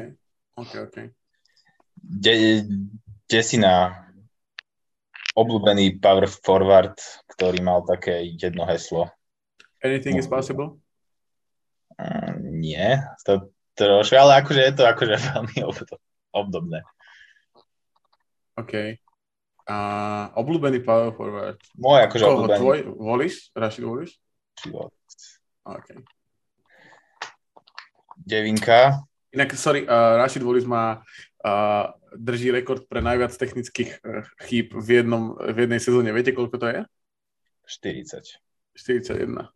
OK, 0.56 0.72
OK. 0.86 0.96
De, 2.00 2.64
desina 3.28 4.06
obľúbený 5.36 6.00
power 6.02 6.26
forward, 6.26 6.96
ktorý 7.30 7.60
mal 7.62 7.84
také 7.86 8.24
jedno 8.34 8.66
heslo. 8.66 9.08
Anything 9.80 10.20
is 10.20 10.28
possible? 10.28 10.80
Uh, 11.96 12.36
nie, 12.40 13.00
to 13.24 13.52
trošku, 13.76 14.16
ale 14.16 14.40
akože 14.40 14.60
je 14.60 14.72
to 14.76 14.84
akože 14.84 15.14
veľmi 15.32 15.58
obdo- 15.64 16.00
obdobné. 16.32 16.84
OK. 18.58 18.98
A 19.70 19.76
obľúbený 20.34 20.82
power 20.82 21.14
forward. 21.14 21.58
Môj 21.78 21.98
akože 22.10 22.24
Koho? 22.24 22.34
obľúbený. 22.34 22.58
Tvoj? 22.58 22.78
Wallis? 22.98 23.36
Rashid 23.54 23.86
život. 24.58 24.90
OK. 25.66 25.88
Devinka. 28.20 29.00
Inak, 29.30 29.54
sorry, 29.54 29.86
uh, 29.86 30.18
Rashid 30.18 30.42
Wallis 30.42 30.66
má, 30.66 31.06
uh, 31.46 31.94
drží 32.18 32.50
rekord 32.50 32.90
pre 32.90 32.98
najviac 32.98 33.30
technických 33.30 34.02
uh, 34.02 34.26
chýb 34.42 34.74
v, 34.74 35.02
jednom, 35.02 35.38
v 35.38 35.58
jednej 35.66 35.80
sezóne. 35.80 36.10
Viete, 36.10 36.34
koľko 36.34 36.56
to 36.58 36.66
je? 36.66 36.80
40. 37.70 38.42
41. 38.74 39.46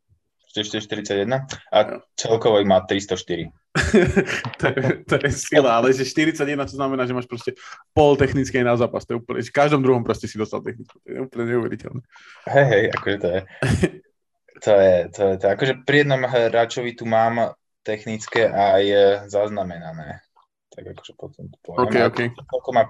41 0.54 1.50
a 1.50 1.78
celkovo 2.14 2.62
ich 2.62 2.68
má 2.70 2.78
304. 2.86 3.50
to, 4.60 4.66
je, 4.70 4.82
to 5.02 5.14
je 5.18 5.30
sila, 5.34 5.82
ale 5.82 5.90
že 5.90 6.06
41 6.06 6.46
to 6.70 6.78
znamená, 6.78 7.02
že 7.10 7.14
máš 7.14 7.26
proste 7.26 7.58
pol 7.90 8.14
technickej 8.14 8.62
na 8.62 8.78
zápas. 8.78 9.02
To 9.02 9.18
je 9.18 9.18
úplne, 9.18 9.42
v 9.42 9.50
každom 9.50 9.82
druhom 9.82 10.06
proste 10.06 10.30
si 10.30 10.38
dostal 10.38 10.62
techniku. 10.62 10.94
To 11.02 11.10
je 11.10 11.18
úplne 11.26 11.44
neuveriteľné. 11.50 12.02
Hej, 12.54 12.66
hej, 12.70 12.84
akože 12.94 13.16
to 13.18 13.28
je. 13.28 13.40
To 14.62 14.72
je, 14.78 14.94
to 15.10 15.20
je, 15.26 15.34
to 15.42 15.44
je. 15.44 15.50
Akože 15.58 15.74
pri 15.82 15.96
jednom 16.06 16.22
hráčovi 16.22 16.94
tu 16.94 17.04
mám 17.04 17.58
technické 17.82 18.46
aj 18.46 18.82
zaznamenané. 19.26 20.22
Tak 20.70 20.94
akože 20.94 21.12
potom 21.18 21.50
to 21.50 21.58
poviem. 21.66 21.82
OK, 21.82 21.94
OK. 22.14 22.20
Toľko 22.30 22.70
ma 22.70 22.84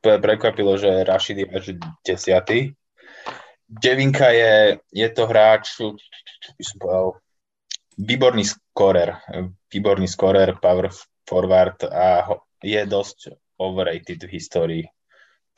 prekvapilo, 0.00 0.80
že 0.80 1.04
Rashid 1.04 1.44
je 1.44 1.46
až 1.52 1.64
desiatý. 2.00 2.72
Devinka 3.68 4.32
je, 4.32 4.80
je 4.88 5.08
to 5.12 5.28
hráč, 5.28 5.76
by 6.56 6.64
som 6.64 6.76
povedal, 6.80 7.20
výborný 7.98 8.46
skorer, 8.46 9.18
výborný 9.68 10.06
skorer, 10.06 10.54
power 10.62 10.88
forward 11.26 11.82
a 11.90 12.30
je 12.62 12.80
dosť 12.86 13.34
overrated 13.58 14.22
v 14.22 14.30
histórii 14.38 14.84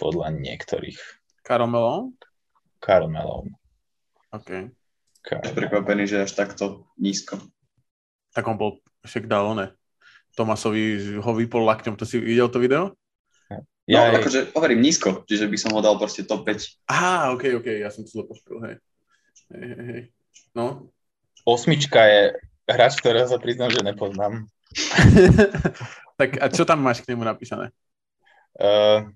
podľa 0.01 0.33
niektorých. 0.33 0.99
Karl 1.45 1.69
Malone. 1.69 3.55
OK. 4.33 4.73
Až 5.21 5.53
prekvapený, 5.53 6.09
že 6.09 6.25
až 6.25 6.33
takto 6.33 6.89
nízko. 6.97 7.37
Tak 8.33 8.49
on 8.49 8.57
bol, 8.57 8.81
však 9.05 9.29
dal 9.29 9.53
one. 9.53 9.77
Tomasovi 10.33 11.19
ho 11.21 11.31
vypol 11.37 11.67
lakťom. 11.69 11.99
To 12.01 12.09
si 12.09 12.17
videl 12.23 12.49
to 12.49 12.63
video? 12.63 12.97
No, 13.51 13.67
Ja, 13.91 14.15
akože 14.15 14.55
hovorím 14.55 14.87
nízko, 14.87 15.27
čiže 15.27 15.51
by 15.51 15.57
som 15.59 15.75
ho 15.75 15.83
dal 15.83 15.99
proste 15.99 16.23
top 16.23 16.47
5. 16.47 16.87
Á, 16.87 17.35
OK, 17.35 17.59
OK, 17.59 17.69
ja 17.83 17.91
som 17.91 18.07
to 18.07 18.11
zle 18.15 18.23
pochopil, 18.23 18.63
hej. 18.63 18.77
Hej, 19.51 19.67
hej, 19.67 19.87
hej. 19.91 20.03
No. 20.55 20.95
Osmička 21.45 22.01
je 22.05 22.23
hráč, 22.69 22.99
ktorého 23.01 23.27
sa 23.27 23.39
priznám, 23.41 23.73
že 23.75 23.83
nepoznám. 23.83 24.47
tak 26.21 26.39
a 26.39 26.47
čo 26.53 26.63
tam 26.63 26.85
máš 26.85 27.03
k 27.03 27.11
nemu 27.15 27.27
napísané? 27.27 27.75
Uh, 28.59 29.11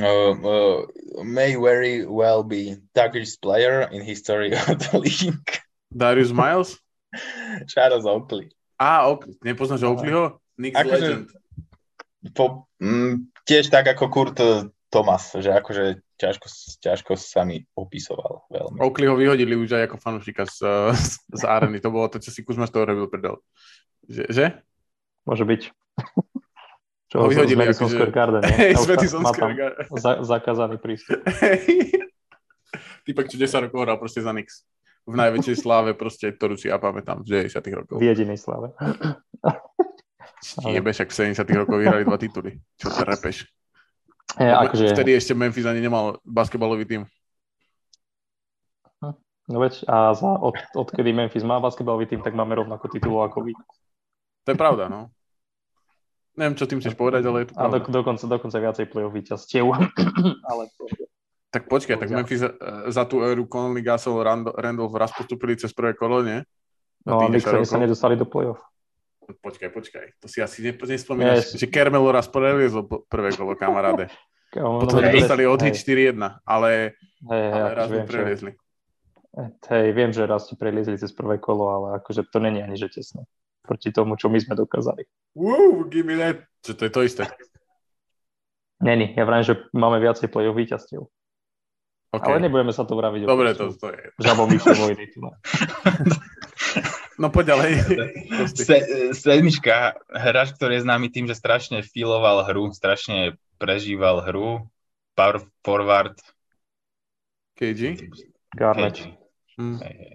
uh, 0.00 0.32
uh, 0.32 0.78
may 1.24 1.56
very 1.56 2.04
well 2.08 2.40
be 2.44 2.80
Duggar's 2.96 3.36
player 3.36 3.88
in 3.92 4.00
history 4.00 4.54
of 4.56 4.80
the 4.80 4.96
league. 4.96 5.60
Darius 5.92 6.32
Miles? 6.32 6.80
Charles 7.72 8.08
Oakley. 8.08 8.48
Á, 8.80 9.06
ok, 9.12 9.36
nepoznáš 9.44 9.84
Oakleyho? 9.84 10.40
Knicks 10.56 10.78
Akože- 10.80 10.96
Legend. 10.96 11.26
Po, 12.32 12.70
mm, 12.78 13.28
tiež 13.44 13.66
tak 13.68 13.90
ako 13.90 14.04
Kurt 14.08 14.38
Thomas, 14.92 15.32
že 15.32 15.48
akože 15.48 16.04
ťažko, 16.20 16.46
ťažko 16.84 17.12
sa 17.16 17.48
mi 17.48 17.64
opisoval 17.72 18.44
veľmi. 18.52 18.76
Oakley 18.76 19.08
ho 19.08 19.16
vyhodili 19.16 19.56
už 19.56 19.72
aj 19.72 19.88
ako 19.88 19.96
fanúšika 19.96 20.44
z, 20.44 20.60
z, 20.92 21.12
z 21.40 21.42
areny. 21.48 21.80
To 21.80 21.88
bolo 21.88 22.12
to, 22.12 22.20
čo 22.20 22.28
si 22.28 22.44
Kuzma 22.44 22.68
z 22.68 22.76
toho 22.76 22.84
robil 22.84 23.08
prdel. 23.08 23.40
Že? 24.04 24.28
že? 24.28 24.46
Môže 25.24 25.48
byť. 25.48 25.62
Čo 27.12 27.20
Ho 27.20 27.28
vyhodili, 27.28 27.60
z 27.60 27.68
Madison 27.68 27.84
akože- 27.84 27.96
Square 28.00 28.14
Garden. 28.16 28.42
z 28.80 28.86
Madison 28.88 29.22
Square 29.28 29.52
Garden. 29.52 29.84
za, 30.00 30.12
zakázaný 30.24 30.76
prístup. 30.80 31.20
Typek, 33.04 33.28
čo 33.28 33.36
10 33.36 33.68
rokov 33.68 33.84
hral 33.84 34.00
proste 34.00 34.24
za 34.24 34.32
Knicks. 34.32 34.64
V 35.04 35.20
najväčšej 35.20 35.56
sláve 35.60 35.92
proste, 35.92 36.32
ktorú 36.32 36.56
si 36.56 36.72
ja 36.72 36.80
pamätám 36.80 37.20
z 37.28 37.52
90 37.52 37.68
rokov. 37.84 37.96
V 38.00 38.08
jedinej 38.08 38.40
slave. 38.40 38.72
Jebe, 40.64 40.88
však 40.88 41.12
v 41.12 41.36
70 41.36 41.44
rokov 41.52 41.76
vyhrali 41.84 42.08
dva 42.08 42.16
tituly. 42.16 42.56
Čo 42.80 42.88
to 42.88 43.04
repeš? 43.04 43.44
Je, 44.40 44.48
akože, 44.48 44.84
Vtedy 44.96 45.12
ešte 45.12 45.36
Memphis 45.36 45.68
ani 45.68 45.84
nemal 45.84 46.16
basketbalový 46.24 46.88
tým. 46.88 47.02
no 49.50 49.58
veď, 49.60 49.84
a 49.90 50.16
za, 50.16 50.38
od, 50.40 50.56
odkedy 50.72 51.12
Memphis 51.12 51.44
má 51.44 51.60
basketbalový 51.60 52.08
tým, 52.08 52.24
tak 52.24 52.32
máme 52.32 52.56
rovnako 52.56 52.88
titulov 52.88 53.28
ako 53.28 53.44
vy. 53.44 53.52
To 54.46 54.48
je 54.54 54.58
pravda, 54.58 54.88
no. 54.88 55.12
Neviem, 56.32 56.56
čo 56.56 56.64
tým 56.64 56.80
chceš 56.80 56.96
povedať, 56.96 57.28
ale 57.28 57.44
je 57.44 57.52
to 57.52 57.54
A 57.60 57.68
do, 57.68 57.76
pravda. 57.76 57.92
dokonca, 57.92 58.24
dokonca 58.24 58.56
viacej 58.56 58.88
play-off 58.88 59.12
víťazstiev. 59.12 59.68
Ale 60.50 60.62
to, 60.80 60.88
Tak 61.52 61.68
počkaj, 61.68 62.00
tak 62.00 62.08
Memphis 62.08 62.40
eh, 62.40 62.48
za 62.88 63.04
tú 63.04 63.20
éru 63.20 63.44
Conley, 63.44 63.84
Gasol, 63.84 64.24
Rando- 64.24 64.56
Randolph 64.56 64.96
raz 64.96 65.12
postupili 65.12 65.60
cez 65.60 65.76
prvé 65.76 65.92
kolo, 65.92 66.24
nie? 66.24 66.40
Za 67.04 67.12
no 67.12 67.20
a 67.20 67.28
tých 67.28 67.44
10 67.44 67.52
Knicks 67.52 67.68
sa 67.68 67.76
nedostali 67.76 68.16
do 68.16 68.24
play-off. 68.24 68.64
Počkaj, 69.22 69.70
počkaj. 69.70 70.06
To 70.18 70.26
si 70.26 70.38
asi 70.38 70.62
ne- 70.62 70.74
nespomínaš, 70.74 71.54
Yes. 71.54 71.56
že 71.56 71.66
Kermelo 71.66 72.10
raz 72.10 72.26
preliezol 72.26 72.84
po- 72.84 73.06
prvé 73.06 73.30
kolo, 73.30 73.54
kamaráde. 73.54 74.10
No, 74.52 74.82
Potom 74.82 75.00
veď- 75.00 75.22
dostali 75.22 75.42
od 75.44 75.60
hej, 75.60 75.72
4-1, 75.72 76.18
ale, 76.42 76.98
hej, 77.24 77.46
ale 77.48 77.62
akože 77.64 77.72
raz 77.72 77.88
viem, 77.88 78.02
že, 78.02 78.10
preliezli. 78.10 78.50
hej, 79.64 79.86
viem, 79.92 80.10
že 80.10 80.22
raz 80.22 80.42
ti 80.44 80.54
preliezli 80.54 80.96
cez 80.96 81.08
prvé 81.10 81.38
kolo, 81.38 81.64
ale 81.66 81.86
akože 81.98 82.28
to 82.28 82.36
není 82.36 82.60
ani 82.60 82.76
že 82.76 82.90
tesné. 82.90 83.24
Proti 83.62 83.88
tomu, 83.88 84.18
čo 84.18 84.26
my 84.26 84.36
sme 84.36 84.52
dokázali. 84.52 85.06
Woo, 85.32 85.86
give 85.86 86.04
me 86.04 86.18
that. 86.18 86.42
Čo 86.60 86.74
to 86.74 86.82
je 86.84 86.92
to 86.92 87.00
isté? 87.00 87.24
Není, 88.78 89.14
ja 89.14 89.22
vravím, 89.22 89.46
že 89.46 89.54
máme 89.70 90.02
viacej 90.02 90.26
play-off 90.26 90.58
víťazstiev. 90.58 91.06
Okay. 92.12 92.28
Ale 92.28 92.44
nebudeme 92.44 92.74
sa 92.74 92.82
to 92.82 92.92
vraviť. 92.92 93.24
Dobre, 93.24 93.54
to, 93.54 93.72
to 93.72 93.88
je. 93.88 94.02
Žabomyšie 94.20 94.74
vojny. 94.74 95.04
No. 97.20 97.28
Poď 97.28 97.56
ďalej. 97.56 97.72
Se, 98.56 98.76
sedmička, 99.12 100.00
hráč, 100.08 100.56
ktorý 100.56 100.80
je 100.80 100.84
známy 100.84 101.08
tým, 101.12 101.28
že 101.28 101.36
strašne 101.36 101.84
filoval 101.84 102.44
hru, 102.48 102.72
strašne 102.72 103.36
prežíval 103.60 104.24
hru, 104.24 104.68
power 105.12 105.44
forward. 105.60 106.16
KG? 107.58 108.00
Hej, 109.80 109.94
hej. 109.96 110.14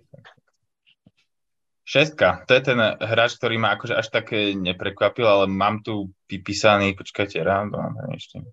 Šestka, 1.88 2.44
to 2.44 2.52
je 2.52 2.62
ten 2.68 2.80
hráč, 3.00 3.40
ktorý 3.40 3.56
ma 3.56 3.80
akože 3.80 3.96
až 3.96 4.12
také 4.12 4.52
neprekvapil, 4.52 5.24
ale 5.24 5.46
mám 5.48 5.80
tu 5.80 6.12
vypísaný, 6.28 7.00
počkajte, 7.00 7.40
random, 7.40 8.12
ešte, 8.12 8.44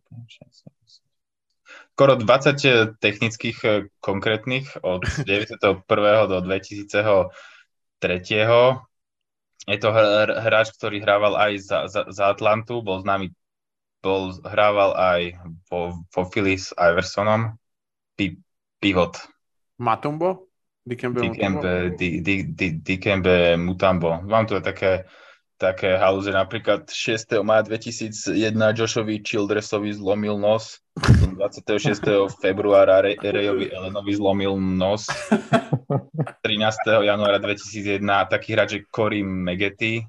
skoro 1.95 2.19
20 2.19 2.99
technických 2.99 3.59
eh, 3.65 3.87
konkrétnych 4.03 4.83
od 4.83 5.03
91. 5.27 5.83
do 6.27 6.39
2003. 6.43 7.54
Je 9.65 9.79
to 9.81 9.89
hr- 9.93 10.37
hráč, 10.45 10.77
ktorý 10.77 11.01
hrával 11.01 11.35
aj 11.41 11.53
za, 11.63 11.79
za, 11.89 12.03
za 12.13 12.25
Atlantu, 12.29 12.85
bol 12.85 13.01
známy, 13.01 13.33
bol, 14.05 14.37
hrával 14.45 14.93
aj 14.93 15.41
vo, 15.73 16.05
vo 16.13 16.23
Phillies 16.29 16.77
Iversonom, 16.77 17.57
Pi, 18.15 18.37
pivot. 18.77 19.17
Matumbo? 19.81 20.53
Dikembe? 20.85 21.17
Dikembe, 21.25 21.73
Di- 21.97 22.21
Di- 22.21 22.45
Di- 22.45 22.77
Dikembe 22.77 23.57
Mutambo. 23.57 24.21
Mám 24.21 24.45
tu 24.45 24.61
také, 24.61 25.09
také 25.57 25.97
halúze, 25.97 26.29
napríklad 26.29 26.85
6. 26.93 27.41
maja 27.41 27.65
2001 27.65 28.37
Joshovi 28.77 29.25
Childressovi 29.25 29.97
zlomil 29.97 30.37
nos, 30.37 30.85
26. 31.01 32.29
februára 32.37 33.01
Re- 33.01 33.17
Rejovi 33.17 33.73
Elenovi 33.73 34.13
zlomil 34.13 34.61
nos, 34.61 35.09
13. 36.43 37.07
januára 37.07 37.39
2001 37.39 38.03
taký 38.31 38.49
hráč, 38.55 38.69
že 38.71 38.81
Corey 38.89 39.23
Megety, 39.23 40.07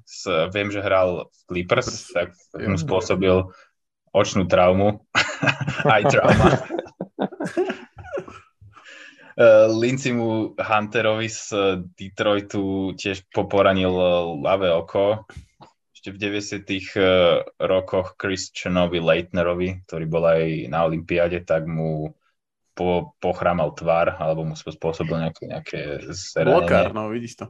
viem, 0.52 0.68
že 0.70 0.80
hral 0.80 1.28
v 1.28 1.38
Clippers, 1.48 2.12
tak 2.12 2.34
mu 2.54 2.78
spôsobil 2.78 3.46
očnú 4.16 4.48
traumu, 4.48 5.04
aj 5.94 6.02
trauma. 6.08 6.48
Uh, 9.36 9.68
Lincimu 9.68 10.56
Hunterovi 10.56 11.28
z 11.28 11.52
Detroitu 11.92 12.96
tiež 12.96 13.28
poporanil 13.28 13.92
uh, 13.92 14.32
ľavé 14.32 14.72
oko. 14.72 15.28
Ešte 15.92 16.08
v 16.08 16.40
90. 16.64 16.64
Uh, 16.96 17.44
rokoch 17.60 18.16
Christianovi 18.16 18.96
Leitnerovi, 18.96 19.84
ktorý 19.84 20.04
bol 20.08 20.24
aj 20.24 20.72
na 20.72 20.88
Olympiáde, 20.88 21.44
tak 21.44 21.68
mu 21.68 22.16
po, 22.76 23.16
pochrámal 23.18 23.72
tvár, 23.72 24.20
alebo 24.20 24.44
mu 24.44 24.52
spôsobil 24.52 25.16
nejaké, 25.16 25.48
nejaké 25.48 25.78
zranenie. 26.12 26.92
no 26.92 27.08
vidíš 27.08 27.40
to. 27.40 27.46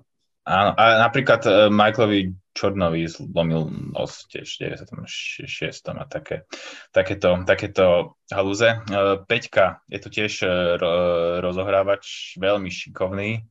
Áno, 0.47 0.79
a 0.79 1.03
napríklad 1.03 1.43
uh, 1.43 1.67
Michaelovi 1.67 2.31
Jordonovi 2.55 3.11
zlomil 3.11 3.67
nos 3.91 4.31
tiež 4.31 4.47
v 4.47 4.79
96. 4.79 5.43
a 5.91 6.07
také, 6.07 6.47
takéto, 6.95 7.43
takéto 7.43 8.15
halúze. 8.31 8.71
Uh, 8.87 9.19
Peťka 9.27 9.83
je 9.91 9.99
to 9.99 10.09
tiež 10.09 10.47
ro- 10.79 11.43
rozohrávač, 11.43 12.39
veľmi 12.39 12.71
šikovný 12.71 13.43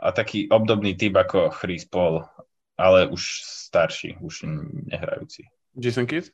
a 0.00 0.16
taký 0.16 0.48
obdobný 0.48 0.96
typ 0.96 1.12
ako 1.20 1.52
Chris 1.52 1.84
Paul, 1.84 2.24
ale 2.80 3.04
už 3.12 3.44
starší, 3.44 4.16
už 4.24 4.48
nehrajúci. 4.88 5.44
Jason 5.76 6.08
Kidd? 6.08 6.32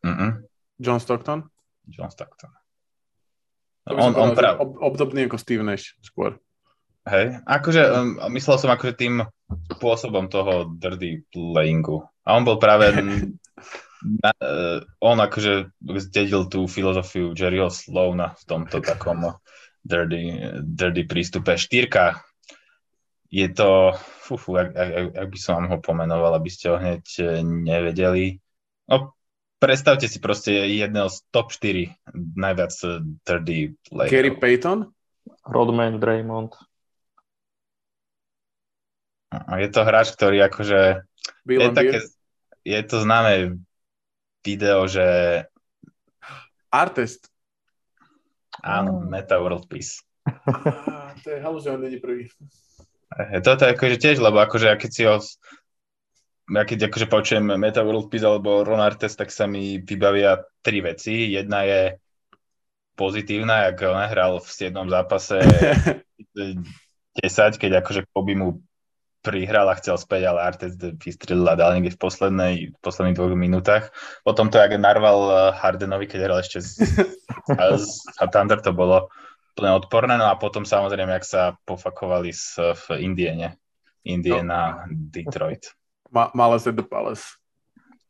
Mm-mm. 0.00 0.48
John 0.80 0.96
Stockton? 0.96 1.44
John 1.84 2.08
Stockton. 2.08 2.56
On, 3.96 4.12
on 4.14 4.30
prav, 4.36 4.60
ob, 4.60 4.78
obdobný 4.94 5.26
ako 5.26 5.36
Steve 5.40 5.64
Nash 5.66 5.96
skôr. 6.04 6.38
hej, 7.08 7.40
akože 7.42 7.82
um, 7.90 8.08
myslel 8.30 8.56
som 8.60 8.70
akože 8.70 8.94
tým 8.94 9.14
spôsobom 9.74 10.30
toho 10.30 10.70
dirty 10.78 11.26
playingu. 11.32 12.06
A 12.22 12.38
on 12.38 12.46
bol 12.46 12.60
práve, 12.62 12.92
na, 14.22 14.30
uh, 14.38 14.78
on 15.02 15.18
akože 15.18 15.74
zdedil 16.06 16.46
tú 16.46 16.70
filozofiu 16.70 17.34
Jerryho 17.34 17.68
Slowna 17.68 18.38
v 18.38 18.42
tomto 18.46 18.78
takom 18.78 19.34
dirty, 19.82 20.38
dirty 20.60 21.08
prístupe. 21.08 21.56
Štyrka 21.56 22.20
je 23.30 23.46
to, 23.48 23.94
ak, 23.94 24.68
ak, 24.74 24.90
ak- 24.90 25.14
ak 25.16 25.26
by 25.30 25.38
som 25.38 25.52
vám 25.62 25.68
ho 25.70 25.78
pomenoval, 25.78 26.34
aby 26.34 26.50
ste 26.50 26.66
ho 26.70 26.76
hneď 26.76 27.04
eh, 27.22 27.40
nevedeli. 27.42 28.38
No, 28.90 29.14
predstavte 29.60 30.08
si 30.08 30.18
proste 30.18 30.50
jedného 30.72 31.12
z 31.12 31.20
top 31.28 31.52
4 31.52 31.92
najviac 32.16 32.72
eh, 32.88 32.90
dirty 33.28 33.58
playerov. 33.86 34.10
Gary 34.10 34.32
Payton? 34.34 34.78
Rodman, 35.44 36.00
Draymond. 36.00 36.56
Je 39.30 39.68
to 39.70 39.86
hráč, 39.86 40.10
ktorý 40.18 40.42
akože 40.50 41.06
Bill 41.46 41.60
je, 41.62 41.68
také, 41.70 41.98
je 42.66 42.80
to 42.82 42.96
známe 42.98 43.62
video, 44.42 44.90
že 44.90 45.46
Artist. 46.70 47.30
áno, 48.58 49.06
Meta 49.06 49.38
World 49.38 49.70
Peace. 49.70 50.02
To 51.20 51.28
je 51.30 51.38
halu, 51.42 51.60
že 51.60 51.70
on 51.70 51.80
není 51.84 52.00
prvý. 52.00 52.32
E, 53.12 53.38
Toto 53.44 53.66
je 53.66 53.74
akože 53.74 53.96
tiež, 54.00 54.16
lebo 54.22 54.40
akože 54.40 54.72
keď 54.78 54.90
si 54.90 55.02
ho 55.04 55.20
ja 56.50 56.62
keď 56.66 56.90
akože 56.90 57.06
počujem 57.06 57.46
Meta 57.54 57.86
World 57.86 58.10
Peace 58.10 58.26
alebo 58.26 58.66
Ron 58.66 58.82
Artest, 58.82 59.16
tak 59.18 59.30
sa 59.30 59.46
mi 59.46 59.78
vybavia 59.78 60.42
tri 60.60 60.82
veci. 60.82 61.30
Jedna 61.30 61.62
je 61.62 61.80
pozitívna, 62.98 63.70
jak 63.70 63.86
on 63.86 64.02
hral 64.02 64.42
v 64.42 64.48
7. 64.50 64.74
zápase 64.90 65.40
10, 67.22 67.62
keď 67.62 67.70
akože 67.80 68.10
Kobe 68.10 68.34
mu 68.34 68.60
prihral 69.20 69.68
a 69.68 69.76
chcel 69.76 70.00
späť, 70.00 70.32
ale 70.32 70.44
Artest 70.44 70.80
vystrelil 70.80 71.44
a 71.44 71.56
dal 71.56 71.76
niekde 71.76 71.92
v, 71.94 72.00
poslednej, 72.00 72.54
v 72.72 72.78
posledných 72.80 73.16
dvoch 73.16 73.36
minútach. 73.36 73.92
Potom 74.24 74.48
to, 74.48 74.56
jak 74.56 74.74
narval 74.80 75.18
eh, 75.28 75.36
Hardenovi, 75.54 76.08
keď 76.08 76.20
hral 76.24 76.38
ešte 76.40 76.64
z, 76.64 76.72
z, 77.46 77.84
z 77.84 78.16
Thunder, 78.32 78.58
to 78.64 78.72
bolo 78.72 79.12
úplne 79.54 79.76
odporné. 79.76 80.16
No 80.16 80.32
a 80.32 80.40
potom 80.40 80.64
samozrejme, 80.64 81.12
jak 81.20 81.26
sa 81.28 81.42
pofakovali 81.68 82.32
s, 82.32 82.56
v 82.56 82.84
Indiene. 83.04 83.60
Indiana, 84.08 84.88
Detroit. 84.88 85.79
Ma- 86.10 86.30
at 86.34 86.76
the 86.76 86.86
Palace. 86.86 87.38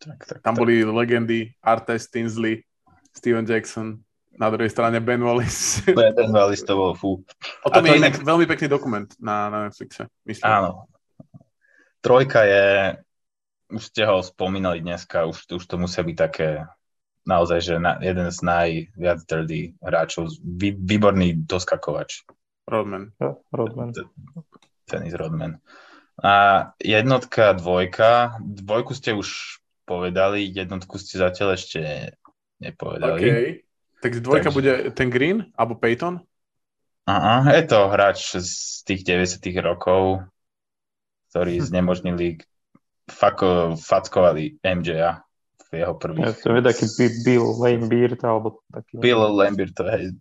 Tak, 0.00 0.18
tak, 0.24 0.38
Tam 0.40 0.56
tak. 0.56 0.60
boli 0.64 0.80
legendy 0.80 1.52
Artest, 1.60 2.08
Tinsley, 2.08 2.64
Steven 3.12 3.44
Jackson, 3.44 4.00
na 4.32 4.48
druhej 4.48 4.72
strane 4.72 4.96
Ben 5.04 5.20
Wallace. 5.20 5.84
Ten 6.16 6.32
Wallis 6.32 6.64
to 6.64 6.72
bol 6.72 6.92
fú. 6.96 7.20
O 7.64 7.68
tom 7.68 7.84
A 7.84 7.84
to 7.84 7.92
je 7.92 8.00
inak- 8.00 8.16
inak 8.16 8.24
veľmi 8.24 8.46
pekný 8.48 8.66
dokument 8.72 9.08
na, 9.20 9.52
na 9.52 9.58
Netflixe, 9.68 10.08
myslím. 10.24 10.48
Áno. 10.48 10.88
Trojka 12.00 12.48
je, 12.48 12.96
už 13.76 13.82
ste 13.92 14.08
ho 14.08 14.24
spomínali 14.24 14.80
dneska, 14.80 15.28
už, 15.28 15.44
už 15.52 15.64
to 15.68 15.76
musia 15.76 16.00
byť 16.00 16.16
také 16.16 16.64
naozaj, 17.28 17.60
že 17.60 17.74
na, 17.76 18.00
jeden 18.00 18.32
z 18.32 18.40
najviac 18.40 19.20
dirty 19.28 19.76
hráčov, 19.84 20.32
vý, 20.40 20.72
výborný 20.72 21.44
doskakovač, 21.44 22.24
Rodman. 22.64 23.12
Ja, 23.20 23.36
Rodman. 23.52 23.92
Dennis 24.88 25.12
Rodman. 25.18 25.58
A 26.20 26.32
jednotka, 26.76 27.52
dvojka, 27.52 28.36
dvojku 28.38 28.92
ste 28.92 29.12
už 29.12 29.58
povedali, 29.84 30.44
jednotku 30.46 31.00
ste 31.00 31.16
zatiaľ 31.16 31.56
ešte 31.56 32.12
nepovedali. 32.60 33.18
OK. 33.18 33.26
Tak 34.00 34.10
dvojka 34.20 34.48
Takže- 34.48 34.56
bude 34.56 34.72
ten 34.92 35.08
Green, 35.08 35.48
alebo 35.56 35.76
Peyton? 35.76 36.20
Aha, 37.04 37.56
je 37.56 37.64
to 37.66 37.88
hráč 37.88 38.36
z 38.36 38.52
tých 38.84 39.02
90 39.02 39.40
rokov, 39.58 40.22
ktorí 41.32 41.58
znemožnili, 41.58 42.38
fako, 43.10 43.74
fackovali 43.76 44.60
MJ 44.60 45.18
v 45.70 45.70
jeho 45.72 45.94
Ja, 45.94 45.98
prvých. 45.98 46.36
to 46.38 46.54
je 46.54 46.62
taký 46.62 46.84
Bi- 46.94 47.18
Bill 47.24 47.46
Lane 47.56 47.86
Beard, 47.88 48.20
alebo 48.20 48.60
taký... 48.68 48.98
Bill 48.98 49.24
Lambert, 49.26 49.72
to 49.74 49.88
je 49.88 50.14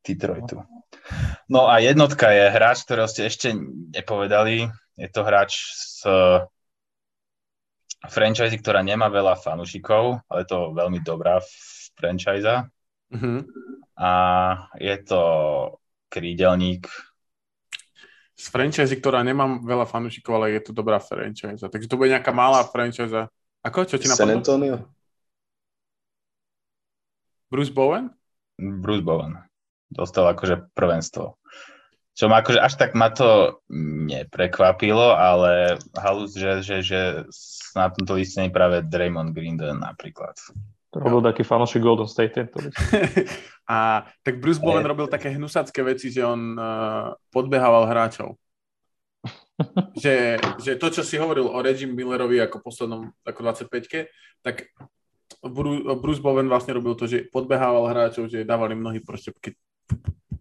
Detroitu. 0.00 0.62
No 1.46 1.66
a 1.66 1.78
jednotka 1.78 2.30
je 2.30 2.44
hráč, 2.48 2.82
ktorého 2.84 3.06
ste 3.06 3.26
ešte 3.26 3.52
nepovedali. 3.90 4.70
Je 5.00 5.08
to 5.08 5.24
hráč 5.24 5.56
z 5.72 6.12
franchise, 8.12 8.52
ktorá 8.60 8.84
nemá 8.84 9.08
veľa 9.08 9.40
fanúšikov, 9.40 10.20
ale 10.28 10.44
je 10.44 10.48
to 10.52 10.76
veľmi 10.76 11.00
dobrá 11.00 11.40
franchise. 11.96 12.68
Mhm. 13.08 13.48
A 13.96 14.10
je 14.76 14.96
to 15.04 15.22
krídelník, 16.12 16.88
Z 18.40 18.48
franchise, 18.48 18.96
ktorá 18.96 19.20
nemám 19.20 19.60
veľa 19.60 19.84
fanúšikov, 19.84 20.40
ale 20.40 20.56
je 20.56 20.64
to 20.64 20.72
dobrá 20.72 20.96
franchise. 20.96 21.60
Takže 21.60 21.84
to 21.84 22.00
bude 22.00 22.08
nejaká 22.08 22.32
malá 22.32 22.64
franchise. 22.64 23.28
Ako? 23.60 23.84
Čo 23.84 24.00
ti 24.00 24.08
San 24.08 24.32
napadlo? 24.32 24.40
Antonio? 24.40 24.76
Bruce 27.52 27.68
Bowen? 27.68 28.08
Bruce 28.56 29.04
Bowen. 29.04 29.36
Dostal 29.92 30.24
akože 30.32 30.72
prvenstvo. 30.72 31.36
Čo 32.14 32.28
ma 32.28 32.42
akože 32.42 32.60
až 32.60 32.74
tak 32.76 32.92
ma 32.98 33.08
to 33.08 33.62
neprekvapilo, 34.06 35.14
ale 35.14 35.78
halus, 35.96 36.36
že, 36.36 36.60
že, 36.60 36.76
že 36.82 37.00
na 37.72 37.88
tomto 37.88 38.18
liste 38.18 38.42
je 38.42 38.50
práve 38.52 38.82
Draymond 38.84 39.32
Green 39.32 39.56
napríklad. 39.56 40.34
To 40.90 41.06
bol 41.06 41.22
taký 41.22 41.46
fanošik 41.46 41.82
Golden 41.86 42.10
State 42.10 42.34
tento. 42.34 42.58
A 43.70 44.02
tak 44.26 44.42
Bruce 44.42 44.58
Bowen 44.58 44.82
robil 44.82 45.06
také 45.06 45.30
hnusacké 45.30 45.86
veci, 45.86 46.10
že 46.10 46.26
on 46.26 46.58
uh, 46.58 47.14
podbehával 47.30 47.86
hráčov. 47.86 48.34
že, 50.02 50.42
že 50.58 50.74
to, 50.74 50.90
čo 50.90 51.06
si 51.06 51.14
hovoril 51.14 51.46
o 51.46 51.58
Reggie 51.62 51.86
Millerovi 51.86 52.42
ako 52.42 52.66
poslednom, 52.66 53.14
ako 53.22 53.40
25-ke, 53.46 54.10
tak 54.42 54.66
Bru- 55.46 55.86
Bruce 56.02 56.18
Bowen 56.18 56.50
vlastne 56.50 56.74
robil 56.74 56.98
to, 56.98 57.06
že 57.06 57.30
podbehával 57.30 57.86
hráčov, 57.86 58.26
že 58.26 58.42
dávali 58.42 58.74
mnohí 58.74 58.98
proste 58.98 59.30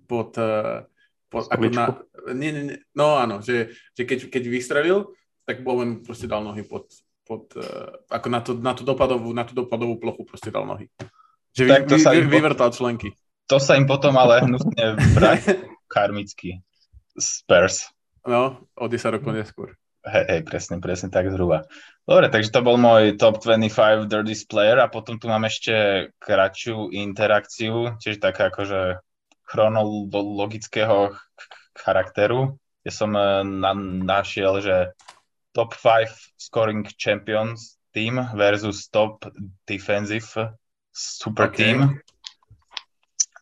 pod, 0.10 0.34
uh, 0.42 0.90
pod 1.30 1.46
ako 1.48 1.66
na, 1.70 1.86
nie, 2.34 2.50
nie, 2.52 2.64
nie, 2.74 2.78
no 2.98 3.16
áno, 3.16 3.40
že, 3.40 3.74
že 3.94 4.04
keď, 4.04 4.34
keď 4.34 4.44
vystrelil, 4.50 5.14
tak 5.46 5.62
Bowen 5.62 6.02
proste 6.02 6.26
dal 6.26 6.42
nohy 6.42 6.66
pod, 6.66 6.90
pod 7.26 7.54
uh, 7.58 7.94
ako 8.10 8.28
na, 8.30 8.40
to, 8.42 8.52
na, 8.58 8.74
tú 8.74 8.82
dopadovú, 8.82 9.30
na 9.34 9.46
tú 9.46 9.54
dopadovú 9.54 10.02
plochu 10.02 10.26
proste 10.26 10.50
dal 10.50 10.66
nohy. 10.66 10.90
Že 11.54 11.64
vy, 11.66 11.70
Tak 11.70 11.84
to 11.86 11.96
vy, 11.98 12.02
sa 12.02 12.12
vy, 12.14 12.26
po- 12.26 12.34
vyvrtal 12.34 12.70
členky. 12.74 13.10
To 13.50 13.58
sa 13.58 13.78
im 13.78 13.90
potom 13.90 14.14
ale 14.14 14.46
hnusne 14.46 14.98
vrátí 15.18 15.58
karmicky. 15.94 16.62
Spurs. 17.18 17.90
No, 18.26 18.62
o 18.78 18.86
10 18.86 19.18
rokov 19.18 19.34
neskôr. 19.34 19.74
Hej, 20.06 20.26
hej, 20.32 20.42
presne, 20.48 20.80
presne 20.80 21.12
tak 21.12 21.28
zhruba. 21.28 21.68
Dobre, 22.08 22.32
takže 22.32 22.56
to 22.56 22.64
bol 22.64 22.80
môj 22.80 23.20
top 23.20 23.44
25 23.44 24.08
dirtiest 24.08 24.48
player 24.48 24.80
a 24.80 24.88
potom 24.88 25.20
tu 25.20 25.28
mám 25.28 25.44
ešte 25.44 26.08
kratšiu 26.24 26.94
interakciu, 26.96 28.00
tiež 28.00 28.24
taká 28.24 28.48
akože 28.48 29.04
chronologického 29.50 31.10
ch- 31.10 31.22
charakteru. 31.74 32.62
Ja 32.86 32.92
som 32.94 33.18
eh, 33.18 33.42
na, 33.42 33.74
našiel, 34.06 34.62
že 34.62 34.94
top 35.52 35.74
5 35.74 36.38
scoring 36.38 36.86
champions 36.96 37.82
team 37.90 38.22
versus 38.38 38.86
top 38.94 39.26
defensive 39.66 40.30
super 40.94 41.50
OK. 41.50 41.58
team. 41.58 41.98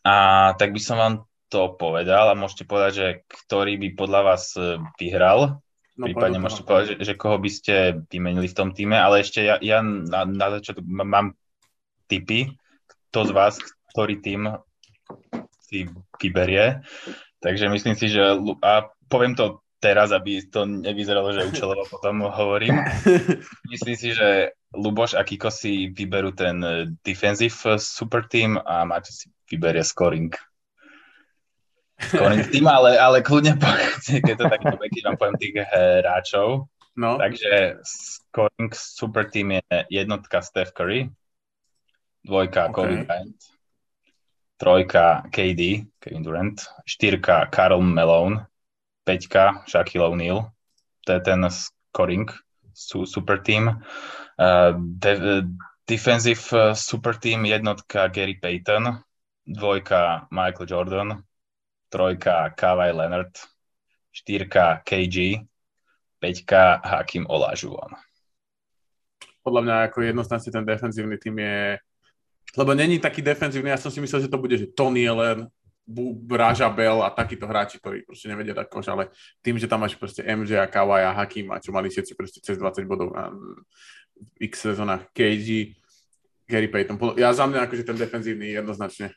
A 0.07 0.15
tak 0.55 0.71
by 0.71 0.79
som 0.79 0.95
vám 0.95 1.15
to 1.51 1.75
povedal 1.75 2.31
a 2.31 2.39
môžete 2.39 2.63
povedať, 2.63 2.91
že 2.95 3.07
ktorý 3.27 3.75
by 3.75 3.87
podľa 3.99 4.21
vás 4.23 4.55
eh, 4.55 4.79
vyhral. 4.95 5.59
No, 5.97 6.05
Prípadne 6.05 6.37
môžete 6.37 6.63
povedať, 6.63 6.85
že, 6.93 6.95
že 7.09 7.13
koho 7.17 7.41
by 7.41 7.49
ste 7.49 8.05
vymenili 8.05 8.45
v 8.45 8.57
tom 8.57 8.69
týme, 8.69 8.93
ale 8.93 9.25
ešte 9.25 9.41
ja, 9.41 9.57
ja 9.57 9.81
na, 9.81 10.29
na 10.29 10.47
začiatku 10.53 10.85
mám 10.85 11.33
tipy, 12.05 12.53
kto 13.09 13.19
z 13.25 13.31
vás, 13.33 13.57
ktorý 13.97 14.21
tým 14.21 14.45
si 15.67 15.91
vyberie. 16.17 16.81
Takže 17.43 17.69
myslím 17.69 17.95
si, 17.99 18.09
že 18.09 18.23
a 18.63 18.87
poviem 19.11 19.35
to 19.35 19.61
teraz, 19.77 20.09
aby 20.09 20.41
to 20.49 20.65
nevyzeralo, 20.65 21.29
že 21.33 21.45
účelovo 21.45 21.85
potom 21.85 22.25
hovorím. 22.25 22.81
Myslím 23.73 23.95
si, 23.95 24.09
že 24.13 24.57
Luboš 24.73 25.13
a 25.13 25.21
Kiko 25.21 25.53
si 25.53 25.93
vyberú 25.93 26.33
ten 26.33 26.57
eh, 26.65 26.89
defensive 27.05 27.53
eh, 27.69 27.77
super 27.77 28.25
team 28.25 28.57
a 28.57 28.83
Maťo 28.83 29.13
si 29.13 29.29
vyberie 29.47 29.85
scoring. 29.85 30.33
Scoring 31.97 32.45
team, 32.49 32.69
ale, 32.69 32.97
ale 32.97 33.25
kľudne 33.25 33.57
povedzte, 33.57 34.21
keď 34.25 34.35
to 34.37 34.45
tak 34.49 34.61
dobre, 34.65 34.85
keď 34.89 35.01
vám 35.13 35.17
poviem 35.17 35.37
tých 35.37 35.55
hráčov. 35.69 36.69
No, 36.97 37.21
Takže 37.21 37.77
scoring 37.85 38.73
super 38.73 39.29
team 39.29 39.53
je 39.53 39.61
jednotka 39.93 40.41
Steph 40.41 40.73
Curry, 40.73 41.13
dvojka 42.25 42.73
OK. 42.73 42.73
Kobe 42.73 43.05
Bryant, 43.05 43.37
trojka 44.57 45.23
KD, 45.29 45.85
Kevin 46.01 46.23
Durant, 46.23 46.57
štyrka 46.85 47.49
Karl 47.53 47.81
Malone, 47.81 48.45
peťka 49.05 49.63
Shaquille 49.69 50.09
O'Neal, 50.09 50.51
to 51.05 51.13
je 51.13 51.21
ten 51.21 51.41
scoring 51.49 52.27
su, 52.73 53.05
super 53.05 53.37
team. 53.37 53.67
Uh, 54.37 54.73
de, 54.77 55.43
defensive 55.87 56.41
uh, 56.53 56.73
super 56.73 57.15
team 57.15 57.45
jednotka 57.45 58.07
Gary 58.09 58.35
Payton, 58.41 59.01
dvojka 59.45 60.27
Michael 60.31 60.67
Jordan, 60.69 61.23
trojka 61.89 62.51
Kawhi 62.57 62.91
Leonard, 62.91 63.33
štyrka 64.11 64.81
KG, 64.83 65.45
peťka 66.19 66.81
Hakim 66.83 67.25
Olajuwon. 67.29 67.95
Podľa 69.47 69.61
mňa 69.63 69.75
ako 69.87 69.97
jednoznačne 70.03 70.51
ten 70.51 70.65
defenzívny 70.67 71.15
tým 71.15 71.39
je 71.39 71.79
lebo 72.55 72.71
není 72.71 73.01
taký 73.01 73.19
defenzívny, 73.25 73.73
ja 73.73 73.81
som 73.81 73.91
si 73.91 73.99
myslel, 73.99 74.23
že 74.23 74.31
to 74.31 74.39
bude, 74.39 74.55
že 74.55 74.71
Tony 74.71 75.03
Allen, 75.09 75.49
Braža 76.27 76.67
Bell 76.67 76.99
a 76.99 77.07
takíto 77.07 77.47
hráči, 77.47 77.79
ktorí 77.79 78.03
proste 78.03 78.27
nevedia 78.27 78.51
dať 78.51 78.67
koš, 78.67 78.91
ale 78.91 79.07
tým, 79.39 79.55
že 79.55 79.71
tam 79.71 79.87
máš 79.87 79.95
proste 79.95 80.19
MJ 80.19 80.59
a 80.59 80.67
Kawhi 80.67 80.99
a 80.99 81.15
Hakim 81.15 81.47
a 81.55 81.63
čo 81.63 81.71
mali 81.71 81.87
všetci 81.87 82.11
proste 82.11 82.43
cez 82.43 82.59
20 82.59 82.83
bodov 82.83 83.15
na 83.15 83.31
x 84.35 84.67
sezónach 84.67 85.07
KG, 85.15 85.79
Gary 86.43 86.67
Payton. 86.67 86.99
Ja 87.15 87.31
za 87.31 87.47
mňa 87.47 87.67
akože 87.67 87.87
ten 87.87 87.95
defenzívny 87.95 88.51
jednoznačne. 88.51 89.15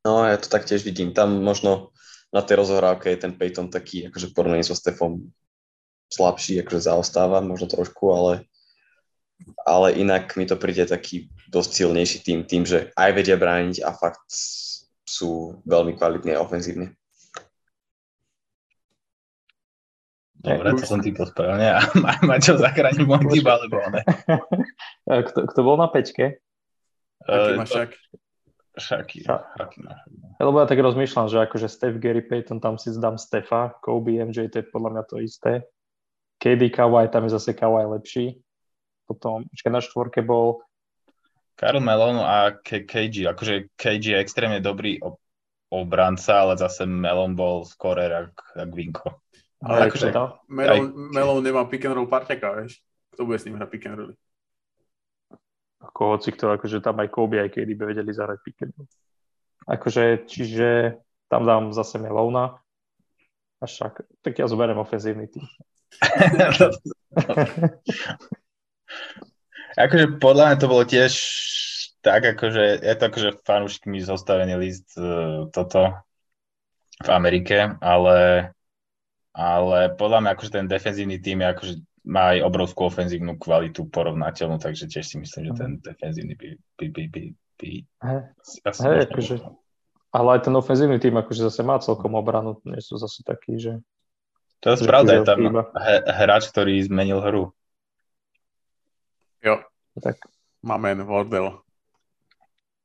No, 0.00 0.24
ja 0.24 0.40
to 0.40 0.48
taktiež 0.48 0.80
vidím. 0.80 1.12
Tam 1.12 1.44
možno 1.44 1.92
na 2.32 2.40
tej 2.40 2.64
rozohrávke 2.64 3.12
je 3.12 3.20
ten 3.20 3.36
Payton 3.36 3.68
taký, 3.68 4.08
akože 4.08 4.32
porovnaný 4.32 4.64
so 4.64 4.72
Stefom 4.72 5.28
slabší, 6.08 6.64
akože 6.64 6.88
zaostáva 6.88 7.44
možno 7.44 7.68
trošku, 7.68 8.08
ale 8.16 8.48
ale 9.66 9.96
inak 9.96 10.34
mi 10.36 10.46
to 10.46 10.56
príde 10.56 10.86
taký 10.88 11.28
dosť 11.52 11.70
silnejší 11.84 12.18
tým, 12.24 12.38
tým, 12.46 12.62
že 12.64 12.94
aj 12.96 13.10
vedia 13.14 13.36
brániť 13.36 13.84
a 13.84 13.90
fakt 13.94 14.24
sú 15.04 15.60
veľmi 15.66 15.98
kvalitní 15.98 16.34
a 16.34 16.42
ofenzívne. 16.42 16.94
Dobre, 20.40 20.72
to 20.72 20.88
som 20.88 21.04
ty 21.04 21.12
správne 21.12 21.68
a 21.76 21.80
má 22.24 22.40
čo 22.40 22.56
zachrániť 22.56 23.04
tým, 23.04 23.44
alebo 23.44 23.76
ne. 23.92 24.02
Kto, 25.28 25.44
kto 25.52 25.60
bol 25.60 25.76
na 25.76 25.90
pečke? 25.92 26.40
Má 27.28 27.68
však? 27.68 27.92
Šaky. 28.80 29.26
Lebo 30.40 30.56
ja 30.62 30.66
tak 30.70 30.78
rozmýšľam, 30.78 31.26
že 31.28 31.42
akože 31.42 31.68
Steph, 31.68 31.98
Gary 32.00 32.24
Payton, 32.24 32.62
tam 32.62 32.78
si 32.80 32.94
zdám 32.94 33.18
Stefa, 33.20 33.76
Kobe, 33.82 34.22
MJ, 34.22 34.48
to 34.48 34.62
je 34.62 34.70
podľa 34.70 34.90
mňa 34.96 35.02
to 35.10 35.16
isté. 35.20 35.52
KD, 36.40 36.72
Kawhi, 36.72 37.12
tam 37.12 37.28
je 37.28 37.36
zase 37.36 37.52
Kawhi 37.52 37.84
lepší. 37.84 38.40
Potom, 39.10 39.42
počkaj, 39.50 39.72
na 39.74 39.82
štvorke 39.82 40.22
bol 40.22 40.62
Karl 41.58 41.82
Melon 41.82 42.22
a 42.22 42.54
K- 42.54 42.86
KG. 42.86 43.26
Akože 43.34 43.74
KG 43.74 44.14
je 44.14 44.22
extrémne 44.22 44.62
dobrý 44.62 45.02
ob- 45.02 45.18
obranca, 45.66 46.46
ale 46.46 46.54
zase 46.54 46.86
Melon 46.86 47.34
bol 47.34 47.66
skorer 47.66 48.30
ak, 48.30 48.54
ak 48.54 48.70
Vinko. 48.70 49.18
Ale 49.66 49.90
akože 49.90 50.14
Melon, 50.46 50.70
aj... 50.72 50.78
Melon 51.10 51.42
nemá 51.42 51.66
pick 51.66 51.82
and 51.84 51.98
roll 51.98 52.06
parťaka, 52.06 52.62
vieš. 52.62 52.78
Kto 53.10 53.26
bude 53.26 53.42
s 53.42 53.44
ním 53.50 53.58
hrať 53.58 53.68
pick 53.68 53.84
and 53.90 53.98
roll? 53.98 54.14
Ako 55.82 56.16
hoci 56.16 56.30
kto, 56.30 56.54
akože 56.54 56.78
tam 56.78 57.02
aj 57.02 57.10
Kobe, 57.10 57.42
aj 57.42 57.50
kedy 57.50 57.74
by 57.74 57.90
vedeli 57.90 58.14
zahrať 58.14 58.38
pick 58.46 58.62
and 58.62 58.72
roll. 58.78 58.88
Akože, 59.66 60.24
čiže 60.30 61.02
tam 61.26 61.44
dám 61.50 61.74
zase 61.74 61.98
Melona. 61.98 62.62
A 63.60 63.68
však, 63.68 64.06
tak 64.22 64.38
ja 64.38 64.46
zoberiem 64.48 64.80
ofenzívny 64.80 65.28
tým. 65.28 65.44
Akože 69.78 70.18
podľa 70.18 70.44
mňa 70.50 70.56
to 70.58 70.66
bolo 70.66 70.84
tiež 70.84 71.12
tak, 72.00 72.24
akože 72.24 72.80
je 72.80 72.94
to 72.96 73.04
akože 73.06 73.30
fanúšikmi 73.44 74.00
zostavený 74.00 74.56
list 74.56 74.88
uh, 74.96 75.46
toto 75.52 76.00
v 77.00 77.08
Amerike, 77.12 77.76
ale, 77.80 78.50
ale 79.36 79.78
podľa 79.94 80.18
mňa 80.24 80.30
akože 80.32 80.52
ten 80.52 80.66
defenzívny 80.68 81.20
tým 81.20 81.44
je 81.44 81.48
akože 81.48 81.74
má 82.08 82.32
aj 82.32 82.48
obrovskú 82.48 82.88
ofenzívnu 82.88 83.36
kvalitu 83.36 83.84
porovnateľnú, 83.92 84.56
takže 84.56 84.88
tiež 84.88 85.04
si 85.04 85.16
myslím, 85.20 85.52
že 85.52 85.52
ten 85.52 85.70
defenzívny 85.84 86.32
by, 86.32 86.48
by, 86.80 86.86
by, 86.88 87.04
by, 87.12 87.22
by 87.60 87.70
hey, 88.00 88.20
hey, 88.64 88.98
akože, 89.04 89.36
ale 90.16 90.28
aj 90.34 90.40
ten 90.48 90.54
ofenzívny 90.56 90.96
tým 90.96 91.20
akože 91.20 91.52
zase 91.52 91.60
má 91.60 91.76
celkom 91.84 92.16
obranu, 92.16 92.56
nie 92.64 92.80
sú 92.80 92.96
zase 92.96 93.20
takí, 93.20 93.60
že 93.60 93.84
to 94.60 94.76
je 94.76 94.84
pravda, 94.84 95.20
je 95.20 95.28
tam 95.28 95.40
hráč, 96.04 96.52
ktorý 96.52 96.84
zmenil 96.84 97.24
hru. 97.24 97.56
Jo, 99.40 99.64
tak 100.00 100.20
máme 100.60 101.00
Wardell. 101.04 101.64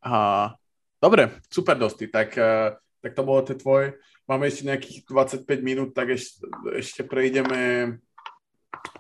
A, 0.06 0.53
dobre, 1.01 1.39
super 1.51 1.76
dosti. 1.76 2.08
Tak, 2.08 2.38
e, 2.38 2.76
tak 3.03 3.12
to 3.12 3.22
bolo 3.28 3.43
to 3.43 3.60
tvoj. 3.60 3.95
Máme 4.26 4.47
ešte 4.47 4.66
nejakých 4.66 4.97
25 5.06 5.45
minút, 5.62 5.89
tak 5.93 6.16
ešte, 6.16 6.47
ešte 6.80 7.01
prejdeme 7.03 7.93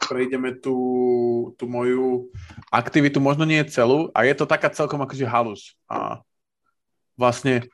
prejdeme 0.05 0.53
tú, 0.57 0.77
tú 1.57 1.65
moju 1.69 2.29
aktivitu, 2.69 3.17
možno 3.17 3.45
nie 3.45 3.61
celú, 3.65 4.09
a 4.13 4.25
je 4.25 4.33
to 4.37 4.45
taká 4.45 4.69
celkom 4.69 5.01
akože 5.01 5.25
halus. 5.25 5.73
A 5.89 6.21
vlastne 7.17 7.65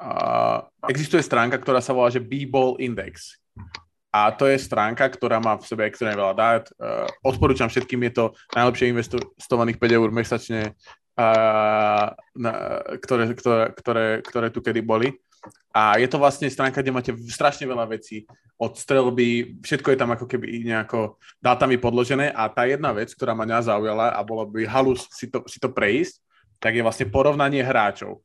a 0.00 0.64
existuje 0.88 1.20
stránka, 1.20 1.60
ktorá 1.60 1.84
sa 1.84 1.92
volá, 1.92 2.08
že 2.08 2.24
B-Ball 2.24 2.80
Index. 2.80 3.36
A 4.10 4.34
to 4.34 4.50
je 4.50 4.58
stránka, 4.58 5.06
ktorá 5.06 5.38
má 5.38 5.54
v 5.54 5.66
sebe 5.66 5.86
extrémne 5.86 6.18
veľa 6.18 6.34
dát. 6.34 6.64
Uh, 6.74 7.06
odporúčam 7.22 7.70
všetkým, 7.70 8.10
je 8.10 8.12
to 8.18 8.24
najlepšie 8.58 8.90
investovaných 8.90 9.78
5 9.78 9.98
eur 10.02 10.08
mesačne, 10.10 10.60
uh, 11.14 12.06
na, 12.34 12.52
ktoré, 12.98 13.30
ktoré, 13.30 13.64
ktoré, 13.70 14.06
ktoré 14.26 14.46
tu 14.50 14.58
kedy 14.58 14.82
boli. 14.82 15.14
A 15.70 15.96
je 16.02 16.10
to 16.10 16.18
vlastne 16.18 16.50
stránka, 16.50 16.82
kde 16.82 16.92
máte 16.92 17.12
strašne 17.30 17.64
veľa 17.64 17.86
vecí 17.86 18.26
od 18.60 18.76
strelby, 18.76 19.56
všetko 19.64 19.94
je 19.94 19.98
tam 19.98 20.12
ako 20.12 20.28
keby 20.28 20.66
nejako 20.68 21.16
dátami 21.40 21.80
podložené 21.80 22.28
a 22.28 22.50
tá 22.52 22.68
jedna 22.68 22.92
vec, 22.92 23.08
ktorá 23.16 23.32
ma 23.32 23.48
mňa 23.48 23.72
zaujala 23.72 24.06
a 24.12 24.20
bolo 24.20 24.44
by 24.44 24.68
halus 24.68 25.08
si 25.14 25.32
to, 25.32 25.40
si 25.48 25.56
to 25.56 25.72
prejsť, 25.72 26.20
tak 26.60 26.76
je 26.76 26.84
vlastne 26.84 27.08
porovnanie 27.08 27.64
hráčov. 27.64 28.20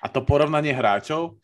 A 0.00 0.08
to 0.08 0.24
porovnanie 0.24 0.72
hráčov 0.72 1.36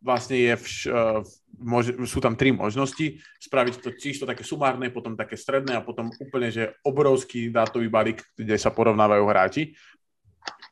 vlastne 0.00 0.36
je, 0.36 0.52
vš, 0.56 0.76
uh, 0.88 1.20
môže, 1.60 1.96
sú 2.04 2.20
tam 2.20 2.36
tri 2.36 2.52
možnosti, 2.52 3.20
spraviť 3.40 3.74
to 3.80 3.90
čisto 3.96 4.24
také 4.28 4.44
sumárne, 4.44 4.92
potom 4.92 5.16
také 5.16 5.34
stredné 5.34 5.76
a 5.76 5.84
potom 5.84 6.12
úplne, 6.20 6.52
že 6.52 6.76
obrovský 6.84 7.48
dátový 7.48 7.88
balík, 7.88 8.20
kde 8.36 8.56
sa 8.60 8.72
porovnávajú 8.72 9.24
hráči 9.26 9.62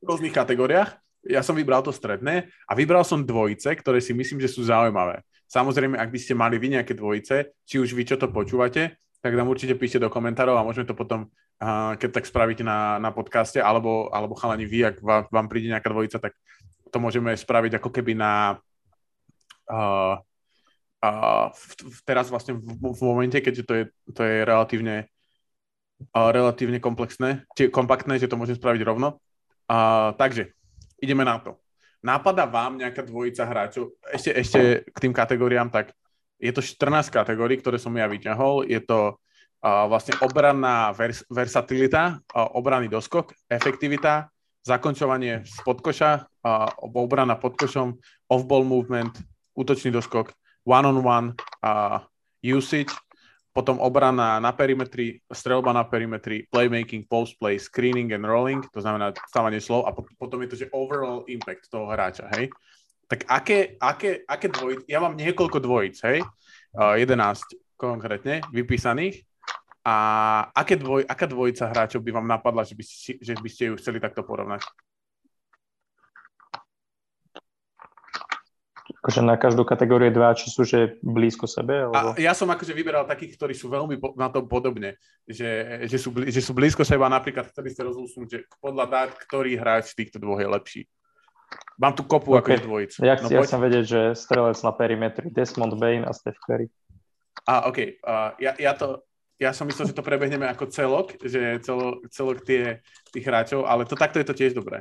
v 0.01 0.05
rôznych 0.05 0.35
kategóriách. 0.35 0.97
Ja 1.25 1.41
som 1.41 1.57
vybral 1.57 1.81
to 1.81 1.89
stredné 1.89 2.53
a 2.69 2.73
vybral 2.77 3.01
som 3.01 3.25
dvojice, 3.25 3.73
ktoré 3.81 3.99
si 4.05 4.13
myslím, 4.13 4.45
že 4.45 4.53
sú 4.53 4.61
zaujímavé. 4.69 5.25
Samozrejme, 5.49 5.97
ak 5.97 6.13
by 6.13 6.19
ste 6.21 6.37
mali 6.37 6.61
vy 6.61 6.77
nejaké 6.77 6.93
dvojice, 6.93 7.57
či 7.65 7.81
už 7.81 7.97
vy 7.97 8.05
čo 8.05 8.21
to 8.21 8.29
počúvate, 8.29 9.01
tak 9.25 9.33
nám 9.33 9.49
určite 9.49 9.73
píšte 9.73 9.97
do 9.97 10.13
komentárov 10.13 10.53
a 10.53 10.67
môžeme 10.67 10.85
to 10.85 10.93
potom, 10.93 11.33
uh, 11.65 11.97
keď 11.97 12.21
tak 12.21 12.29
spravíte 12.29 12.61
na, 12.61 13.01
na 13.01 13.09
podcaste, 13.09 13.57
alebo, 13.57 14.13
alebo 14.13 14.37
chalani 14.37 14.69
vy, 14.69 14.93
ak 14.93 15.01
vám 15.33 15.47
príde 15.49 15.73
nejaká 15.73 15.89
dvojica, 15.89 16.21
tak 16.21 16.37
to 16.93 16.99
môžeme 17.01 17.33
spraviť 17.33 17.81
ako 17.81 17.89
keby 17.89 18.13
na, 18.13 18.61
uh, 19.71 20.21
uh, 21.05 21.47
v, 21.53 21.99
teraz 22.09 22.33
vlastne 22.33 22.57
v, 22.57 22.65
v 22.81 23.01
momente, 23.05 23.39
keďže 23.39 23.65
to 23.65 23.73
je, 23.75 23.85
to 24.13 24.21
je 24.25 24.37
relatívne, 24.45 24.97
uh, 26.17 26.31
relatívne 26.33 26.81
komplexné, 26.81 27.45
či 27.53 27.69
kompaktné, 27.69 28.17
že 28.17 28.29
to 28.29 28.41
môžem 28.41 28.57
spraviť 28.57 28.83
rovno. 28.85 29.21
Uh, 29.69 30.13
takže, 30.17 30.53
ideme 31.01 31.25
na 31.25 31.41
to. 31.41 31.61
Nápada 32.05 32.45
vám 32.45 32.77
nejaká 32.77 33.01
dvojica 33.01 33.49
hráčov, 33.49 33.97
ešte, 34.13 34.31
ešte 34.37 34.61
k 34.85 34.99
tým 35.01 35.17
kategóriám, 35.17 35.73
tak 35.73 35.97
je 36.37 36.53
to 36.53 36.61
14 36.61 37.09
kategórií, 37.09 37.57
ktoré 37.65 37.81
som 37.81 37.97
ja 37.97 38.05
vyťahol. 38.05 38.69
Je 38.69 38.77
to 38.85 39.17
uh, 39.17 39.89
vlastne 39.89 40.13
obranná 40.21 40.93
vers, 40.93 41.25
versatilita, 41.33 42.21
uh, 42.21 42.53
obranný 42.53 42.93
doskok, 42.93 43.33
efektivita, 43.49 44.29
zakončovanie 44.61 45.49
z 45.49 45.57
podkoša, 45.65 46.11
uh, 46.45 46.69
obrana 46.93 47.41
pod 47.41 47.57
košom, 47.57 47.97
off-ball 48.29 48.69
movement, 48.69 49.17
útočný 49.55 49.95
doskok, 49.95 50.35
one-on-one 50.67 51.39
a 51.63 52.03
usage, 52.45 52.93
potom 53.55 53.79
obrana 53.79 54.43
na 54.43 54.51
perimetri, 54.51 55.23
strelba 55.31 55.71
na 55.71 55.87
perimetri, 55.87 56.51
playmaking, 56.51 57.07
post 57.07 57.39
play, 57.39 57.55
screening 57.55 58.11
and 58.11 58.27
rolling, 58.27 58.67
to 58.75 58.83
znamená 58.83 59.15
stávanie 59.31 59.63
slov 59.63 59.87
a 59.87 59.95
potom 59.95 60.43
je 60.43 60.49
to, 60.51 60.57
že 60.67 60.73
overall 60.75 61.23
impact 61.31 61.71
toho 61.71 61.87
hráča, 61.87 62.27
hej. 62.35 62.51
Tak 63.07 63.31
aké, 63.31 63.79
aké, 63.79 64.27
aké 64.27 64.47
dvojice, 64.51 64.83
ja 64.91 64.99
mám 64.99 65.15
niekoľko 65.15 65.63
dvojic, 65.63 65.97
hej, 66.03 66.19
uh, 66.75 66.99
11 66.99 67.79
konkrétne 67.79 68.43
vypísaných, 68.51 69.23
a 69.85 69.97
aké 70.57 70.81
dvoj, 70.81 71.05
aká 71.05 71.29
dvojica 71.29 71.69
hráčov 71.69 72.01
by 72.01 72.11
vám 72.17 72.25
napadla, 72.25 72.65
že 72.65 72.73
by, 72.73 72.85
že 73.21 73.35
by 73.37 73.49
ste 73.53 73.65
ju 73.69 73.75
chceli 73.77 74.01
takto 74.01 74.25
porovnať? 74.25 74.65
Akože 79.05 79.21
na 79.21 79.37
každú 79.37 79.69
kategóriu 79.69 80.09
dva, 80.09 80.33
či 80.33 80.49
sú 80.49 80.65
že 80.65 80.97
blízko 81.05 81.45
sebe? 81.45 81.85
Alebo... 81.85 82.17
A 82.17 82.25
ja 82.25 82.33
som 82.33 82.49
akože 82.49 82.73
vyberal 82.73 83.05
takých, 83.05 83.37
ktorí 83.37 83.53
sú 83.53 83.69
veľmi 83.69 84.01
po, 84.01 84.17
na 84.17 84.33
tom 84.33 84.49
podobne, 84.49 84.97
že, 85.29 85.85
že, 85.85 86.01
sú, 86.01 86.09
že 86.25 86.41
sú 86.41 86.57
blízko 86.57 86.89
seba, 86.89 87.13
napríklad 87.13 87.53
chceli 87.53 87.69
ste 87.69 87.85
rozlúsnuť, 87.85 88.27
že 88.33 88.49
podľa 88.65 88.89
dát, 88.89 89.11
ktorý 89.13 89.61
hráč 89.61 89.93
z 89.93 90.01
týchto 90.01 90.17
dvoch 90.17 90.41
je 90.41 90.49
lepší. 90.49 90.83
Mám 91.77 92.01
tu 92.01 92.09
kopu 92.09 92.33
okay. 92.33 92.57
ako 92.57 92.65
dvojic. 92.65 92.93
Ja, 93.05 93.21
no, 93.21 93.29
ja 93.29 93.45
chcem 93.45 93.61
vedieť, 93.61 93.85
že 93.85 94.01
strelec 94.17 94.57
na 94.65 94.73
perimetri 94.73 95.29
Desmond 95.29 95.77
Bain 95.77 96.09
a 96.09 96.17
Steph 96.17 96.41
Curry. 96.41 96.73
A 97.45 97.69
OK, 97.69 98.01
uh, 98.01 98.33
ja, 98.41 98.57
ja, 98.57 98.73
to, 98.73 99.05
ja 99.37 99.53
som 99.53 99.69
myslel, 99.69 99.93
že 99.93 99.99
to 100.01 100.01
prebehneme 100.01 100.49
ako 100.49 100.73
celok, 100.73 101.21
že 101.21 101.61
celo, 101.61 102.01
celok 102.09 102.41
tie, 102.41 102.81
tých 103.13 103.29
hráčov, 103.29 103.69
ale 103.69 103.85
to 103.85 104.01
takto 104.01 104.17
je 104.17 104.27
to 104.33 104.33
tiež 104.33 104.57
dobré. 104.57 104.81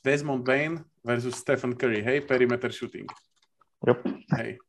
Desmond 0.00 0.40
Bain, 0.40 0.80
versus 1.04 1.36
Stephen 1.36 1.76
Curry, 1.76 2.00
hej, 2.00 2.24
perimeter 2.24 2.72
shooting. 2.72 3.04
Jo. 3.82 3.94
Hej. 4.38 4.62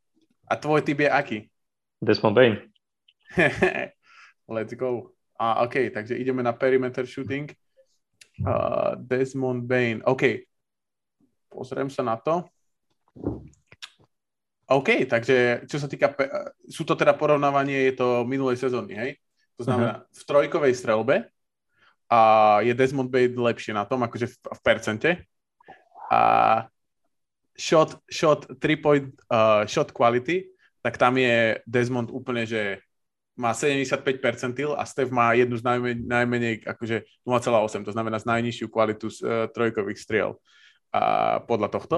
A 0.50 0.52
tvoj 0.58 0.82
typ 0.82 1.00
je 1.00 1.10
aký? 1.10 1.38
Desmond 2.02 2.34
Bain. 2.34 2.54
Let's 4.54 4.74
go. 4.74 5.14
A 5.38 5.64
OK, 5.64 5.90
takže 5.94 6.18
ideme 6.18 6.42
na 6.42 6.52
perimeter 6.52 7.06
shooting. 7.06 7.50
Uh, 8.42 8.98
Desmond 8.98 9.64
Bain. 9.64 10.02
OK. 10.04 10.44
Pozriem 11.48 11.88
sa 11.90 12.02
na 12.02 12.18
to. 12.18 12.42
OK, 14.64 15.06
takže 15.06 15.68
čo 15.68 15.76
sa 15.76 15.86
týka, 15.86 16.10
pe- 16.10 16.30
sú 16.66 16.82
to 16.88 16.96
teda 16.96 17.12
porovnávanie, 17.14 17.92
je 17.92 17.94
to 18.00 18.08
minulej 18.24 18.56
sezóny, 18.56 18.96
hej? 18.96 19.10
To 19.60 19.68
znamená, 19.68 20.02
uh-huh. 20.02 20.08
v 20.08 20.22
trojkovej 20.24 20.74
strelbe 20.74 21.16
a 22.10 22.20
je 22.64 22.72
Desmond 22.74 23.12
Bain 23.12 23.30
lepšie 23.30 23.76
na 23.76 23.84
tom, 23.84 24.02
akože 24.02 24.26
v, 24.26 24.36
v 24.40 24.60
percente. 24.64 25.10
A 26.10 26.20
shot, 27.56 27.98
shot, 28.10 28.46
three 28.60 28.76
point, 28.76 29.14
uh, 29.30 29.66
shot 29.66 29.94
quality, 29.94 30.50
tak 30.82 30.98
tam 30.98 31.16
je 31.16 31.58
Desmond 31.64 32.10
úplne, 32.10 32.44
že 32.44 32.82
má 33.34 33.50
75 33.50 34.22
percentil 34.22 34.78
a 34.78 34.86
Steph 34.86 35.10
má 35.10 35.34
jednu 35.34 35.58
z 35.58 35.66
najmenej, 35.66 36.06
najmenej 36.06 36.54
akože 36.70 37.02
0,8, 37.26 37.82
to 37.82 37.92
znamená 37.94 38.22
z 38.22 38.30
najnižšiu 38.30 38.66
kvalitu 38.70 39.10
z 39.10 39.18
uh, 39.22 39.30
trojkových 39.50 39.98
striel 39.98 40.30
uh, 40.38 41.42
podľa 41.42 41.68
tohto. 41.74 41.96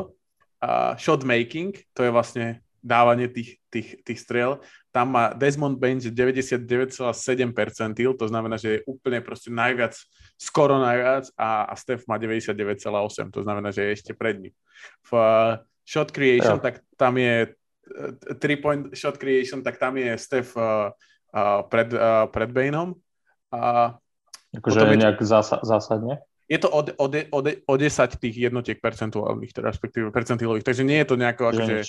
Uh, 0.57 0.97
shot 0.97 1.21
making, 1.29 1.77
to 1.93 2.09
je 2.09 2.11
vlastne 2.11 2.65
dávanie 2.87 3.27
tých, 3.27 3.59
tých, 3.67 3.99
tých 4.07 4.19
striel. 4.23 4.63
Tam 4.95 5.11
má 5.11 5.35
Desmond 5.35 5.75
Bain 5.75 5.99
99,7 5.99 6.63
percentil, 7.51 8.15
to 8.15 8.31
znamená, 8.31 8.55
že 8.55 8.79
je 8.79 8.81
úplne 8.87 9.19
proste 9.19 9.51
najviac, 9.51 9.99
skoro 10.39 10.79
najviac 10.79 11.35
a, 11.35 11.67
a 11.67 11.75
Steph 11.75 12.07
má 12.07 12.15
99,8, 12.15 13.35
to 13.35 13.43
znamená, 13.43 13.75
že 13.75 13.83
je 13.83 13.91
ešte 13.91 14.13
pred 14.15 14.39
ním. 14.39 14.55
V 15.03 15.11
uh, 15.19 15.59
shot 15.83 16.15
creation, 16.15 16.63
ja. 16.63 16.65
tak 16.71 16.87
tam 16.95 17.19
je 17.19 17.51
uh, 17.51 18.15
three 18.39 18.63
point 18.63 18.95
shot 18.95 19.19
creation, 19.19 19.67
tak 19.67 19.83
tam 19.83 19.99
je 19.99 20.15
Steph 20.15 20.55
uh, 20.55 20.95
uh, 21.35 21.67
pred, 21.67 21.91
uh, 21.91 22.31
pred 22.31 22.55
Bainom. 22.55 22.95
Uh, 23.51 23.99
akože 24.55 24.95
je 24.95 25.03
nejak 25.03 25.19
zása, 25.27 25.59
zásadne? 25.67 26.23
Je 26.47 26.63
to 26.63 26.71
o 26.71 27.75
10 27.75 28.23
tých 28.23 28.37
jednotiek 28.39 28.79
percentuálnych, 28.79 29.51
teda 29.51 29.75
respektíve 29.75 30.15
percentilových, 30.15 30.63
takže 30.63 30.87
nie 30.87 31.03
je 31.03 31.09
to 31.11 31.19
nejako 31.19 31.51
akože, 31.51 31.83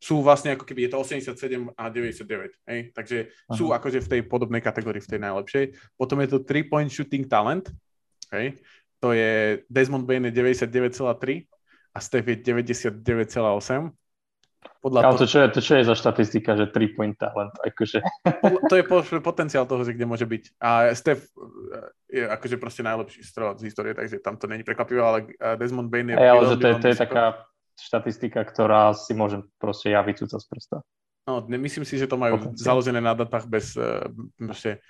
sú 0.00 0.24
vlastne 0.24 0.56
ako 0.56 0.64
keby 0.64 0.88
je 0.88 0.90
to 0.96 0.98
87 1.04 1.76
a 1.76 1.84
99, 1.92 2.56
hej? 2.72 2.80
takže 2.96 3.28
Aha. 3.28 3.52
sú 3.52 3.68
akože 3.76 4.00
v 4.00 4.08
tej 4.08 4.20
podobnej 4.24 4.64
kategórii, 4.64 5.04
v 5.04 5.12
tej 5.12 5.20
najlepšej. 5.20 5.64
Potom 6.00 6.24
je 6.24 6.28
to 6.32 6.38
3-point 6.40 6.88
shooting 6.88 7.28
talent, 7.28 7.68
hej? 8.32 8.56
to 8.96 9.12
je 9.12 9.60
Desmond 9.68 10.08
Bain 10.08 10.24
je 10.24 10.32
99,3 10.32 11.44
a 11.92 11.98
Steph 12.00 12.26
je 12.32 12.36
99,8 12.40 13.92
podľa 14.80 15.12
Ale 15.12 15.20
to, 15.20 15.28
čo 15.28 15.38
je, 15.44 15.48
to 15.52 15.60
čo 15.60 15.72
je 15.76 15.84
za 15.84 15.96
štatistika, 15.96 16.56
že 16.56 16.68
3 16.68 16.96
point 16.96 17.16
talent? 17.16 17.52
Akože. 17.60 18.00
To 18.72 18.74
je 18.76 18.84
potenciál 19.20 19.68
toho, 19.68 19.84
že 19.84 19.92
kde 19.92 20.08
môže 20.08 20.24
byť. 20.24 20.56
A 20.56 20.92
Steph 20.96 21.20
eh, 21.20 22.20
je 22.20 22.24
akože 22.24 22.56
proste 22.56 22.80
najlepší 22.84 23.20
strelec 23.20 23.60
z 23.60 23.68
histórie, 23.68 23.92
takže 23.92 24.20
tam 24.24 24.40
to 24.40 24.48
není 24.48 24.64
prekvapivé, 24.64 25.00
ale 25.00 25.18
eh, 25.36 25.56
Desmond 25.60 25.92
Bain 25.92 26.08
je... 26.08 26.16
Aj, 26.16 26.32
ale 26.32 26.44
že 26.48 26.56
to 26.56 26.66
je, 26.68 26.74
to 26.80 26.88
je 26.92 26.96
taká 26.96 27.24
štatistika, 27.80 28.44
ktorá 28.44 28.92
si 28.92 29.16
môžem 29.16 29.44
proste 29.56 29.92
ja 29.92 30.04
vycúcať 30.04 30.40
z 30.40 30.46
prsta. 30.46 30.76
No, 31.28 31.44
myslím 31.46 31.84
si, 31.84 32.00
že 32.00 32.10
to 32.10 32.18
majú 32.18 32.40
potenciál. 32.40 32.74
založené 32.74 33.00
na 33.00 33.14
datách 33.14 33.46
bez... 33.46 33.76
Uh, 33.76 34.08
proste, 34.40 34.82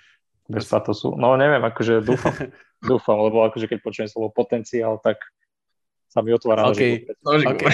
bez, 0.47 0.63
bez 0.63 0.71
patosu. 0.71 1.13
No 1.19 1.35
neviem, 1.37 1.61
akože 1.61 2.01
dúfam, 2.01 2.33
dúfam, 2.91 3.17
lebo 3.21 3.45
akože 3.45 3.67
keď 3.69 3.79
počujem 3.83 4.09
slovo 4.09 4.33
potenciál, 4.33 4.97
tak 5.03 5.21
sa 6.11 6.19
mi 6.19 6.35
otvára 6.35 6.67
okay. 6.67 7.07
okay. 7.23 7.71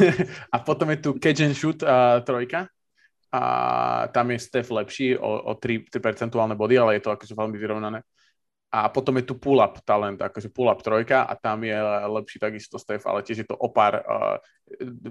A 0.54 0.56
potom 0.64 0.88
je 0.88 0.98
tu 1.04 1.10
catch 1.20 1.44
and 1.44 1.52
shoot 1.52 1.84
uh, 1.84 2.24
trojka. 2.24 2.72
A 3.34 3.42
tam 4.14 4.30
je 4.30 4.38
Steph 4.38 4.70
lepší 4.70 5.18
o, 5.18 5.50
o 5.50 5.52
3, 5.58 5.90
3 5.90 5.98
percentuálne 5.98 6.54
body, 6.54 6.78
ale 6.78 6.96
je 6.96 7.02
to 7.02 7.10
akože 7.12 7.34
veľmi 7.34 7.58
vyrovnané. 7.58 8.00
A 8.74 8.90
potom 8.90 9.14
je 9.22 9.30
tu 9.30 9.38
pull-up 9.38 9.78
talent, 9.86 10.18
akože 10.18 10.50
pull-up 10.50 10.82
trojka 10.82 11.22
a 11.22 11.38
tam 11.38 11.62
je 11.62 11.78
lepší 12.10 12.42
takisto 12.42 12.74
Steph, 12.74 13.06
ale 13.06 13.22
tiež 13.22 13.46
je 13.46 13.48
to 13.48 13.54
opár. 13.54 14.02
Uh, 14.02 14.42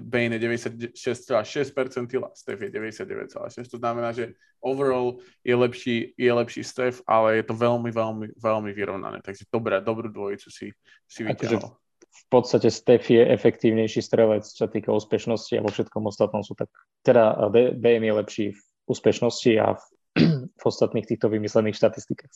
Bane 0.04 0.36
je 0.36 0.44
96,6%, 0.92 2.12
Steph 2.36 2.60
je 2.60 2.68
99,6%. 2.68 3.64
To 3.72 3.80
znamená, 3.80 4.12
že 4.12 4.36
overall 4.60 5.16
je 5.40 5.56
lepší, 5.56 6.12
je 6.12 6.28
lepší 6.28 6.60
Steph, 6.60 7.00
ale 7.08 7.40
je 7.40 7.44
to 7.48 7.56
veľmi, 7.56 7.88
veľmi, 7.88 8.26
veľmi 8.36 8.70
vyrovnané. 8.76 9.24
Takže 9.24 9.48
dobré, 9.48 9.80
dobrú 9.80 10.12
dvojicu 10.12 10.48
si, 10.52 10.68
si 11.08 11.24
vyťahol. 11.24 11.56
Akože 11.56 11.82
v 12.14 12.24
podstate 12.28 12.68
Steph 12.70 13.10
je 13.10 13.22
efektívnejší 13.32 14.04
strelec, 14.04 14.46
čo 14.46 14.68
týka 14.70 14.92
úspešnosti 14.92 15.58
a 15.58 15.64
vo 15.64 15.72
všetkom 15.72 16.04
ostatnom 16.06 16.46
sú 16.46 16.54
tak, 16.54 16.70
teda 17.02 17.50
BM 17.74 18.06
je 18.06 18.14
lepší 18.14 18.46
v 18.54 18.60
úspešnosti 18.86 19.52
a 19.58 19.74
v, 19.74 19.82
v 20.60 20.62
ostatných 20.62 21.08
týchto 21.08 21.26
vymyslených 21.26 21.74
štatistikách. 21.74 22.30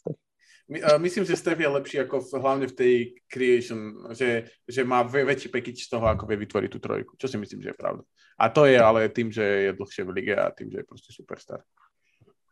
My, 0.69 1.01
myslím, 1.01 1.25
že 1.25 1.37
Steph 1.37 1.61
je 1.61 1.69
lepší 1.69 1.97
ako 2.05 2.21
v, 2.21 2.31
hlavne 2.45 2.67
v 2.69 2.77
tej 2.77 2.95
creation, 3.25 4.13
že, 4.13 4.53
že 4.69 4.85
má 4.85 5.01
väčší 5.01 5.49
package 5.49 5.89
z 5.89 5.97
toho, 5.97 6.05
ako 6.05 6.29
vie 6.29 6.45
vytvoriť 6.45 6.71
tú 6.71 6.81
trojku, 6.81 7.17
čo 7.17 7.25
si 7.25 7.41
myslím, 7.41 7.65
že 7.65 7.73
je 7.73 7.81
pravda. 7.81 8.05
A 8.37 8.53
to 8.53 8.69
je 8.69 8.77
ale 8.77 9.09
tým, 9.09 9.33
že 9.33 9.43
je 9.43 9.71
dlhšie 9.73 10.05
v 10.05 10.15
lige 10.15 10.35
a 10.37 10.53
tým, 10.53 10.69
že 10.69 10.85
je 10.85 10.87
proste 10.87 11.11
superstar. 11.11 11.65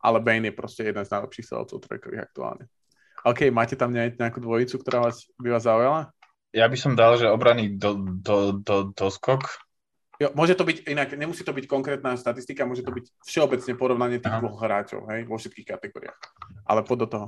Ale 0.00 0.24
Bane 0.24 0.48
je 0.48 0.56
proste 0.56 0.88
jeden 0.88 1.04
z 1.04 1.12
najlepších 1.12 1.44
strelcov 1.44 1.76
trojkových 1.76 2.24
aktuálne. 2.24 2.64
OK, 3.26 3.52
máte 3.52 3.76
tam 3.76 3.92
nejakú 3.92 4.40
dvojicu, 4.40 4.80
ktorá 4.80 5.04
vás, 5.04 5.28
by 5.36 5.52
vás 5.52 5.68
zaujala? 5.68 6.00
Ja 6.56 6.72
by 6.72 6.78
som 6.80 6.96
dal, 6.96 7.20
že 7.20 7.28
obraný 7.28 7.76
do, 7.76 8.00
do, 8.00 8.56
do, 8.56 8.96
do 8.96 9.06
skok. 9.12 9.44
Jo, 10.16 10.32
môže 10.32 10.56
to 10.56 10.64
byť 10.64 10.88
inak, 10.88 11.12
nemusí 11.12 11.44
to 11.44 11.52
byť 11.52 11.68
konkrétna 11.68 12.16
statistika, 12.16 12.64
môže 12.64 12.80
to 12.80 12.88
byť 12.88 13.04
všeobecne 13.28 13.76
porovnanie 13.76 14.16
tých 14.16 14.32
Aha. 14.32 14.40
dvoch 14.40 14.56
hráčov, 14.64 15.04
hej, 15.12 15.28
vo 15.28 15.36
všetkých 15.36 15.76
kategóriách. 15.76 16.16
Ale 16.64 16.80
pod 16.80 17.04
do 17.04 17.06
toho. 17.10 17.26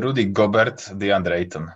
Rudy 0.00 0.30
Gobert, 0.30 0.94
DeAndre 0.96 1.40
Ayton. 1.40 1.66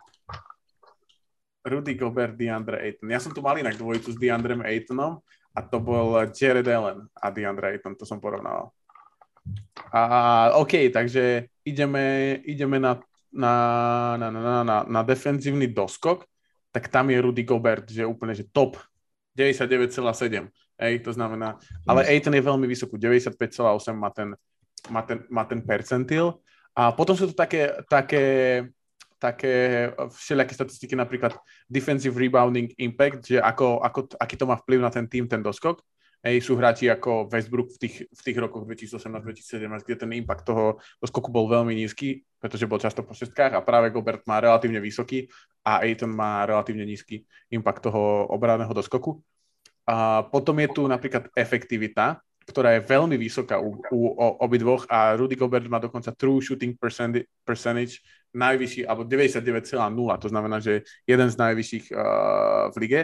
Rudy 1.64 1.94
Gobert, 1.96 2.36
DeAndre 2.36 2.80
Ayton. 2.80 3.08
Ja 3.08 3.20
som 3.20 3.32
tu 3.32 3.40
mal 3.40 3.56
inak 3.56 3.80
dvojicu 3.80 4.12
s 4.12 4.20
DeAndre 4.20 4.56
Aytonom 4.64 5.20
a 5.54 5.60
to 5.64 5.80
bol 5.80 6.18
Jared 6.32 6.68
Allen 6.68 7.08
a 7.16 7.32
DeAndre 7.32 7.76
Ayton, 7.76 7.96
to 7.96 8.04
som 8.04 8.20
porovnával. 8.20 8.72
A 9.92 10.56
OK, 10.56 10.88
takže 10.88 11.52
ideme, 11.64 12.36
ideme 12.48 12.80
na 12.80 12.96
na, 13.34 13.52
na, 14.16 14.30
na, 14.30 14.62
na, 14.62 14.76
na 14.86 15.00
defenzívny 15.02 15.66
doskok, 15.74 16.22
tak 16.70 16.86
tam 16.88 17.10
je 17.10 17.18
Rudy 17.18 17.42
Gobert, 17.42 17.90
že 17.90 18.06
úplne, 18.06 18.30
že 18.30 18.46
top 18.46 18.78
99,7. 19.34 20.46
Ej, 20.78 21.02
to 21.02 21.10
znamená, 21.14 21.58
ale 21.86 22.06
Aiton 22.06 22.34
je 22.34 22.42
veľmi 22.42 22.66
vysokú, 22.66 22.98
95,8 22.98 23.94
má 23.94 24.10
ten, 24.10 24.34
má 24.90 25.02
ten, 25.02 25.18
má 25.30 25.42
ten 25.46 25.62
percentil. 25.62 26.38
A 26.74 26.90
potom 26.90 27.14
sú 27.14 27.30
to 27.30 27.36
také, 27.38 27.70
také, 27.86 28.24
také 29.22 29.54
všelijaké 30.10 30.52
statistiky, 30.58 30.94
napríklad 30.98 31.38
defensive 31.70 32.18
rebounding 32.18 32.74
impact, 32.82 33.30
že 33.30 33.38
ako, 33.38 33.78
ako, 33.78 33.98
aký 34.18 34.34
to 34.34 34.44
má 34.44 34.58
vplyv 34.58 34.80
na 34.82 34.90
ten 34.90 35.06
tým, 35.06 35.30
ten 35.30 35.38
doskok. 35.38 35.78
Hej, 36.24 36.40
sú 36.40 36.56
hráči 36.56 36.88
ako 36.88 37.28
Westbrook 37.28 37.76
v 37.76 37.78
tých, 37.84 37.96
v 38.08 38.20
tých 38.24 38.38
rokoch 38.40 38.64
2018-2017, 38.64 39.84
kde 39.84 39.96
ten 39.96 40.10
impact 40.16 40.48
toho, 40.48 40.80
toho 40.80 41.08
skoku 41.12 41.28
bol 41.28 41.44
veľmi 41.52 41.76
nízky, 41.76 42.24
pretože 42.40 42.64
bol 42.64 42.80
často 42.80 43.04
po 43.04 43.12
šestkách 43.12 43.52
a 43.52 43.60
práve 43.60 43.92
Gobert 43.92 44.24
má 44.24 44.40
relatívne 44.40 44.80
vysoký 44.80 45.28
a 45.68 45.84
Aiton 45.84 46.08
má 46.08 46.48
relatívne 46.48 46.88
nízky 46.88 47.28
impact 47.52 47.92
toho 47.92 48.24
obranného 48.32 48.72
doskoku. 48.72 49.20
A 49.84 50.24
potom 50.24 50.56
je 50.64 50.68
tu 50.72 50.88
napríklad 50.88 51.28
efektivita, 51.36 52.24
ktorá 52.44 52.76
je 52.76 52.86
veľmi 52.86 53.16
vysoká 53.16 53.56
u, 53.56 53.80
u, 53.88 54.00
u 54.12 54.26
obidvoch 54.40 54.84
a 54.92 55.16
Rudy 55.16 55.36
Gobert 55.36 55.64
má 55.68 55.80
dokonca 55.80 56.12
true 56.12 56.44
shooting 56.44 56.76
percentage 57.44 58.04
najvyšší, 58.34 58.84
alebo 58.84 59.06
99,0, 59.06 59.70
to 60.18 60.28
znamená, 60.28 60.58
že 60.58 60.82
jeden 61.06 61.28
z 61.30 61.36
najvyšších 61.38 61.86
uh, 61.94 62.68
v 62.74 62.76
lige. 62.82 63.00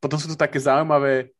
Potom 0.00 0.16
sú 0.16 0.32
tu 0.32 0.36
také 0.36 0.56
zaujímavé 0.56 1.30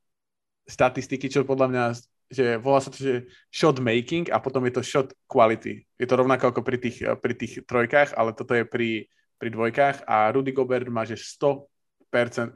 statistiky, 0.69 1.33
čo 1.33 1.49
podľa 1.49 1.67
mňa, 1.73 1.85
že 2.29 2.45
volá 2.61 2.81
sa 2.81 2.93
to, 2.93 3.01
že 3.01 3.29
shot 3.49 3.81
making 3.81 4.29
a 4.29 4.41
potom 4.41 4.65
je 4.69 4.77
to 4.77 4.83
shot 4.85 5.09
quality. 5.25 5.89
Je 5.97 6.07
to 6.09 6.21
rovnako 6.21 6.53
ako 6.53 6.61
pri 6.61 6.77
tých, 6.81 7.01
pri 7.21 7.35
tých 7.37 7.65
trojkách, 7.65 8.13
ale 8.17 8.37
toto 8.37 8.53
je 8.53 8.65
pri, 8.69 9.09
pri 9.41 9.49
dvojkách 9.49 10.05
a 10.05 10.29
Rudy 10.33 10.53
Gobert 10.53 10.89
má, 10.93 11.09
že 11.09 11.17
100 11.17 11.65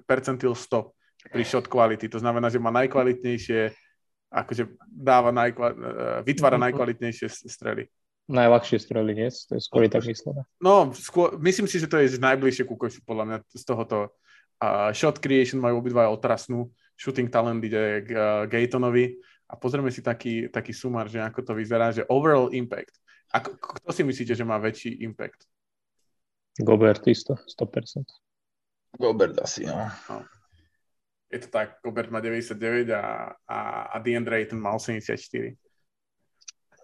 percentil 0.05 0.53
100 0.55 1.33
pri 1.33 1.43
shot 1.45 1.67
quality. 1.67 2.07
To 2.13 2.21
znamená, 2.21 2.53
že 2.53 2.63
má 2.63 2.71
najkvalitnejšie, 2.71 3.88
akože 4.29 4.69
dáva 4.89 5.33
najkva, 5.33 5.69
vytvára 6.25 6.61
mhm. 6.61 6.65
najkvalitnejšie 6.69 7.29
strely. 7.49 7.89
Najľahšie 8.29 8.79
strely, 8.85 9.17
nie? 9.17 9.29
To 9.33 9.57
je 9.57 9.63
skôr 9.65 9.89
tak 9.89 10.05
myslené. 10.05 10.45
No, 10.61 10.93
skôr, 10.93 11.41
myslím 11.41 11.65
si, 11.65 11.81
že 11.81 11.89
to 11.89 11.97
je 11.97 12.21
najbližšie 12.21 12.69
ku 12.69 12.77
košu, 12.77 13.01
podľa 13.01 13.25
mňa 13.25 13.37
z 13.57 13.65
tohoto. 13.65 14.13
Uh, 14.61 14.93
shot 14.93 15.17
creation 15.23 15.63
majú 15.63 15.81
obidva 15.81 16.13
otrasnú 16.13 16.69
shooting 16.99 17.31
talent 17.31 17.63
ide 17.63 18.05
k 18.05 18.09
uh, 18.13 18.45
Gatonovi 18.51 19.17
a 19.49 19.55
pozrieme 19.57 19.89
si 19.89 20.03
taký, 20.03 20.51
taký 20.51 20.75
sumar, 20.75 21.09
že 21.09 21.23
ako 21.23 21.41
to 21.41 21.53
vyzerá, 21.57 21.95
že 21.95 22.05
overall 22.11 22.53
impact. 22.53 22.99
Ako, 23.33 23.57
kto 23.57 23.89
si 23.95 24.03
myslíte, 24.05 24.35
že 24.35 24.45
má 24.45 24.59
väčší 24.61 25.01
impact? 25.07 25.47
Gobert 26.59 27.07
isto, 27.07 27.39
100%. 27.47 28.03
Gobert 28.99 29.39
asi, 29.41 29.65
no. 29.65 29.89
Je 31.29 31.39
to 31.45 31.49
tak, 31.53 31.77
Gobert 31.85 32.09
má 32.09 32.25
99 32.25 32.89
a, 32.97 33.37
a, 33.45 33.59
a 33.93 33.97
DeAndre 34.01 34.41
Ayton 34.41 34.65
má 34.65 34.73
84. 34.73 35.13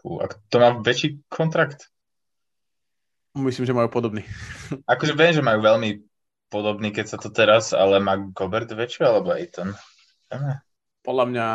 Fú, 0.04 0.20
a 0.20 0.28
to 0.28 0.56
má 0.60 0.76
väčší 0.84 1.24
kontrakt? 1.32 1.88
Myslím, 3.32 3.64
že 3.64 3.72
majú 3.72 3.88
podobný. 3.88 4.20
Akože 4.92 5.16
viem, 5.16 5.32
že 5.32 5.40
majú 5.40 5.64
veľmi 5.64 6.04
podobný, 6.52 6.92
keď 6.92 7.16
sa 7.16 7.18
to 7.18 7.32
teraz, 7.32 7.72
ale 7.72 7.98
má 7.98 8.20
Gobert 8.20 8.68
väčšiu 8.68 9.02
alebo 9.08 9.32
Ayton? 9.32 9.72
Aha. 10.28 10.60
Podľa 11.00 11.24
mňa 11.32 11.48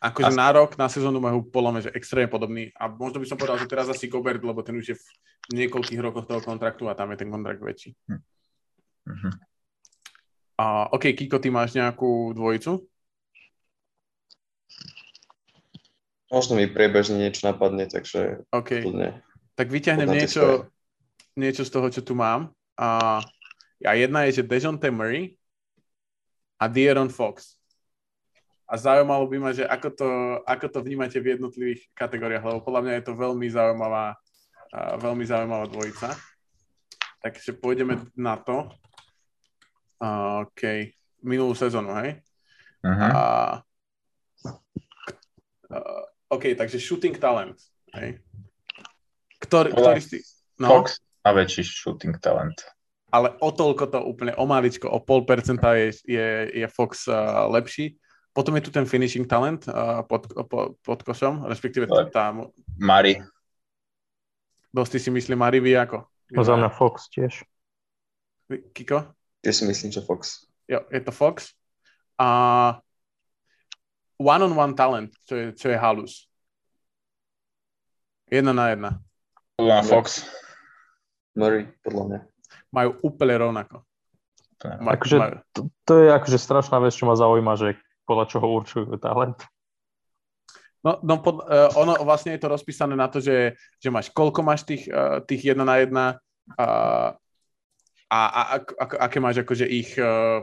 akože 0.00 0.32
As- 0.32 0.38
na 0.38 0.48
rok, 0.52 0.76
na 0.76 0.88
sezónu 0.92 1.18
majú 1.18 1.48
podľa 1.48 1.70
mňa, 1.72 1.82
že 1.88 1.94
extrémne 1.96 2.30
podobný. 2.30 2.70
A 2.76 2.92
možno 2.92 3.24
by 3.24 3.26
som 3.26 3.40
povedal, 3.40 3.56
že 3.56 3.72
teraz 3.72 3.88
asi 3.88 4.06
Gobert, 4.06 4.44
lebo 4.44 4.60
ten 4.60 4.76
už 4.76 4.86
je 4.92 4.96
v 4.96 5.04
niekoľkých 5.64 6.00
rokoch 6.00 6.28
toho 6.28 6.44
kontraktu 6.44 6.86
a 6.86 6.94
tam 6.94 7.10
je 7.12 7.24
ten 7.24 7.32
kontrakt 7.32 7.64
väčší. 7.64 7.96
Mhm. 9.08 9.49
A, 10.60 10.92
OK, 10.92 11.16
Kiko, 11.16 11.40
ty 11.40 11.48
máš 11.48 11.72
nejakú 11.72 12.36
dvojicu? 12.36 12.84
Možno 16.28 16.60
mi 16.60 16.68
priebežne 16.68 17.16
niečo 17.16 17.48
napadne, 17.48 17.88
takže 17.88 18.44
OK. 18.52 18.84
kľudne. 18.84 19.24
Tak 19.56 19.72
vyťahnem 19.72 20.12
niečo, 20.12 20.68
svoje. 20.68 21.40
niečo 21.40 21.64
z 21.64 21.72
toho, 21.72 21.88
čo 21.88 22.04
tu 22.04 22.12
mám. 22.12 22.52
A, 22.76 23.18
a 23.80 23.90
jedna 23.96 24.28
je, 24.28 24.44
že 24.44 24.46
Dejounte 24.46 24.92
Murray 24.92 25.40
a 26.60 26.68
De'Aaron 26.68 27.08
Fox. 27.08 27.56
A 28.68 28.76
zaujímalo 28.76 29.26
by 29.26 29.36
ma, 29.40 29.50
že 29.56 29.64
ako 29.64 29.88
to, 29.96 30.08
ako 30.44 30.66
to 30.68 30.78
vnímate 30.84 31.16
v 31.18 31.34
jednotlivých 31.40 31.88
kategóriách, 31.96 32.44
lebo 32.44 32.60
podľa 32.62 32.82
mňa 32.84 32.92
je 33.00 33.04
to 33.08 33.12
veľmi 33.16 33.48
zaujímavá, 33.50 34.14
veľmi 35.00 35.24
zaujímavá 35.24 35.66
dvojica. 35.72 36.14
Takže 37.24 37.56
pôjdeme 37.58 38.06
na 38.12 38.36
to. 38.36 38.68
A, 40.00 40.42
OK. 40.48 40.62
Minulú 41.20 41.52
sezónu, 41.52 41.92
hej? 42.00 42.18
Mhm. 42.82 43.08
A, 43.12 43.22
a, 45.68 45.76
OK, 46.32 46.56
takže 46.56 46.80
shooting 46.80 47.18
talent. 47.20 47.60
Hej. 47.92 48.22
Ktorý, 49.40 49.72
ktorý 49.74 50.00
si... 50.00 50.24
No, 50.60 50.68
Fox 50.80 51.00
má 51.24 51.32
väčší 51.36 51.64
shooting 51.64 52.16
talent. 52.20 52.60
ale 53.10 53.34
o 53.42 53.50
toľko 53.50 53.84
to 53.90 53.98
úplne, 54.06 54.32
o 54.38 54.46
maličko, 54.46 54.86
o 54.86 55.02
pol 55.02 55.26
percenta 55.26 55.74
je, 55.74 55.90
je, 56.06 56.28
je 56.62 56.66
Fox 56.70 57.10
uh, 57.10 57.50
lepší. 57.50 57.98
Potom 58.30 58.54
je 58.54 58.62
tu 58.62 58.70
ten 58.70 58.86
finishing 58.86 59.26
talent 59.26 59.66
uh, 59.66 60.06
pod, 60.06 60.30
po, 60.46 60.78
pod 60.78 61.00
košom, 61.02 61.50
respektíve 61.50 61.90
tá, 62.14 62.30
Mari. 62.78 63.18
dosť 64.70 65.02
si 65.02 65.10
myslí 65.10 65.34
Marivi 65.34 65.74
ako? 65.74 66.06
No 66.30 66.46
za 66.46 66.54
mňa 66.54 66.70
Fox 66.70 67.10
tiež. 67.10 67.42
Kiko? 68.70 69.10
Ja 69.40 69.52
si 69.56 69.64
myslím, 69.64 69.88
že 69.88 70.04
Fox. 70.04 70.44
Jo, 70.68 70.84
je 70.92 71.00
to 71.00 71.12
Fox. 71.12 71.56
A 72.20 72.28
one-on-one 74.20 74.76
talent, 74.76 75.16
čo 75.24 75.34
je, 75.34 75.46
čo 75.56 75.72
je 75.72 75.76
halus. 75.80 76.28
Jedna 78.28 78.52
na 78.52 78.70
jedna. 78.70 78.90
Podľa 79.56 79.74
mňa 79.80 79.84
Fox. 79.88 80.28
Murray, 81.34 81.64
podľa 81.80 82.04
mňa. 82.04 82.18
Majú 82.70 82.90
úplne 83.00 83.34
rovnako. 83.40 83.76
Ma, 84.60 84.92
Akože 84.92 85.16
majú, 85.16 85.36
to, 85.56 85.60
to 85.88 85.92
je 86.04 86.08
akože 86.12 86.36
strašná 86.36 86.76
vec, 86.84 86.92
čo 86.92 87.08
ma 87.08 87.16
zaujíma, 87.16 87.56
že 87.56 87.80
podľa 88.04 88.24
čoho 88.28 88.46
určujú 88.60 88.92
talent. 89.00 89.40
No, 90.84 91.00
no 91.00 91.20
pod, 91.24 91.44
uh, 91.48 91.72
ono 91.80 91.96
vlastne 92.04 92.36
je 92.36 92.40
to 92.44 92.52
rozpísané 92.52 92.92
na 92.92 93.08
to, 93.08 93.24
že, 93.24 93.56
že 93.80 93.88
máš, 93.88 94.12
koľko 94.12 94.44
máš 94.44 94.68
tých, 94.68 94.88
uh, 94.92 95.24
tých 95.24 95.52
jedna 95.52 95.64
na 95.64 95.76
jedna 95.80 96.04
uh, 96.60 97.16
a, 98.10 98.20
a 98.26 98.42
ak, 98.58 98.64
ak, 98.74 98.90
aké 99.06 99.18
máš 99.22 99.46
akože 99.46 99.66
ich 99.70 99.94
uh, 99.94 100.42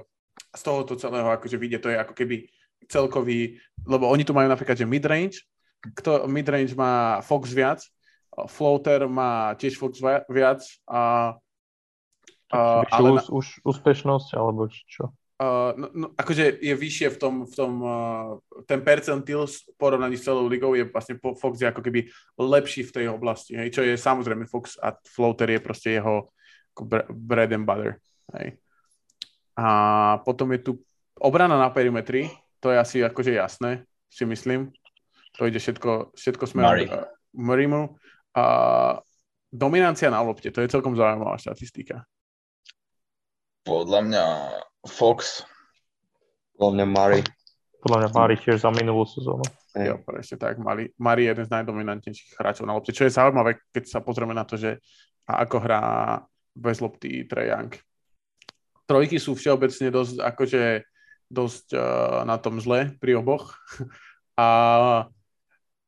z 0.56 0.62
tohoto 0.64 0.96
celého 0.96 1.28
akože 1.28 1.60
vidie, 1.60 1.78
to 1.78 1.92
je 1.92 2.00
ako 2.00 2.16
keby 2.16 2.48
celkový, 2.88 3.60
lebo 3.84 4.08
oni 4.08 4.24
tu 4.24 4.32
majú 4.32 4.48
napríklad, 4.48 4.80
že 4.80 4.88
midrange, 4.88 5.44
kto, 6.00 6.26
midrange 6.32 6.72
má 6.74 7.20
Fox 7.20 7.52
viac, 7.52 7.84
floater 8.48 9.12
má 9.12 9.52
tiež 9.60 9.76
Fox 9.76 10.00
viac 10.32 10.64
a 10.88 11.36
Vyššiu 12.48 12.96
ale 12.96 13.10
na, 13.20 13.22
už, 13.28 13.60
úspešnosť, 13.68 14.30
alebo 14.40 14.72
čo? 14.72 15.12
Uh, 15.38 15.76
no, 15.76 15.88
no, 15.94 16.08
akože 16.16 16.64
je 16.64 16.74
vyššie 16.74 17.14
v 17.14 17.18
tom, 17.20 17.34
v 17.44 17.54
tom 17.54 17.74
uh, 17.84 18.40
ten 18.66 18.82
percentil 18.82 19.46
v 19.46 19.58
porovnaní 19.76 20.18
s 20.18 20.26
celou 20.26 20.48
ligou 20.48 20.74
je 20.74 20.88
vlastne 20.88 21.20
Fox 21.20 21.60
je 21.62 21.68
ako 21.70 21.84
keby 21.84 22.08
lepší 22.40 22.88
v 22.88 22.94
tej 22.96 23.06
oblasti, 23.12 23.54
hej, 23.54 23.70
čo 23.70 23.84
je 23.84 24.00
samozrejme 24.00 24.50
Fox 24.50 24.80
a 24.80 24.96
floater 25.06 25.52
je 25.54 25.60
proste 25.60 26.00
jeho 26.00 26.32
ako 26.32 26.37
bread 27.10 27.54
and 27.54 27.66
butter, 27.66 27.98
hej. 28.38 28.60
A 29.58 29.68
potom 30.22 30.54
je 30.54 30.60
tu 30.62 30.72
obrana 31.18 31.58
na 31.58 31.74
perimetri, 31.74 32.30
to 32.62 32.70
je 32.70 32.78
asi 32.78 32.98
akože 33.02 33.34
jasné, 33.34 33.86
si 34.06 34.26
myslím. 34.26 34.70
To 35.38 35.50
ide 35.50 35.58
všetko, 35.58 36.14
všetko 36.14 36.46
smerom 36.46 36.70
Murray. 36.74 36.86
k 36.90 36.94
uh, 36.94 37.06
Murraymu. 37.34 37.82
A 38.38 38.44
dominancia 39.50 40.14
na 40.14 40.22
lopte, 40.22 40.54
to 40.54 40.62
je 40.62 40.70
celkom 40.70 40.94
zaujímavá 40.94 41.38
štatistika. 41.42 42.06
Podľa 43.66 44.00
mňa 44.06 44.26
Fox. 44.86 45.42
Podľa 46.58 46.74
mňa 46.74 46.86
Murray. 46.86 47.22
Podľa 47.82 47.98
mňa 48.04 48.10
Mari 48.14 48.36
tiež 48.42 48.66
za 48.66 48.72
minulú 48.74 49.06
sezónu. 49.06 49.46
Jo, 49.78 50.02
presne 50.02 50.42
tak. 50.42 50.58
Mari 50.98 51.22
je 51.24 51.30
jeden 51.30 51.46
z 51.46 51.54
najdominantnejších 51.54 52.36
hráčov 52.42 52.66
na 52.66 52.74
lopte, 52.74 52.90
čo 52.90 53.06
je 53.06 53.14
zaujímavé, 53.14 53.62
keď 53.70 53.84
sa 53.86 54.00
pozrieme 54.02 54.34
na 54.34 54.42
to, 54.42 54.58
že 54.58 54.82
a 55.30 55.46
ako 55.46 55.58
hrá 55.62 55.82
bez 56.58 56.82
lopty 56.82 57.30
Trae 57.30 57.54
Young. 57.54 57.72
Trojky 58.90 59.22
sú 59.22 59.38
všeobecne 59.38 59.94
dosť, 59.94 60.16
akože 60.24 60.64
dosť 61.30 61.66
uh, 61.76 62.24
na 62.26 62.42
tom 62.42 62.58
zle 62.58 62.98
pri 62.98 63.22
oboch. 63.22 63.54
A, 64.38 65.10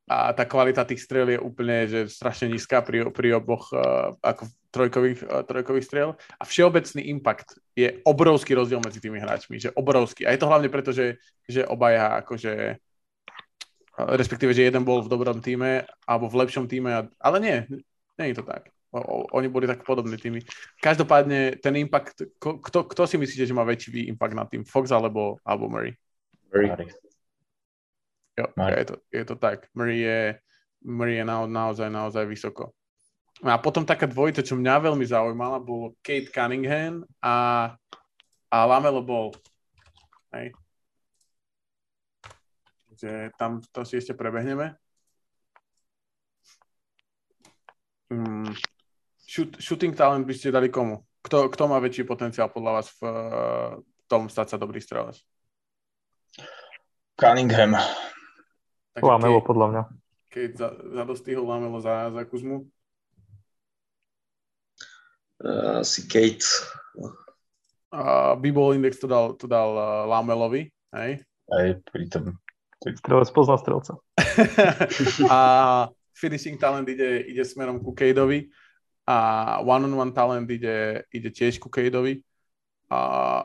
a 0.09 0.33
tá 0.33 0.41
kvalita 0.41 0.81
tých 0.81 1.05
strel 1.05 1.29
je 1.29 1.37
úplne 1.37 1.85
že 1.85 2.09
strašne 2.09 2.49
nízka 2.49 2.81
pri, 2.81 3.13
pri 3.13 3.37
oboch 3.37 3.69
uh, 3.69 4.17
ako 4.25 4.49
trojkových, 4.73 5.21
uh, 5.21 5.45
trojkových 5.45 5.85
strel. 5.85 6.09
A 6.41 6.49
všeobecný 6.49 7.13
impact 7.13 7.61
je 7.77 8.01
obrovský 8.09 8.57
rozdiel 8.57 8.81
medzi 8.81 8.97
tými 8.97 9.21
hráčmi, 9.21 9.61
že 9.61 9.69
obrovský. 9.77 10.25
A 10.25 10.33
je 10.33 10.41
to 10.41 10.49
hlavne 10.49 10.65
preto, 10.73 10.89
že, 10.89 11.21
že 11.45 11.61
obaja 11.61 12.25
akože 12.25 12.81
respektíve, 13.99 14.55
že 14.55 14.65
jeden 14.65 14.87
bol 14.87 15.03
v 15.03 15.11
dobrom 15.11 15.43
týme 15.43 15.83
alebo 16.07 16.31
v 16.31 16.39
lepšom 16.45 16.65
týme, 16.65 17.11
ale 17.19 17.37
nie, 17.37 17.57
nie 18.15 18.31
je 18.31 18.37
to 18.39 18.45
tak. 18.47 18.71
O, 18.89 19.29
oni 19.37 19.47
boli 19.53 19.69
tak 19.69 19.85
podobní 19.85 20.17
týmy. 20.17 20.41
Každopádne 20.81 21.61
ten 21.61 21.77
impact, 21.77 22.25
kto, 22.41 22.89
kto 22.89 23.01
si 23.05 23.21
myslíte, 23.21 23.45
že 23.45 23.53
má 23.53 23.61
väčší 23.61 24.09
impact 24.09 24.33
na 24.33 24.49
tým? 24.49 24.65
Fox 24.65 24.89
alebo, 24.89 25.37
alebo 25.45 25.69
Murray? 25.69 25.93
Murray. 26.49 26.89
Jo, 28.33 28.45
Murray. 28.57 28.81
je 28.81 28.85
to, 28.85 28.95
je 29.13 29.23
to 29.29 29.35
tak. 29.37 29.69
Murray 29.77 30.01
je, 30.01 30.21
Murray 30.81 31.21
je 31.21 31.25
na, 31.25 31.45
naozaj, 31.45 31.85
naozaj 31.85 32.25
vysoko. 32.25 32.73
A 33.45 33.61
potom 33.61 33.85
taká 33.85 34.09
dvojica, 34.09 34.41
čo 34.41 34.57
mňa 34.57 34.89
veľmi 34.89 35.05
zaujímala, 35.05 35.61
bol 35.61 35.93
Kate 36.01 36.33
Cunningham 36.33 37.05
a, 37.21 37.69
a 38.49 38.57
Lamelo 38.65 39.05
Ball. 39.05 39.31
Hej. 40.33 40.51
Takže 42.89 43.31
tam 43.37 43.61
to 43.69 43.85
si 43.85 44.01
ešte 44.01 44.17
prebehneme. 44.17 44.75
Mm. 48.09 48.49
Shoot, 49.29 49.61
shooting 49.61 49.93
talent 49.93 50.25
by 50.25 50.33
ste 50.33 50.49
dali 50.49 50.73
komu? 50.73 51.05
Kto, 51.21 51.53
kto 51.53 51.69
má 51.69 51.77
väčší 51.77 52.01
potenciál 52.01 52.49
podľa 52.49 52.81
vás 52.81 52.87
v 52.97 53.01
uh, 53.05 53.77
tom 54.09 54.25
stať 54.25 54.57
sa 54.57 54.57
dobrý 54.57 54.81
strelec? 54.81 55.21
Cunningham. 57.13 57.77
Takže 58.97 59.05
Lamelo 59.05 59.37
Kate- 59.37 59.49
podľa 59.53 59.65
mňa. 59.69 59.83
keď 60.33 60.49
za, 60.57 60.69
zadostihol 60.73 61.45
Lamelo 61.45 61.77
za, 61.77 62.09
za 62.09 62.25
Kuzmu. 62.25 62.65
Uh, 65.45 65.85
si 65.85 66.09
Kate. 66.09 66.49
A 67.93 68.33
B-Ball 68.33 68.81
Index 68.81 68.97
to 68.97 69.05
dal, 69.05 69.37
to 69.37 69.45
dal 69.45 69.77
uh, 69.77 70.09
Lamelovi, 70.09 70.73
hej? 70.97 71.21
Aj 71.53 71.67
pri 71.93 72.09
tom. 72.09 72.33
Strelec 72.81 73.29
pozná 73.29 73.61
strelca. 73.61 73.93
a 75.29 75.39
finishing 76.17 76.57
talent 76.57 76.89
ide, 76.89 77.29
ide 77.29 77.45
smerom 77.45 77.77
ku 77.77 77.93
Cadeovi 77.93 78.49
a 79.09 79.57
one-on-one 79.65 80.13
talent 80.13 80.45
ide, 80.45 81.01
ide 81.09 81.29
tiež 81.33 81.57
ku 81.57 81.65
Cadeovi 81.65 82.21
a 82.93 83.41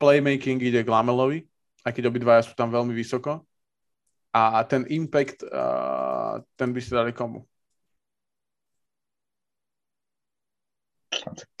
playmaking 0.00 0.56
ide 0.64 0.80
k 0.80 0.88
Lamelovi, 0.88 1.44
aj 1.84 1.92
keď 1.92 2.08
obidvaja 2.08 2.48
sú 2.48 2.56
tam 2.56 2.72
veľmi 2.72 2.96
vysoko. 2.96 3.44
A 4.32 4.64
ten 4.64 4.88
impact, 4.88 5.44
uh, 5.44 6.40
ten 6.56 6.72
by 6.72 6.80
ste 6.80 6.96
dali 6.96 7.12
komu? 7.12 7.44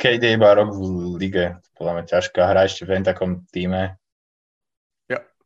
Kade 0.00 0.24
je 0.24 0.36
iba 0.36 0.54
rok 0.56 0.72
v 0.72 0.80
lige. 1.20 1.44
Podľa 1.76 1.92
mňa 1.92 2.04
ťažká 2.08 2.40
hra 2.48 2.64
ešte 2.64 2.88
v 2.88 3.04
takom 3.04 3.44
týme. 3.52 3.98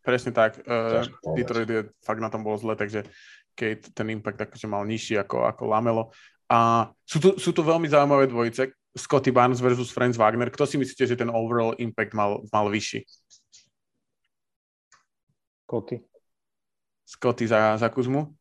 Presne 0.02 0.34
tak. 0.34 0.58
Uh. 0.66 1.06
Detroit 1.38 1.70
je 1.70 1.80
fakt 2.02 2.18
na 2.18 2.26
tom 2.26 2.42
bolo 2.42 2.58
zle, 2.58 2.74
takže 2.74 3.06
Kate 3.54 3.94
ten 3.94 4.10
impact 4.10 4.50
akože 4.50 4.66
mal 4.66 4.82
nižší 4.82 5.14
ako, 5.22 5.46
ako 5.46 5.62
Lamelo. 5.70 6.10
A 6.52 6.92
sú 7.08 7.16
tu, 7.16 7.30
sú 7.40 7.50
tu 7.56 7.64
veľmi 7.64 7.88
zaujímavé 7.88 8.28
dvojice, 8.28 8.76
Scotty 8.92 9.32
Barnes 9.32 9.56
versus 9.64 9.88
Franz 9.88 10.20
Wagner. 10.20 10.52
Kto 10.52 10.68
si 10.68 10.76
myslíte, 10.76 11.08
že 11.08 11.16
ten 11.16 11.32
overall 11.32 11.72
impact 11.80 12.12
mal, 12.12 12.44
mal 12.52 12.68
vyšší? 12.68 13.08
Scotty. 15.64 16.04
Scotty 17.08 17.48
za, 17.48 17.80
za 17.80 17.88
Kuzmu? 17.88 18.36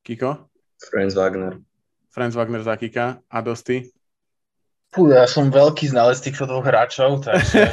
Kiko? 0.00 0.48
Franz 0.80 1.12
Wagner. 1.12 1.60
Franz 2.08 2.32
Wagner 2.32 2.64
za 2.64 2.80
Kika 2.80 3.20
a 3.28 3.38
Dosty? 3.44 3.92
Fú, 4.90 5.12
ja 5.12 5.28
som 5.28 5.52
veľký 5.52 5.92
znalec 5.92 6.18
týchto 6.18 6.48
dvoch 6.48 6.64
hráčov, 6.64 7.20
takže... 7.22 7.68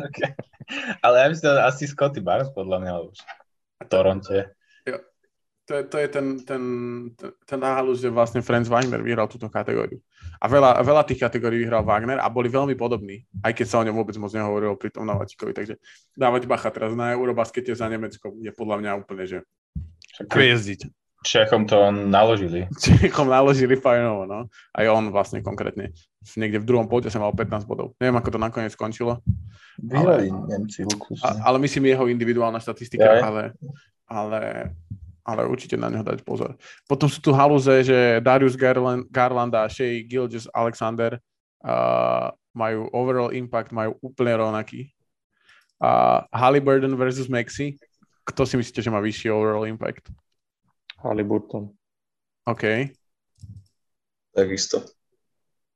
okay. 0.00 0.32
Ale 1.04 1.16
ja 1.20 1.26
myslím, 1.28 1.50
že 1.54 1.62
asi 1.62 1.84
Scotty 1.86 2.24
Barnes 2.24 2.50
podľa 2.50 2.78
mňa 2.80 2.92
už 3.04 3.16
v 3.84 3.86
Toronte. 3.86 4.38
To 5.64 5.80
je, 5.80 5.82
to 5.88 5.96
je 5.96 6.08
ten, 6.12 6.26
ten, 6.44 6.62
ten, 7.16 7.32
ten 7.48 7.58
náhalus, 7.60 8.04
že 8.04 8.12
vlastne 8.12 8.44
Franz 8.44 8.68
Wagner 8.68 9.00
vyhral 9.00 9.24
túto 9.32 9.48
kategóriu. 9.48 9.96
A 10.36 10.44
veľa, 10.44 10.84
veľa 10.84 11.08
tých 11.08 11.24
kategórií 11.24 11.64
vyhral 11.64 11.80
Wagner 11.80 12.20
a 12.20 12.28
boli 12.28 12.52
veľmi 12.52 12.76
podobní, 12.76 13.24
aj 13.40 13.56
keď 13.56 13.66
sa 13.72 13.80
o 13.80 13.86
ňom 13.88 13.96
vôbec 13.96 14.12
moc 14.20 14.28
nehovorilo 14.28 14.76
pri 14.76 14.92
tom 14.92 15.08
Navratikovi. 15.08 15.56
Takže 15.56 15.80
dávať 16.12 16.44
bacha 16.44 16.68
teraz 16.68 16.92
na 16.92 17.16
Eurobaskete 17.16 17.72
za 17.72 17.88
Nemecko 17.88 18.36
je 18.44 18.52
podľa 18.52 18.76
mňa 18.84 18.90
úplne, 19.00 19.24
že 19.24 19.38
hviezdiť. 20.20 20.84
Čechom 21.24 21.64
to 21.64 21.88
naložili. 21.88 22.68
Čechom 22.84 23.32
naložili 23.32 23.80
fajnovo, 23.80 24.28
no. 24.28 24.52
Aj 24.76 24.84
on 24.92 25.08
vlastne 25.08 25.40
konkrétne. 25.40 25.96
Niekde 26.36 26.60
v 26.60 26.68
druhom 26.68 26.84
polte 26.84 27.08
sa 27.08 27.16
mal 27.16 27.32
15 27.32 27.64
bodov. 27.64 27.96
Neviem, 27.96 28.20
ako 28.20 28.36
to 28.36 28.38
nakoniec 28.38 28.76
skončilo. 28.76 29.24
Vyhrali 29.80 30.28
Nemci 30.28 30.84
ale 31.40 31.56
myslím 31.64 31.96
jeho 31.96 32.04
individuálna 32.12 32.60
štatistika, 32.60 33.08
ja. 33.08 33.24
ale, 33.24 33.42
ale, 34.04 34.40
ale 35.24 35.48
určite 35.48 35.80
na 35.80 35.88
neho 35.88 36.04
dať 36.04 36.20
pozor. 36.20 36.54
Potom 36.84 37.08
sú 37.08 37.18
tu 37.24 37.32
halúze, 37.32 37.72
že 37.82 38.20
Darius 38.20 38.54
Garland, 38.54 39.08
Garland 39.08 39.56
a 39.56 39.64
Shea 39.72 40.04
Gilgis 40.04 40.44
Alexander 40.52 41.16
uh, 41.64 42.28
majú 42.52 42.92
overall 42.92 43.32
impact, 43.32 43.72
majú 43.72 43.96
úplne 44.04 44.36
rovnaký. 44.36 44.92
Uh, 45.80 46.22
Halliburton 46.30 46.92
versus 46.94 47.26
Maxi. 47.26 47.80
Kto 48.28 48.44
si 48.44 48.60
myslíte, 48.60 48.84
že 48.84 48.92
má 48.92 49.00
vyšší 49.00 49.32
overall 49.32 49.64
impact? 49.64 50.12
Halliburton. 51.00 51.72
OK, 52.44 52.92
Takisto. 54.34 54.82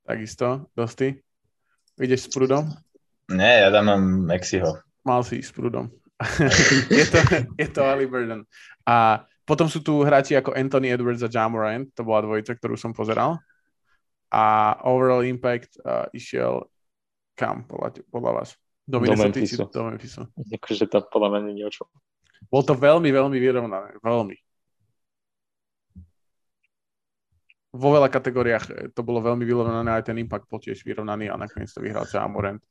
takisto. 0.03 0.67
Dosti? 0.75 1.15
Ideš 1.95 2.27
s 2.27 2.29
prúdom? 2.29 2.67
Nie, 3.31 3.63
ja 3.63 3.69
dám 3.71 3.87
Mexiho. 4.27 4.83
Mal 5.07 5.23
si 5.23 5.39
ísť 5.39 5.47
s 5.47 5.55
prúdom. 5.55 5.87
je, 6.91 7.05
to, 7.07 7.19
je 7.55 7.67
to 7.71 7.79
Halliburton. 7.79 8.43
A 8.83 9.23
potom 9.49 9.65
sú 9.65 9.81
tu 9.81 10.05
hráči 10.05 10.37
ako 10.37 10.53
Anthony 10.53 10.93
Edwards 10.93 11.25
a 11.25 11.29
Jamorant, 11.29 11.89
to 11.97 12.05
bola 12.05 12.21
dvojica, 12.21 12.53
ktorú 12.53 12.77
som 12.77 12.93
pozeral. 12.93 13.41
A 14.29 14.77
overall 14.85 15.25
impact 15.25 15.73
uh, 15.81 16.05
išiel 16.13 16.69
kam 17.33 17.65
podľa, 17.65 18.05
podľa 18.13 18.31
vás? 18.37 18.49
Do, 18.85 19.01
Memphisu. 19.01 19.57
či 19.57 19.73
do 19.73 19.81
Memphisu. 19.89 20.21
Akože 20.53 20.85
to 20.85 21.01
podľa 21.09 21.41
mňa 21.41 21.51
nie 21.57 21.65
o 21.65 21.73
čom. 21.73 21.89
Bol 22.45 22.61
to 22.61 22.77
veľmi, 22.77 23.09
veľmi 23.09 23.37
vyrovnané. 23.41 23.97
Veľmi. 24.05 24.37
Vo 27.73 27.89
veľa 27.89 28.09
kategóriách 28.13 28.65
eh, 28.69 28.77
to 28.93 29.01
bolo 29.01 29.25
veľmi 29.25 29.45
vyrovnané, 29.45 29.97
aj 29.97 30.13
ten 30.13 30.17
impact 30.21 30.45
bol 30.45 30.61
tiež 30.61 30.85
vyrovnaný 30.85 31.33
a 31.33 31.37
nakoniec 31.41 31.73
to 31.73 31.81
vyhral 31.81 32.05
Jamorant. 32.05 32.61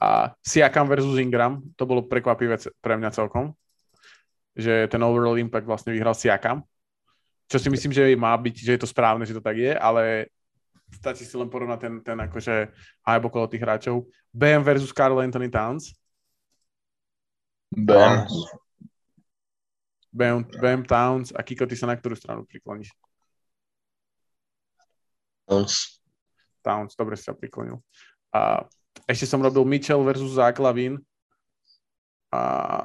A 0.00 0.32
Siakam 0.40 0.88
versus 0.88 1.16
Ingram, 1.20 1.60
to 1.76 1.84
bolo 1.84 2.04
prekvapivé 2.04 2.56
pre 2.80 3.00
mňa 3.00 3.16
celkom, 3.16 3.56
že 4.56 4.88
ten 4.88 5.02
overall 5.04 5.36
impact 5.36 5.68
vlastne 5.68 5.92
vyhral 5.92 6.16
Siakam, 6.16 6.64
čo 7.46 7.60
si 7.60 7.68
myslím, 7.70 7.92
že 7.92 8.16
má 8.16 8.34
byť, 8.34 8.54
že 8.56 8.72
je 8.74 8.80
to 8.80 8.88
správne, 8.88 9.22
že 9.22 9.36
to 9.36 9.44
tak 9.44 9.60
je, 9.60 9.76
ale 9.76 10.32
stačí 10.90 11.22
si 11.22 11.36
len 11.38 11.46
porovnať 11.46 11.78
ten, 11.78 11.94
ten 12.02 12.18
akože 12.18 12.72
hype 13.04 13.26
okolo 13.28 13.46
tých 13.46 13.62
hráčov. 13.62 14.08
BM 14.34 14.64
versus 14.64 14.90
Carl 14.90 15.20
Anthony 15.20 15.52
Towns. 15.52 15.94
Bam. 17.70 18.24
BM, 20.10 20.48
BM 20.48 20.82
Towns 20.88 21.30
a 21.36 21.44
Kiko, 21.44 21.68
ty 21.68 21.76
sa 21.76 21.86
na 21.86 21.94
ktorú 21.94 22.16
stranu 22.16 22.48
prikloníš? 22.48 22.88
Towns. 25.46 26.02
Towns, 26.66 26.98
dobre 26.98 27.14
si 27.14 27.22
sa 27.22 27.36
priklonil. 27.36 27.78
A 28.34 28.66
ešte 29.06 29.30
som 29.30 29.38
robil 29.38 29.62
Mitchell 29.62 30.02
versus 30.02 30.34
Zach 30.34 30.58
Lavin. 30.58 30.98
A 32.34 32.82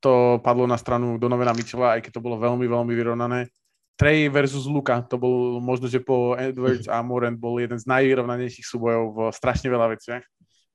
to 0.00 0.38
padlo 0.44 0.68
na 0.68 0.76
stranu 0.76 1.16
Donovena 1.16 1.56
Mitchella, 1.56 1.96
aj 1.96 2.04
keď 2.04 2.20
to 2.20 2.24
bolo 2.24 2.36
veľmi, 2.36 2.68
veľmi 2.68 2.92
vyrovnané. 2.92 3.48
Trey 3.96 4.28
versus 4.28 4.68
Luka, 4.68 5.00
to 5.00 5.16
bol 5.16 5.56
možno, 5.56 5.88
že 5.88 6.04
po 6.04 6.36
Edwards 6.36 6.84
a 6.84 7.00
Morant 7.00 7.40
bol 7.40 7.56
jeden 7.56 7.80
z 7.80 7.88
najvyrovnanejších 7.88 8.68
súbojov 8.68 9.04
v 9.08 9.18
strašne 9.32 9.72
veľa 9.72 9.96
veciach, 9.96 10.20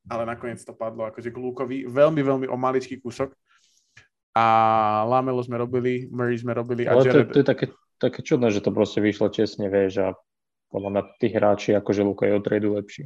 ale 0.10 0.26
nakoniec 0.26 0.58
to 0.66 0.74
padlo 0.74 1.06
akože 1.06 1.30
k 1.30 1.38
Lukovi. 1.38 1.78
Veľmi, 1.86 2.22
veľmi 2.26 2.46
o 2.50 2.58
maličký 2.58 2.98
kúsok. 2.98 3.30
A 4.34 4.46
Lamelo 5.06 5.44
sme 5.44 5.62
robili, 5.62 6.10
Murray 6.10 6.40
sme 6.40 6.56
robili 6.56 6.88
a 6.90 6.98
Ale 6.98 7.04
to, 7.04 7.10
Jared... 7.14 7.30
to 7.30 7.40
je 7.44 7.48
také, 7.48 7.66
také 8.02 8.20
čudné, 8.26 8.50
že 8.50 8.64
to 8.64 8.74
proste 8.74 9.04
vyšlo 9.04 9.30
čestne, 9.30 9.70
vieš, 9.70 10.02
a 10.02 10.08
podľa 10.72 10.90
mňa 10.90 11.02
tí 11.20 11.28
hráči, 11.30 11.70
akože 11.78 12.02
Luka 12.02 12.26
je 12.26 12.40
od 12.40 12.48
lepší. 12.48 13.04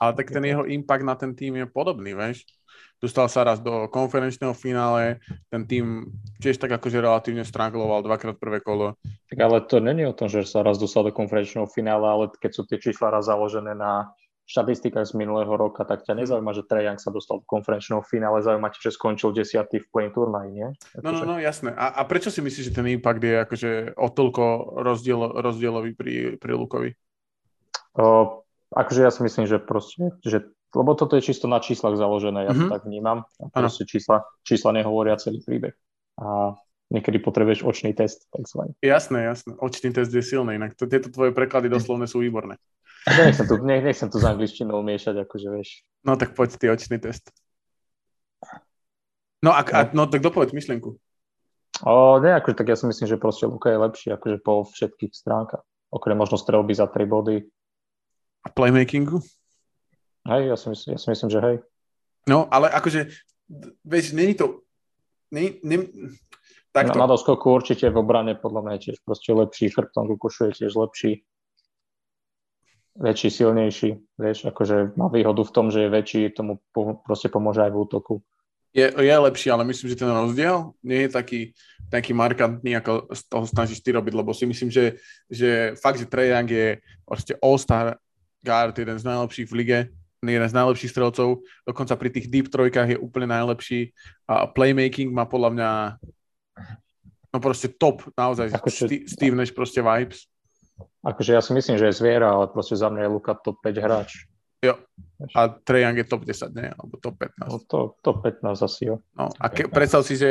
Ale 0.00 0.12
tak 0.16 0.32
ten 0.32 0.42
jeho 0.42 0.66
impact 0.66 1.04
na 1.06 1.14
ten 1.14 1.36
tým 1.36 1.60
je 1.60 1.66
podobný, 1.70 2.16
vieš. 2.16 2.42
Dostal 3.04 3.28
sa 3.28 3.44
raz 3.44 3.60
do 3.60 3.84
konferenčného 3.92 4.56
finále, 4.56 5.20
ten 5.52 5.68
tým 5.68 6.08
tiež 6.40 6.56
tak 6.56 6.72
akože 6.72 7.04
relatívne 7.04 7.44
strangloval 7.44 8.00
dvakrát 8.00 8.40
prvé 8.40 8.64
kolo. 8.64 8.96
Tak 9.28 9.38
ale 9.44 9.60
to 9.68 9.76
není 9.76 10.08
o 10.08 10.16
tom, 10.16 10.32
že 10.32 10.48
sa 10.48 10.64
raz 10.64 10.80
dostal 10.80 11.04
do 11.04 11.12
konferenčného 11.12 11.68
finále, 11.68 12.08
ale 12.08 12.24
keď 12.40 12.50
sú 12.56 12.64
tie 12.64 12.80
čísla 12.80 13.12
raz 13.12 13.28
založené 13.28 13.76
na 13.76 14.08
štatistikách 14.44 15.08
z 15.08 15.16
minulého 15.16 15.52
roka, 15.56 15.84
tak 15.88 16.04
ťa 16.04 16.20
nezaujíma, 16.20 16.52
že 16.52 16.68
Trae 16.68 16.84
Young 16.84 17.00
sa 17.00 17.08
dostal 17.08 17.40
do 17.40 17.48
konferenčného 17.48 18.04
finále, 18.04 18.44
zaujíma 18.44 18.72
ťa, 18.76 18.80
že 18.88 18.90
skončil 18.92 19.32
desiatý 19.32 19.80
v 19.80 19.88
play 19.88 20.08
turnaji, 20.12 20.50
nie? 20.52 20.68
No, 21.00 21.12
no, 21.12 21.24
Akože- 21.24 21.28
no, 21.28 21.34
jasné. 21.40 21.70
A, 21.72 21.96
a 21.96 22.02
prečo 22.04 22.28
si 22.28 22.44
myslíš, 22.44 22.72
že 22.72 22.76
ten 22.76 22.88
impact 22.92 23.24
je 23.24 23.34
akože 23.40 23.70
o 23.96 24.08
toľko 24.12 24.44
rozdiel, 24.84 25.20
rozdielový 25.40 25.96
pri, 25.96 26.14
pri 26.36 26.52
Lukovi? 26.60 26.92
O, 27.96 28.44
akože 28.76 29.00
ja 29.00 29.08
si 29.08 29.24
myslím, 29.24 29.48
že 29.48 29.56
proste, 29.56 30.12
že, 30.20 30.44
lebo 30.74 30.94
toto 30.98 31.16
je 31.16 31.22
čisto 31.22 31.46
na 31.46 31.62
číslach 31.62 31.94
založené, 31.94 32.44
ja 32.44 32.52
to 32.52 32.66
Mhm. 32.66 32.70
tak 32.70 32.82
vnímam. 32.84 33.24
A 33.40 33.48
proste 33.50 33.86
čísla, 33.86 34.26
čísla 34.42 34.74
nehovoria 34.74 35.16
celý 35.16 35.40
príbeh. 35.40 35.74
A 36.18 36.54
niekedy 36.90 37.18
potrebuješ 37.18 37.62
očný 37.66 37.94
test, 37.94 38.26
takzvaný. 38.30 38.74
Jasné, 38.82 39.24
jasné. 39.24 39.54
Očný 39.58 39.90
test 39.94 40.14
je 40.14 40.22
silný, 40.22 40.54
inak 40.58 40.74
to, 40.78 40.86
tieto 40.86 41.10
tvoje 41.10 41.34
preklady 41.34 41.66
doslovne 41.70 42.06
sú 42.06 42.22
výborné. 42.22 42.58
Nechcem 43.04 43.44
tu, 43.44 43.60
nech, 43.60 43.84
nechcem 43.84 44.08
tu 44.08 44.16
s 44.16 44.24
angličtinou 44.24 44.80
miešať, 44.80 45.28
akože 45.28 45.48
vieš. 45.52 45.84
No 46.06 46.16
tak 46.16 46.32
poď 46.32 46.56
ty 46.56 46.66
očný 46.72 46.96
test. 46.96 47.28
No, 49.44 49.52
a, 49.52 49.60
a, 49.60 49.80
no 49.92 50.08
tak 50.08 50.24
dopovedz 50.24 50.56
myšlienku. 50.56 50.96
O, 51.84 51.92
nie, 52.22 52.32
akože 52.32 52.56
tak 52.56 52.70
ja 52.72 52.76
si 52.80 52.86
myslím, 52.88 53.06
že 53.10 53.20
proste 53.20 53.44
Luka 53.44 53.68
je 53.68 53.76
lepší 53.76 54.08
akože 54.16 54.38
po 54.40 54.64
všetkých 54.64 55.12
stránkach. 55.12 55.60
Okrem 55.92 56.16
možno 56.16 56.40
strelby 56.40 56.72
za 56.72 56.86
3 56.88 57.04
body. 57.04 57.44
A 58.44 58.48
playmakingu? 58.48 59.20
Hej, 60.24 60.42
ja 60.48 60.56
si 60.56 60.66
myslím, 60.72 60.90
ja 60.96 61.00
si 61.00 61.08
myslím 61.12 61.30
že 61.30 61.40
hej. 61.44 61.56
No, 62.24 62.48
ale 62.48 62.72
akože, 62.72 63.12
vieš, 63.84 64.16
není 64.16 64.32
to... 64.32 64.64
Nie, 65.28 65.60
nie, 65.60 65.90
takto. 66.72 66.96
Na, 66.96 67.04
na 67.04 67.12
doskoku 67.12 67.52
určite 67.52 67.90
v 67.90 68.00
obrane 68.00 68.32
podľa 68.38 68.60
mňa 68.64 68.72
je 68.78 68.82
tiež 68.88 68.98
proste 69.04 69.30
lepší, 69.34 69.68
chrbtom 69.68 70.08
ku 70.08 70.16
košu 70.16 70.48
je 70.48 70.64
tiež 70.64 70.72
lepší. 70.72 71.26
Väčší, 72.94 73.28
silnejší, 73.34 73.90
vieš, 74.14 74.46
akože 74.46 74.94
má 74.94 75.10
výhodu 75.10 75.42
v 75.42 75.54
tom, 75.54 75.66
že 75.74 75.84
je 75.84 75.90
väčší, 75.90 76.30
tomu 76.30 76.62
po, 76.70 77.02
proste 77.02 77.26
pomôže 77.26 77.66
aj 77.66 77.74
v 77.74 77.80
útoku. 77.82 78.14
Je, 78.70 78.86
je 78.86 79.14
lepší, 79.18 79.50
ale 79.50 79.66
myslím, 79.66 79.90
že 79.90 79.98
ten 79.98 80.10
rozdiel 80.10 80.70
nie 80.82 81.06
je 81.06 81.10
taký, 81.10 81.40
taký 81.90 82.14
markantný, 82.14 82.78
ako 82.78 83.10
z 83.10 83.20
toho 83.26 83.44
snažíš 83.50 83.82
ty 83.82 83.90
robiť, 83.90 84.14
lebo 84.14 84.30
si 84.30 84.46
myslím, 84.46 84.70
že, 84.70 85.02
že 85.26 85.74
fakt, 85.78 85.98
že 85.98 86.06
Trae 86.06 86.30
Young 86.30 86.50
je 86.50 86.68
proste 87.02 87.34
all-star 87.42 87.98
guard, 88.42 88.78
jeden 88.78 88.98
z 88.98 89.06
najlepších 89.06 89.50
v 89.50 89.54
lige, 89.58 89.78
jeden 90.28 90.48
z 90.48 90.56
najlepších 90.56 90.92
strelcov, 90.92 91.44
dokonca 91.68 91.94
pri 91.98 92.10
tých 92.10 92.26
deep 92.30 92.48
trojkách 92.48 92.96
je 92.96 92.98
úplne 92.98 93.28
najlepší 93.28 93.92
a 94.28 94.48
playmaking 94.48 95.12
má 95.12 95.28
podľa 95.28 95.50
mňa 95.52 95.70
no 97.34 97.38
proste 97.42 97.66
top, 97.74 98.06
naozaj, 98.14 98.54
Akože- 98.54 98.86
Steve, 98.86 99.04
Steve 99.10 99.34
Nash 99.34 99.50
proste 99.50 99.82
vibes. 99.82 100.30
Akože 101.02 101.34
ja 101.34 101.42
si 101.42 101.52
myslím, 101.52 101.76
že 101.76 101.90
je 101.90 101.98
zviera, 101.98 102.30
ale 102.30 102.48
proste 102.50 102.78
za 102.78 102.88
mňa 102.88 103.06
je 103.06 103.10
Luka 103.10 103.34
top 103.34 103.58
5 103.62 103.76
hráč. 103.82 104.30
Jo. 104.64 104.80
A 105.36 105.52
Trae 105.52 105.84
Young 105.84 106.00
je 106.00 106.08
top 106.08 106.24
10, 106.24 106.56
nie? 106.56 106.68
Alebo 106.72 106.96
top 106.96 107.20
15. 107.20 107.52
No 107.52 107.56
to, 107.68 107.78
top 108.00 108.24
15 108.24 108.64
asi, 108.64 108.88
jo. 108.88 108.96
No, 109.12 109.28
a 109.28 109.46
ke, 109.52 109.68
predstav 109.68 110.00
si, 110.08 110.16
že 110.16 110.30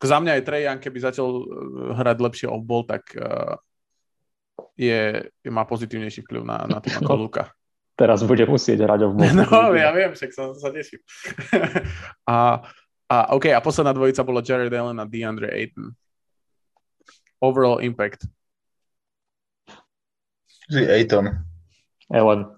za 0.00 0.16
mňa 0.16 0.40
je 0.40 0.46
Trae 0.46 0.64
Young, 0.64 0.80
keby 0.80 0.98
začal 1.02 1.28
uh, 1.28 1.44
hrať 1.92 2.16
lepšie 2.24 2.46
off-ball, 2.48 2.88
tak 2.88 3.04
uh, 3.20 3.60
je, 4.80 5.28
je, 5.28 5.50
má 5.52 5.68
pozitívnejší 5.68 6.24
vplyv 6.24 6.42
na, 6.48 6.64
na 6.64 6.78
tým 6.80 6.96
ako. 7.04 7.12
Luka. 7.28 7.52
Teraz 8.02 8.18
bude 8.26 8.42
musieť 8.50 8.82
hrať 8.82 9.00
o 9.06 9.08
No, 9.46 9.70
ja 9.78 9.94
viem, 9.94 10.10
však 10.10 10.34
sa, 10.34 10.50
sa 10.58 10.74
teším. 10.74 10.98
a, 12.34 12.66
a, 13.06 13.16
OK, 13.38 13.46
a 13.54 13.62
posledná 13.62 13.94
dvojica 13.94 14.26
bola 14.26 14.42
Jared 14.42 14.74
Allen 14.74 14.98
a 14.98 15.06
DeAndre 15.06 15.54
Ayton. 15.54 15.94
Overall 17.38 17.78
impact. 17.78 18.26
Si 20.66 20.82
Aiton. 20.82 21.30
Ellen. 22.10 22.50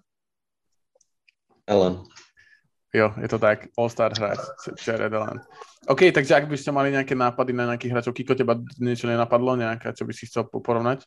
Ellen. 1.69 2.01
Jo, 2.97 3.13
je 3.21 3.29
to 3.29 3.37
tak. 3.37 3.69
All-star 3.77 4.17
hráč, 4.17 4.41
Jared 4.81 5.13
Allen. 5.13 5.45
OK, 5.93 6.09
takže 6.09 6.41
ak 6.41 6.49
by 6.49 6.57
ste 6.57 6.73
mali 6.73 6.89
nejaké 6.89 7.13
nápady 7.13 7.53
na 7.53 7.69
nejakých 7.77 7.93
hráčov, 8.01 8.17
Kiko, 8.17 8.33
teba 8.33 8.57
niečo 8.81 9.05
nenapadlo, 9.05 9.61
nejaké, 9.61 9.93
čo 9.93 10.09
by 10.09 10.13
si 10.17 10.25
chcel 10.25 10.49
porovnať? 10.49 11.05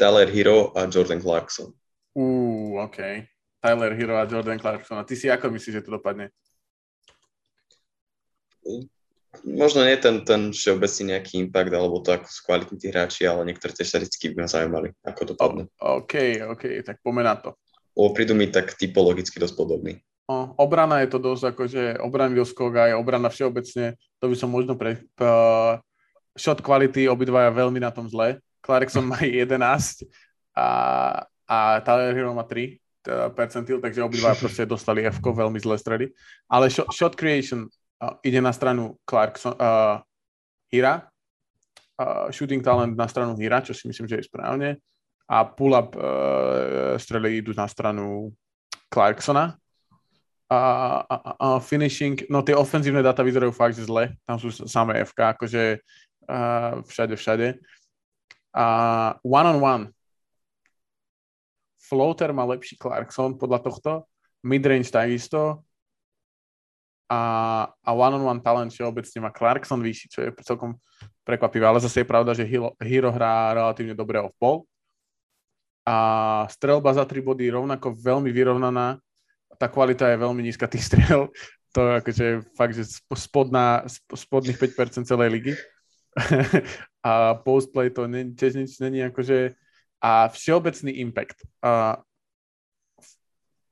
Tyler 0.00 0.32
Hero 0.32 0.72
a 0.72 0.88
Jordan 0.88 1.20
Clarkson. 1.20 1.76
Uú, 2.12 2.78
OK. 2.80 3.24
Tyler 3.62 3.92
Hero 3.94 4.18
a 4.18 4.26
Jordan 4.26 4.58
Clarkson. 4.58 4.98
A 4.98 5.06
ty 5.06 5.14
si 5.14 5.30
ako 5.30 5.48
myslíš, 5.54 5.80
že 5.80 5.84
to 5.86 5.96
dopadne? 5.96 6.34
Možno 9.42 9.86
nie 9.86 9.96
ten, 9.96 10.22
ten 10.26 10.52
všeobecný 10.52 11.16
nejaký 11.16 11.40
impact, 11.40 11.72
alebo 11.72 12.04
to 12.04 12.14
ako 12.14 12.28
sú 12.28 12.40
kvalitní 12.44 12.76
tí 12.78 12.86
hráči, 12.92 13.24
ale 13.24 13.48
niektoré 13.48 13.72
tie 13.72 13.86
štatistiky 13.86 14.34
by 14.34 14.44
ma 14.44 14.48
zaujímali, 14.50 14.88
ako 15.02 15.20
to 15.32 15.34
padne. 15.38 15.64
OK, 15.80 16.42
OK, 16.52 16.84
tak 16.84 17.00
poďme 17.00 17.22
na 17.24 17.34
to. 17.40 17.56
Lebo 17.96 18.08
prídu 18.12 18.36
mi 18.36 18.50
tak 18.52 18.76
typologicky 18.76 19.40
dosť 19.40 19.54
podobný. 19.56 19.98
O, 20.28 20.54
obrana 20.60 21.02
je 21.02 21.08
to 21.10 21.18
dosť 21.18 21.56
akože 21.56 21.82
obrany 22.04 22.36
do 22.36 22.44
skoka, 22.44 22.92
aj 22.92 22.98
obrana 22.98 23.32
všeobecne, 23.32 23.96
to 24.20 24.24
by 24.28 24.36
som 24.36 24.52
možno 24.52 24.76
pre... 24.76 25.00
Uh, 25.16 25.80
shot 26.36 26.64
quality 26.64 27.08
obidvaja 27.08 27.52
veľmi 27.52 27.80
na 27.80 27.92
tom 27.92 28.08
zle. 28.08 28.40
Clarkson 28.64 29.04
má 29.04 29.20
11 29.24 30.08
a, 30.56 30.66
a 31.52 31.84
Tyler 31.84 32.16
Hero 32.16 32.32
má 32.32 32.48
3 32.48 32.80
percentil, 33.34 33.82
takže 33.82 34.02
obidvaja 34.02 34.38
proste 34.42 34.64
dostali 34.64 35.04
f 35.04 35.18
veľmi 35.20 35.58
zlé 35.58 35.76
stredy. 35.76 36.06
Ale 36.48 36.70
shot, 36.70 37.18
creation 37.18 37.66
uh, 38.00 38.16
ide 38.24 38.40
na 38.40 38.54
stranu 38.54 38.96
Clarkson, 39.04 39.52
uh, 39.58 40.00
Hira, 40.70 41.04
uh, 41.98 42.30
shooting 42.32 42.62
talent 42.64 42.96
na 42.96 43.10
stranu 43.10 43.36
Hira, 43.36 43.60
čo 43.60 43.74
si 43.74 43.90
myslím, 43.90 44.08
že 44.08 44.22
je 44.22 44.28
správne. 44.30 44.78
A 45.26 45.44
pull-up 45.44 45.98
uh, 45.98 46.94
strely 46.96 47.42
idú 47.42 47.52
na 47.52 47.66
stranu 47.66 48.32
Clarksona 48.92 49.56
a, 50.52 50.60
a, 51.08 51.16
a 51.40 51.48
finishing, 51.64 52.28
no 52.28 52.44
tie 52.44 52.52
ofenzívne 52.52 53.00
dáta 53.00 53.24
vyzerajú 53.24 53.56
fakt, 53.56 53.80
zle, 53.80 54.12
tam 54.28 54.36
sú 54.36 54.52
samé 54.68 55.00
FK, 55.00 55.32
akože 55.32 55.80
uh, 56.28 56.84
všade, 56.84 57.16
všade. 57.16 57.56
A 58.52 58.66
one 59.24 59.48
on 59.48 59.58
one, 59.64 59.84
floater 61.92 62.32
má 62.32 62.48
lepší 62.48 62.80
Clarkson 62.80 63.36
podľa 63.36 63.60
tohto, 63.60 63.92
midrange 64.40 64.88
takisto 64.88 65.60
a, 67.12 67.20
a 67.68 67.90
one 67.92 68.16
on 68.16 68.24
one 68.24 68.40
talent 68.40 68.72
všeobecne 68.72 69.20
má 69.20 69.30
Clarkson 69.36 69.84
vyšší, 69.84 70.06
čo 70.08 70.18
je 70.24 70.32
celkom 70.48 70.80
prekvapivé, 71.28 71.68
ale 71.68 71.84
zase 71.84 72.00
je 72.00 72.08
pravda, 72.08 72.32
že 72.32 72.48
Hero, 72.48 72.72
Hero 72.80 73.12
hrá 73.12 73.52
relatívne 73.52 73.92
dobre 73.92 74.16
off-ball. 74.16 74.64
A 75.84 75.96
strelba 76.48 76.96
za 76.96 77.04
tri 77.04 77.20
body 77.20 77.52
rovnako 77.52 77.92
veľmi 78.00 78.32
vyrovnaná, 78.32 78.96
tá 79.60 79.68
kvalita 79.68 80.08
je 80.08 80.16
veľmi 80.24 80.40
nízka 80.40 80.64
tých 80.64 80.88
striel. 80.88 81.28
To 81.76 81.78
je 81.84 81.92
akože 82.00 82.26
fakt, 82.56 82.74
že 82.76 82.84
spodná, 83.12 83.84
spodných 84.12 84.56
5% 84.56 85.04
celej 85.04 85.28
ligy. 85.28 85.54
a 87.08 87.36
postplay 87.40 87.88
to 87.92 88.04
ne, 88.08 88.32
tiež 88.32 88.56
nič 88.56 88.80
není 88.80 89.00
akože 89.04 89.56
a 90.02 90.26
všeobecný 90.28 90.98
impact 90.98 91.46
a 91.62 92.02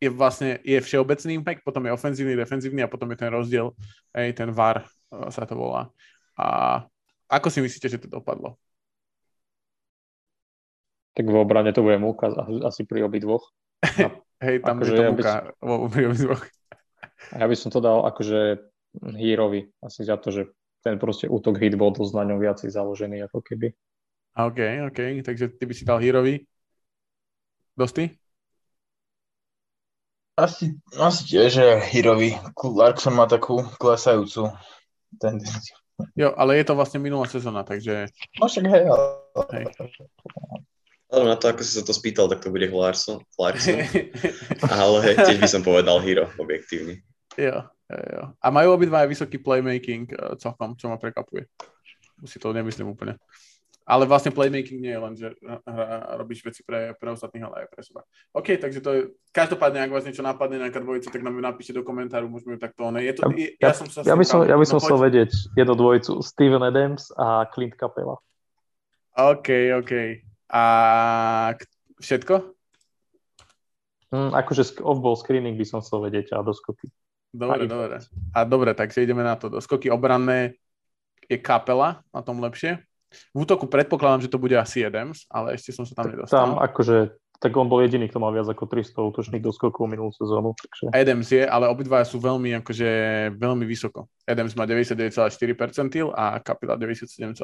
je 0.00 0.08
vlastne 0.08 0.56
je 0.64 0.80
všeobecný 0.80 1.42
impact, 1.42 1.60
potom 1.60 1.84
je 1.84 1.92
ofenzívny, 1.92 2.32
defenzívny 2.32 2.80
a 2.80 2.88
potom 2.88 3.10
je 3.12 3.18
ten 3.20 3.28
rozdiel, 3.28 3.76
aj 4.16 4.32
ten 4.32 4.48
VAR 4.48 4.88
sa 5.28 5.44
to 5.44 5.58
volá. 5.58 5.92
A 6.40 6.80
ako 7.28 7.52
si 7.52 7.60
myslíte, 7.60 7.90
že 7.92 8.00
to 8.00 8.08
dopadlo? 8.08 8.56
Tak 11.12 11.26
v 11.28 11.36
obrane 11.36 11.74
to 11.76 11.84
bude 11.84 12.00
múka 12.00 12.32
asi 12.64 12.88
pri 12.88 13.04
obidvoch. 13.04 13.44
Hej, 14.44 14.64
tam 14.64 14.80
akože 14.80 14.88
je 14.88 14.96
to 14.96 15.04
ja 15.04 15.12
múka 15.12 15.34
vo 15.60 15.74
obidvoch. 15.84 16.42
Ja 17.36 17.44
by 17.44 17.56
som 17.58 17.68
to 17.68 17.84
dal 17.84 18.08
akože 18.08 18.56
Hírovi, 19.04 19.68
asi 19.84 20.08
za 20.08 20.16
to, 20.16 20.32
že 20.32 20.48
ten 20.80 20.96
proste 20.96 21.28
útok 21.28 21.60
hit 21.60 21.76
bol 21.76 21.92
dosť 21.92 22.16
na 22.16 22.24
ňom 22.32 22.40
viacej 22.40 22.72
založený 22.72 23.28
ako 23.28 23.44
keby. 23.44 23.68
OK, 24.46 24.88
OK, 24.88 25.26
takže 25.26 25.48
ty 25.48 25.66
by 25.66 25.74
si 25.74 25.84
dal 25.84 25.98
Hírovi. 25.98 26.46
Dosty? 27.76 28.14
Asi, 30.40 30.72
asi 30.96 31.20
tiež, 31.28 31.48
že 31.52 31.66
Hírovi. 31.92 32.32
Larkson 32.56 33.12
má 33.12 33.28
takú 33.28 33.60
klesajúcu 33.76 34.48
tendenciu. 35.20 35.76
Jo, 36.16 36.32
ale 36.32 36.56
je 36.56 36.64
to 36.64 36.72
vlastne 36.72 36.96
minulá 36.96 37.28
sezóna, 37.28 37.60
takže... 37.60 38.08
No 38.40 38.48
však 38.48 38.64
hej, 38.72 38.84
ale... 38.88 39.04
Hej. 39.52 39.64
Ale 41.10 41.22
na 41.26 41.36
to, 41.36 41.50
ako 41.50 41.60
si 41.66 41.72
sa 41.76 41.84
to 41.84 41.92
spýtal, 41.92 42.30
tak 42.30 42.40
to 42.40 42.54
bude 42.54 42.70
Clarkson. 42.70 43.20
Clarkson. 43.34 43.84
Ale 44.64 45.18
tiež 45.18 45.42
by 45.42 45.48
som 45.50 45.60
povedal 45.60 45.98
Hero, 46.00 46.30
objektívny. 46.38 47.02
Jo, 47.36 47.66
jo, 47.66 48.00
jo. 48.00 48.22
A 48.38 48.46
majú 48.48 48.78
obidva 48.78 49.04
aj 49.04 49.12
vysoký 49.12 49.42
playmaking 49.42 50.08
uh, 50.14 50.38
celkom, 50.38 50.78
čo 50.78 50.86
ma 50.88 50.96
prekvapuje. 50.96 51.50
Si 52.24 52.38
to 52.38 52.54
nemyslím 52.54 52.94
úplne. 52.94 53.18
Ale 53.90 54.06
vlastne 54.06 54.30
playmaking 54.30 54.78
nie 54.78 54.94
je 54.94 55.00
len, 55.02 55.14
že 55.18 55.34
robíš 56.14 56.46
veci 56.46 56.62
pre, 56.62 56.94
pre 56.94 57.10
ostatných, 57.10 57.42
ale 57.42 57.66
aj 57.66 57.68
pre 57.74 57.82
seba. 57.82 58.00
OK, 58.30 58.54
takže 58.54 58.78
to 58.78 58.90
je, 58.94 59.00
každopádne, 59.34 59.82
ak 59.82 59.90
vás 59.90 60.06
niečo 60.06 60.22
napadne, 60.22 60.62
nejaká 60.62 60.78
dvojica, 60.78 61.10
tak 61.10 61.26
nám 61.26 61.34
ju 61.34 61.42
napíšte 61.42 61.74
do 61.74 61.82
komentáru, 61.82 62.30
môžeme 62.30 62.54
ju 62.54 62.60
takto, 62.62 62.86
ne, 62.94 63.02
je 63.02 63.18
to, 63.18 63.26
ja, 63.34 63.50
ja, 63.58 63.70
som 63.74 63.90
sa 63.90 64.06
ja, 64.06 64.14
by 64.14 64.22
som, 64.22 64.46
ja 64.46 64.54
by 64.54 64.62
som 64.62 64.78
no, 64.78 64.82
chcel 64.86 64.98
vedieť 65.02 65.30
jednu 65.58 65.74
dvojicu, 65.74 66.22
Steven 66.22 66.62
Adams 66.62 67.10
a 67.18 67.50
Clint 67.50 67.74
Capella. 67.74 68.14
OK, 69.18 69.74
OK. 69.82 69.92
A 70.54 70.62
všetko? 71.98 72.34
Mm, 74.10 74.30
akože 74.34 74.82
off-ball 74.82 75.18
screening 75.18 75.54
by 75.58 75.66
som 75.66 75.82
chcel 75.82 76.02
vedieť 76.02 76.34
a 76.34 76.42
doskoky. 76.42 76.90
Dobre, 77.30 77.62
a 77.62 77.70
dobre. 77.70 77.96
A 78.34 78.38
dobre, 78.42 78.70
takže 78.74 79.06
ideme 79.06 79.22
na 79.22 79.38
to. 79.38 79.46
Doskoky 79.50 79.86
obranné 79.86 80.58
je 81.30 81.38
kapela, 81.38 82.02
na 82.10 82.22
tom 82.26 82.42
lepšie. 82.42 82.82
V 83.34 83.42
útoku 83.42 83.66
predpokladám, 83.66 84.26
že 84.26 84.30
to 84.30 84.38
bude 84.38 84.54
asi 84.54 84.86
Adams, 84.86 85.26
ale 85.26 85.58
ešte 85.58 85.74
som 85.74 85.82
sa 85.82 85.98
tam 85.98 86.10
nedostal. 86.10 86.34
Tam 86.34 86.50
akože, 86.62 87.14
tak 87.42 87.52
on 87.58 87.66
bol 87.66 87.82
jediný, 87.82 88.06
kto 88.06 88.22
mal 88.22 88.30
viac 88.30 88.46
ako 88.46 88.70
300 88.70 88.94
útočných 88.94 89.42
doskokov 89.42 89.90
minulú 89.90 90.14
sezónu. 90.14 90.54
Takže... 90.54 90.94
Adams 90.94 91.28
je, 91.30 91.42
ale 91.42 91.66
obidva 91.66 92.06
sú 92.06 92.22
veľmi, 92.22 92.54
akože, 92.62 92.90
veľmi 93.34 93.64
vysoko. 93.66 94.06
Adams 94.24 94.54
má 94.54 94.64
99,4 94.68 95.30
percentil 95.58 96.14
a 96.14 96.38
Kapila 96.38 96.78
97,3. 96.78 97.34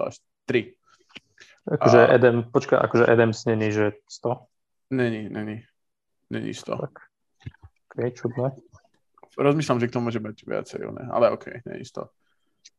Akože 1.67 1.99
a... 1.99 2.15
Adam, 2.15 2.47
počkaj, 2.47 2.79
akože 2.79 3.05
Adams 3.11 3.43
není, 3.51 3.75
že 3.75 3.99
100? 4.07 4.95
Není, 4.95 5.29
není. 5.29 5.67
Není 6.31 6.55
100. 6.55 6.77
Tak. 6.77 6.95
Ok, 7.91 8.15
čudné. 8.15 8.55
Rozmýšľam, 9.37 9.81
že 9.83 9.89
kto 9.91 9.99
môže 10.01 10.21
mať 10.23 10.37
viacej, 10.49 10.81
ne? 10.95 11.05
ale 11.13 11.35
ok, 11.35 11.67
není 11.67 11.85
100. 11.85 12.09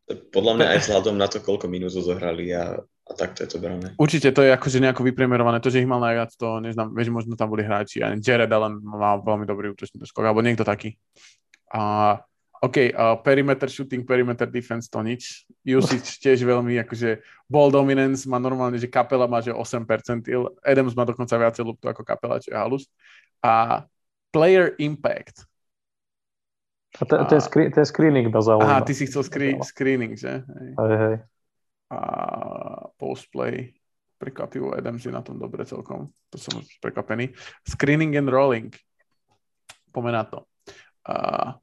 Podľa 0.08 0.54
mňa 0.56 0.66
aj 0.72 0.80
vzhľadom 0.88 1.16
na 1.20 1.28
to, 1.28 1.44
koľko 1.44 1.68
minút 1.68 1.92
zohrali 1.92 2.56
a, 2.56 2.80
a 2.80 3.12
takto 3.12 3.44
je 3.44 3.50
to 3.52 3.60
brané. 3.60 3.92
Určite 4.00 4.32
to 4.32 4.40
je 4.40 4.56
akože 4.56 4.80
nejako 4.80 5.04
vypriemerované. 5.04 5.60
To, 5.60 5.68
že 5.68 5.84
ich 5.84 5.90
mal 5.90 6.00
najviac, 6.00 6.32
to 6.40 6.64
neznám, 6.64 6.96
vieš, 6.96 7.12
možno 7.12 7.36
tam 7.36 7.52
boli 7.52 7.68
hráči. 7.68 8.00
A 8.00 8.16
Jared 8.16 8.48
Allen 8.48 8.80
mal 8.80 9.20
veľmi 9.20 9.44
dobrý 9.44 9.76
útočný 9.76 10.00
skok, 10.08 10.32
alebo 10.32 10.40
niekto 10.40 10.64
taký. 10.64 10.96
A 11.76 12.16
OK, 12.58 12.90
uh, 12.90 13.20
perimeter 13.22 13.70
shooting, 13.70 14.02
perimeter 14.02 14.50
defense, 14.50 14.90
to 14.90 15.04
nič. 15.04 15.46
Usage 15.62 16.18
tiež 16.24 16.42
veľmi, 16.42 16.80
akože 16.88 17.22
ball 17.46 17.70
dominance 17.70 18.26
má 18.26 18.42
normálne, 18.42 18.82
že 18.82 18.90
kapela 18.90 19.30
má, 19.30 19.44
že 19.44 19.54
8 19.54 19.84
percentil. 19.86 20.56
Adams 20.66 20.96
má 20.98 21.06
dokonca 21.06 21.36
viacej 21.38 21.64
luptu 21.68 21.86
ako 21.86 22.02
kapela, 22.02 22.42
čo 22.42 22.50
je 22.50 22.58
halus. 22.58 22.88
A 23.44 23.84
player 24.32 24.74
impact. 24.82 25.46
A 26.98 27.04
ten, 27.06 27.20
a... 27.22 27.26
ten, 27.26 27.42
screen, 27.42 27.70
ten 27.72 27.86
screening 27.86 28.28
ma 28.34 28.42
zaujíma. 28.42 28.66
Aha, 28.66 28.82
ty 28.82 28.94
si 28.98 29.06
chcel 29.06 29.24
screen, 29.24 29.62
screening, 29.62 30.18
že? 30.18 30.42
Hej. 30.42 30.70
hej, 30.78 30.98
hej. 30.98 31.16
A 31.94 32.00
postplay. 32.98 33.74
Prekvapivo, 34.18 34.74
Adams 34.74 35.06
je 35.06 35.14
na 35.14 35.22
tom 35.22 35.38
dobre 35.38 35.62
celkom. 35.62 36.10
To 36.34 36.38
som 36.42 36.58
prekvapený. 36.82 37.38
Screening 37.70 38.18
and 38.18 38.34
rolling. 38.34 38.74
Pomená 39.94 40.26
to. 40.26 40.42
Uh, 41.06 41.54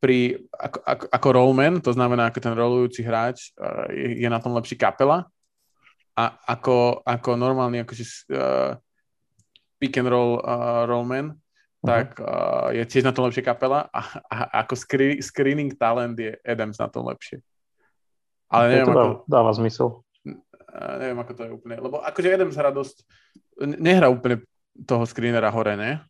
pri, 0.00 0.40
ako, 0.56 0.78
ako, 0.80 1.04
ako 1.12 1.28
rollman, 1.36 1.74
to 1.84 1.92
znamená 1.92 2.32
ako 2.32 2.40
ten 2.40 2.56
rolujúci 2.56 3.04
hráč, 3.04 3.52
je, 3.92 4.24
je 4.24 4.28
na 4.32 4.40
tom 4.40 4.56
lepší 4.56 4.80
kapela 4.80 5.28
a 6.16 6.24
ako, 6.48 7.04
ako 7.04 7.36
normálny 7.36 7.84
akože, 7.84 8.04
uh, 8.32 8.80
pick 9.76 10.00
and 10.00 10.08
roll 10.08 10.40
uh, 10.40 10.88
rollman. 10.88 11.36
Tak 11.80 12.20
uh, 12.20 12.68
je 12.76 12.84
tiež 12.84 13.08
na 13.08 13.12
tom 13.16 13.24
lepšie 13.24 13.40
kapela 13.40 13.88
a, 13.88 14.00
a 14.28 14.36
ako 14.64 14.76
screen, 14.76 15.16
screening 15.24 15.72
talent 15.80 16.20
je 16.20 16.36
Adams 16.44 16.76
na 16.76 16.92
tom 16.92 17.08
lepšie. 17.08 17.40
Ale 18.52 18.68
neviem, 18.68 18.86
to 18.86 18.92
ako, 18.92 19.08
dáva 19.24 19.50
zmysel. 19.56 19.88
Uh, 20.24 20.94
neviem, 21.00 21.18
ako 21.18 21.32
to 21.32 21.42
je 21.48 21.50
úplne, 21.50 21.76
lebo 21.80 21.96
akože 22.04 22.28
Adams 22.36 22.56
hrá 22.60 22.70
dosť, 22.70 22.96
nehrá 23.64 24.12
úplne 24.12 24.44
toho 24.84 25.08
screenera 25.08 25.48
hore, 25.48 25.74
ne? 25.74 26.04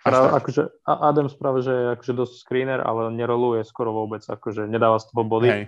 Práve, 0.00 0.32
akože 0.32 0.62
Adams 0.84 1.36
práve, 1.36 1.60
že 1.60 1.72
je 1.72 1.86
akože 1.96 2.12
dosť 2.16 2.34
screener, 2.44 2.80
ale 2.80 3.12
neroluje 3.12 3.62
skoro 3.68 3.92
vôbec, 3.92 4.24
akože 4.24 4.66
nedáva 4.66 4.98
z 4.98 5.12
toho 5.12 5.22
body. 5.24 5.48
Hej. 5.48 5.64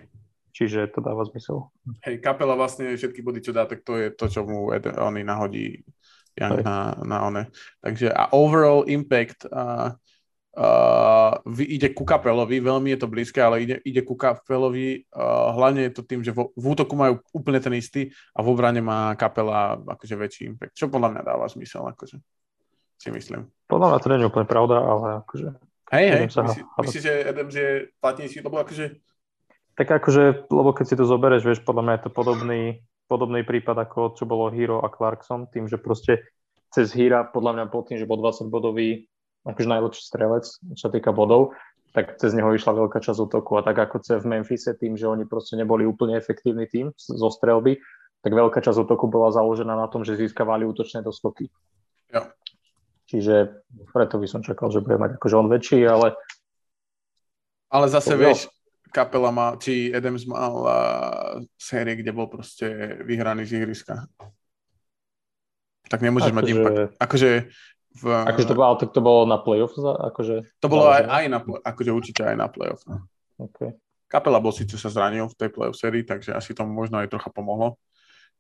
čiže 0.53 0.93
to 0.93 1.01
dáva 1.01 1.24
zmysel. 1.24 1.73
Hej, 2.05 2.20
kapela 2.20 2.53
vlastne 2.53 2.93
všetky 2.93 3.24
body, 3.24 3.40
čo 3.40 3.57
dá, 3.57 3.65
tak 3.65 3.85
to 3.85 3.97
je 3.97 4.12
to, 4.12 4.28
čo 4.28 4.44
mu 4.44 4.69
Ed, 4.73 4.85
oni 4.85 5.24
nahodí 5.24 5.81
Young 6.32 6.64
na, 6.64 6.96
na 7.04 7.18
one. 7.28 7.42
Takže 7.84 8.09
a 8.09 8.32
overall 8.32 8.88
impact 8.88 9.44
uh, 9.52 9.92
uh, 10.56 11.32
ide 11.60 11.92
ku 11.92 12.04
kapelovi, 12.09 12.60
veľmi 12.60 12.92
je 12.96 12.98
to 13.00 13.09
blízke, 13.09 13.40
ale 13.40 13.64
ide, 13.64 13.76
ide 13.84 14.00
ku 14.04 14.16
kapelovi, 14.16 15.04
uh, 15.12 15.52
hlavne 15.52 15.88
je 15.88 15.92
to 15.92 16.02
tým, 16.04 16.24
že 16.24 16.32
vo, 16.32 16.52
v 16.56 16.64
útoku 16.72 16.96
majú 16.96 17.20
úplne 17.36 17.60
ten 17.60 17.76
istý 17.76 18.12
a 18.32 18.40
v 18.40 18.48
obrane 18.48 18.80
má 18.80 19.12
kapela 19.16 19.76
akože 19.76 20.14
väčší 20.16 20.42
impact, 20.52 20.76
čo 20.76 20.88
podľa 20.88 21.16
mňa 21.16 21.22
dáva 21.24 21.44
zmysel, 21.48 21.84
akože 21.84 22.16
si 22.96 23.09
myslím. 23.10 23.50
Podľa 23.66 23.86
mňa 23.92 23.98
to 23.98 24.09
nie 24.09 24.18
je 24.22 24.30
úplne 24.30 24.48
pravda, 24.48 24.76
ale 24.78 25.06
akože... 25.26 25.48
Hej, 25.92 26.06
hej, 26.09 26.24
myslíš, 26.32 26.64
myslí, 26.64 27.00
že 27.04 27.14
Adams 27.28 27.52
je 27.52 27.70
platnejší, 28.00 28.38
lebo 28.40 28.56
akože... 28.62 28.84
Tak 29.72 29.88
akože, 29.88 30.52
lebo 30.52 30.70
keď 30.72 30.84
si 30.88 30.94
to 30.96 31.04
zoberieš, 31.04 31.44
vieš, 31.44 31.60
podľa 31.64 31.82
mňa 31.84 31.94
je 31.96 32.04
to 32.04 32.10
podobný, 32.12 32.60
podobný 33.12 33.44
prípad 33.44 33.76
ako 33.84 34.16
čo 34.16 34.24
bolo 34.24 34.48
Hero 34.48 34.80
a 34.80 34.89
Clarkson, 34.89 35.52
tým, 35.52 35.68
že 35.68 35.76
proste 35.76 36.24
cez 36.72 36.97
Hira, 36.97 37.28
podľa 37.28 37.52
mňa 37.60 37.64
po 37.68 37.84
tým, 37.84 38.01
že 38.01 38.09
bol 38.09 38.16
20 38.16 38.48
bodový, 38.48 39.05
akože 39.44 39.68
najlepší 39.68 40.02
strelec, 40.09 40.48
čo 40.48 40.80
sa 40.80 40.89
týka 40.89 41.12
bodov, 41.12 41.52
tak 41.93 42.16
cez 42.16 42.32
neho 42.32 42.48
išla 42.56 42.72
veľká 42.72 43.05
časť 43.05 43.20
útoku 43.20 43.60
a 43.60 43.62
tak 43.62 43.76
ako 43.76 44.01
v 44.01 44.24
Memphise 44.24 44.72
tým, 44.72 44.97
že 44.97 45.05
oni 45.05 45.28
proste 45.28 45.60
neboli 45.60 45.84
úplne 45.84 46.16
efektívny 46.16 46.64
tým 46.64 46.97
zo 46.97 47.28
strelby, 47.28 47.76
tak 48.24 48.32
veľká 48.32 48.64
časť 48.64 48.89
útoku 48.89 49.12
bola 49.12 49.28
založená 49.28 49.76
na 49.76 49.93
tom, 49.93 50.01
že 50.01 50.16
získavali 50.16 50.64
útočné 50.64 51.05
doskoky. 51.05 51.52
Ja. 52.09 52.32
Čiže 53.12 53.60
preto 53.93 54.16
by 54.16 54.24
som 54.24 54.40
čakal, 54.40 54.72
že 54.72 54.80
bude 54.80 54.97
mať 54.97 55.20
akože 55.20 55.36
on 55.36 55.52
väčší, 55.52 55.84
ale... 55.84 56.16
Ale 57.68 57.93
zase 57.93 58.16
vieš, 58.16 58.48
kapela 58.93 59.32
má, 59.32 59.56
či 59.56 59.89
Adams 59.90 60.28
mal 60.28 60.55
série, 61.56 61.97
kde 61.97 62.12
bol 62.12 62.28
proste 62.28 63.01
vyhraný 63.02 63.48
z 63.48 63.64
ihriska. 63.64 64.06
Tak 65.89 66.05
nemôžeš 66.05 66.31
akože... 66.31 66.39
mať 66.39 66.47
impact. 66.52 66.78
Akože 67.01 67.31
v... 67.93 68.05
Akože 68.09 68.47
to 68.48 68.56
bolo, 68.56 68.73
tak 68.81 68.90
to 68.93 69.01
bolo 69.05 69.20
na 69.28 69.36
playoff? 69.40 69.77
Akože, 69.81 70.48
to 70.60 70.66
bolo 70.69 70.89
aj, 70.89 71.05
aj 71.05 71.24
na, 71.28 71.39
akože 71.40 71.90
určite 71.93 72.23
aj 72.24 72.36
na 72.36 72.48
playoff. 72.48 72.81
No. 72.89 73.05
Okay. 73.36 73.77
Kapela 74.09 74.40
bol 74.40 74.52
síce 74.52 74.77
sa 74.77 74.93
zranil 74.93 75.24
v 75.28 75.36
tej 75.36 75.48
playoff 75.52 75.77
sérii, 75.77 76.05
takže 76.05 76.36
asi 76.36 76.52
tomu 76.52 76.73
možno 76.73 77.01
aj 77.01 77.09
trocha 77.09 77.32
pomohlo, 77.32 77.81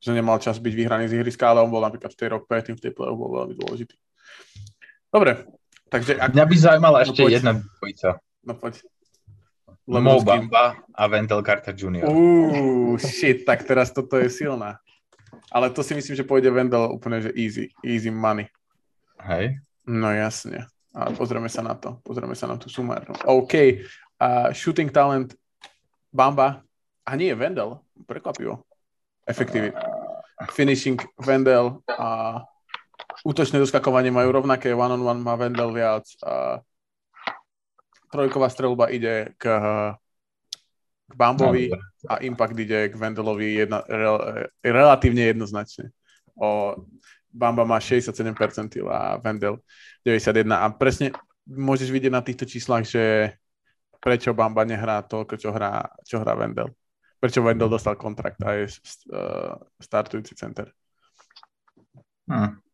že 0.00 0.12
nemal 0.12 0.36
čas 0.40 0.60
byť 0.60 0.72
vyhraný 0.72 1.08
z 1.08 1.20
ihriska, 1.20 1.48
ale 1.48 1.64
on 1.64 1.72
bol 1.72 1.80
napríklad 1.80 2.12
v 2.12 2.18
tej 2.20 2.28
rok 2.32 2.44
predtým 2.44 2.76
v 2.76 2.84
tej 2.88 2.92
playoff 2.92 3.16
bol 3.16 3.32
veľmi 3.44 3.56
dôležitý. 3.56 3.96
Dobre, 5.12 5.48
takže... 5.88 6.20
Ak... 6.20 6.32
Mňa 6.32 6.44
by 6.44 6.56
zaujímala 6.56 6.98
no, 7.00 7.04
ešte 7.04 7.20
poď. 7.24 7.32
jedna 7.36 7.52
dvojica. 7.60 8.08
No 8.44 8.52
poď. 8.56 8.74
Mo 9.86 10.22
Bamba 10.22 10.78
a 10.94 11.02
Wendell 11.10 11.42
Carter 11.42 11.74
Jr. 11.74 12.06
Uuu, 12.06 12.94
shit, 13.02 13.42
tak 13.42 13.66
teraz 13.66 13.90
toto 13.90 14.14
je 14.14 14.30
silná. 14.30 14.78
Ale 15.50 15.68
to 15.74 15.82
si 15.82 15.92
myslím, 15.92 16.16
že 16.16 16.24
pôjde 16.24 16.48
Wendell 16.54 16.88
úplne, 16.88 17.20
že 17.20 17.34
easy, 17.34 17.68
easy 17.82 18.08
money. 18.08 18.46
Hej. 19.20 19.58
No 19.84 20.08
jasne. 20.14 20.70
A 20.94 21.10
pozrieme 21.12 21.48
sa 21.48 21.64
na 21.64 21.74
to. 21.74 21.98
Pozrieme 22.04 22.36
sa 22.36 22.46
na 22.46 22.56
tú 22.56 22.68
sumárnu. 22.68 23.16
OK. 23.24 23.54
Uh, 24.20 24.48
shooting 24.54 24.92
talent 24.92 25.34
Bamba. 26.12 26.62
A 27.02 27.16
nie, 27.16 27.32
Wendell. 27.34 27.80
Prekvapivo. 28.06 28.62
Efektivita. 29.26 29.82
Finishing 30.52 31.00
Wendell. 31.18 31.80
A 31.88 32.40
útočné 33.24 33.58
doskakovanie 33.58 34.12
majú 34.12 34.30
rovnaké. 34.30 34.70
One-on-one 34.72 35.20
má 35.20 35.34
Wendell 35.34 35.72
viac. 35.72 36.06
A 36.22 36.60
trojková 38.12 38.52
strelba 38.52 38.92
ide 38.92 39.32
k, 39.40 39.48
k 41.08 41.12
Bambovi 41.16 41.72
a 42.04 42.20
impact 42.20 42.56
ide 42.60 42.92
k 42.92 42.94
Wendellovi 42.94 43.64
jedna, 43.64 43.80
rel, 43.88 44.16
relatívne 44.60 45.32
jednoznačne. 45.32 45.88
O, 46.36 46.76
Bamba 47.32 47.64
má 47.64 47.80
67% 47.80 48.28
a 48.84 49.16
Wendell 49.24 49.64
91. 50.04 50.44
A 50.52 50.68
presne 50.76 51.16
môžeš 51.48 51.88
vidieť 51.88 52.12
na 52.12 52.20
týchto 52.20 52.44
číslach, 52.44 52.84
že 52.84 53.32
prečo 53.96 54.36
Bamba 54.36 54.68
nehrá 54.68 55.00
to, 55.00 55.24
čo 55.40 55.48
hrá, 55.48 55.88
čo 56.04 56.20
hrá 56.20 56.36
Wendell. 56.36 56.68
Prečo 57.16 57.40
Wendell 57.40 57.72
dostal 57.72 57.96
kontrakt 57.96 58.36
a 58.44 58.52
je 58.52 58.68
uh, 58.68 59.56
startujúci 59.80 60.36
center. 60.36 60.68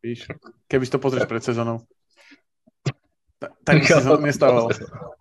Víš, 0.03 0.27
keby 0.67 0.83
si 0.87 0.93
to 0.93 1.03
pozrieš 1.03 1.27
pred 1.29 1.43
sezónou, 1.43 1.85
tak 3.39 3.83
by 3.83 3.87
si 3.87 4.03
to 4.03 4.19
nestával. 4.19 4.67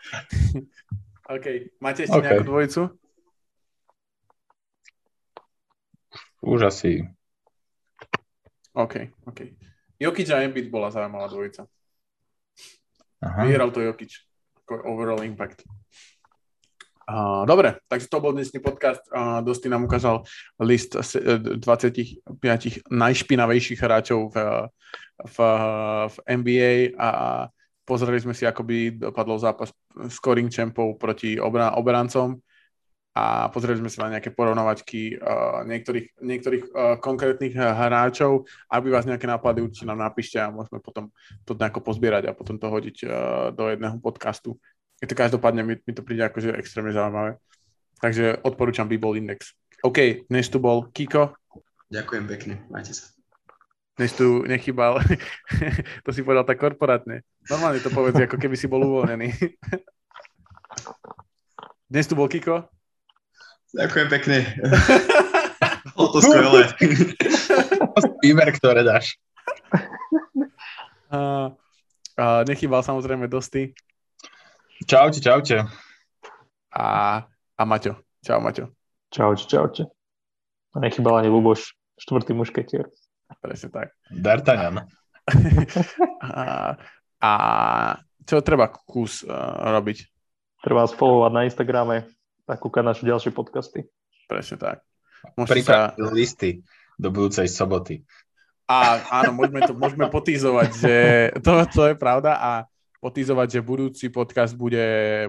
OK. 1.34 1.46
Máte 1.78 2.04
ešte 2.04 2.16
okay. 2.16 2.26
nejakú 2.26 2.46
dvojicu? 2.46 2.82
Už 6.40 6.60
asi. 6.66 7.04
OK, 8.72 9.12
OK. 9.28 9.40
Jokic 10.00 10.28
a 10.32 10.40
Embiid 10.40 10.72
bola 10.72 10.88
zaujímavá 10.88 11.28
dvojica. 11.28 11.68
Aha. 13.20 13.44
Vyhral 13.44 13.68
to 13.70 13.84
Jokic. 13.84 14.16
Overall 14.70 15.20
impact. 15.26 15.66
Uh, 17.10 17.42
dobre, 17.42 17.74
takže 17.90 18.06
to 18.06 18.22
bol 18.22 18.30
dnešný 18.30 18.62
podcast. 18.62 19.02
Uh, 19.10 19.42
Dosti 19.42 19.66
nám 19.66 19.90
ukázal 19.90 20.22
list 20.62 20.94
25 20.94 22.22
najšpinavejších 22.86 23.82
hráčov 23.82 24.30
v, 24.30 24.36
v, 25.26 25.36
v 26.06 26.16
NBA 26.38 26.72
a 26.94 27.10
pozreli 27.82 28.22
sme 28.22 28.30
si, 28.30 28.46
ako 28.46 28.62
by 28.62 29.10
dopadol 29.10 29.42
zápas 29.42 29.74
scoring 30.08 30.48
champov 30.48 30.96
proti 30.96 31.36
obra- 31.36 31.74
obrancom 31.74 32.38
a 33.10 33.50
pozreli 33.50 33.82
sme 33.82 33.90
sa 33.90 34.06
na 34.06 34.16
nejaké 34.16 34.30
porovnovačky 34.30 35.18
uh, 35.18 35.66
niektorých, 35.66 36.22
niektorých 36.22 36.64
uh, 36.70 36.96
konkrétnych 37.02 37.58
hráčov. 37.58 38.46
Ak 38.70 38.86
by 38.86 38.88
vás 38.94 39.04
nejaké 39.04 39.26
nápady, 39.26 39.66
určite 39.66 39.90
nám 39.90 39.98
napíšte 39.98 40.38
a 40.38 40.54
môžeme 40.54 40.78
potom 40.78 41.10
to 41.42 41.58
nejako 41.58 41.82
pozbierať 41.82 42.30
a 42.30 42.36
potom 42.38 42.54
to 42.54 42.70
hodiť 42.70 42.96
uh, 43.02 43.10
do 43.50 43.66
jedného 43.66 43.98
podcastu. 43.98 44.54
Je 45.02 45.10
to 45.10 45.18
každopádne, 45.18 45.66
mi, 45.66 45.74
mi 45.82 45.92
to 45.92 46.06
príde 46.06 46.22
akože 46.22 46.54
extrémne 46.54 46.94
zaujímavé. 46.94 47.40
Takže 47.98 48.46
odporúčam 48.46 48.86
B-Ball 48.86 49.18
Index. 49.18 49.58
OK, 49.82 50.28
dnes 50.30 50.46
tu 50.46 50.62
bol 50.62 50.88
Kiko. 50.94 51.34
Ďakujem 51.90 52.24
pekne, 52.30 52.54
majte 52.70 52.94
sa 52.94 53.19
než 53.98 54.12
tu 54.12 54.42
nechybal. 54.46 55.00
to 56.04 56.12
si 56.12 56.22
povedal 56.22 56.44
tak 56.44 56.60
korporátne. 56.60 57.22
Normálne 57.50 57.82
to 57.82 57.90
povedz, 57.90 58.20
ako 58.20 58.36
keby 58.38 58.56
si 58.56 58.70
bol 58.70 58.84
uvoľnený. 58.84 59.32
Dnes 61.90 62.06
tu 62.06 62.14
bol 62.14 62.30
Kiko. 62.30 62.70
Ďakujem 63.74 64.08
pekne. 64.10 64.38
Bolo 65.96 66.08
to 66.14 66.20
skvelé. 66.22 66.70
Výber, 68.22 68.48
ktoré 68.54 68.86
dáš. 68.86 69.18
A, 71.10 71.50
a 72.14 72.24
nechýbal 72.46 72.86
samozrejme 72.86 73.26
Dosty. 73.26 73.74
Čaute, 74.86 75.18
čaute. 75.18 75.66
A, 76.70 76.86
a 77.58 77.62
Maťo. 77.66 77.98
Čau, 78.22 78.38
Maťo. 78.38 78.70
Čaute, 79.10 79.50
čaute. 79.50 79.82
A 80.70 80.78
nechybal 80.78 81.18
ani 81.18 81.28
Luboš, 81.28 81.74
štvrtý 81.98 82.38
mušketier. 82.38 82.86
Presne 83.38 83.68
tak. 83.70 83.94
D'Artagnan. 84.10 84.90
a, 86.26 86.74
a 87.22 87.30
čo 88.26 88.42
treba 88.42 88.66
kus 88.68 89.22
uh, 89.22 89.70
robiť? 89.70 89.98
Treba 90.60 90.84
vás 90.84 90.92
followovať 90.92 91.32
na 91.32 91.42
Instagrame 91.46 91.96
a 92.50 92.58
kúkať 92.58 92.84
naše 92.84 93.02
ďalšie 93.06 93.30
podcasty. 93.30 93.86
Presne 94.26 94.58
tak. 94.58 94.76
Sa... 95.62 95.94
listy 96.10 96.64
do 96.98 97.08
budúcej 97.14 97.46
soboty. 97.46 98.02
A 98.70 99.02
áno, 99.22 99.34
môžeme 99.34 99.66
to 99.66 99.74
môžeme 99.74 100.06
potýzovať, 100.06 100.68
že 100.78 100.94
to, 101.42 101.52
to 101.74 101.82
je 101.90 101.94
pravda 101.98 102.38
a 102.38 102.50
potýzovať, 103.02 103.58
že 103.58 103.66
budúci 103.66 104.06
podcast 104.12 104.54
bude, 104.54 104.84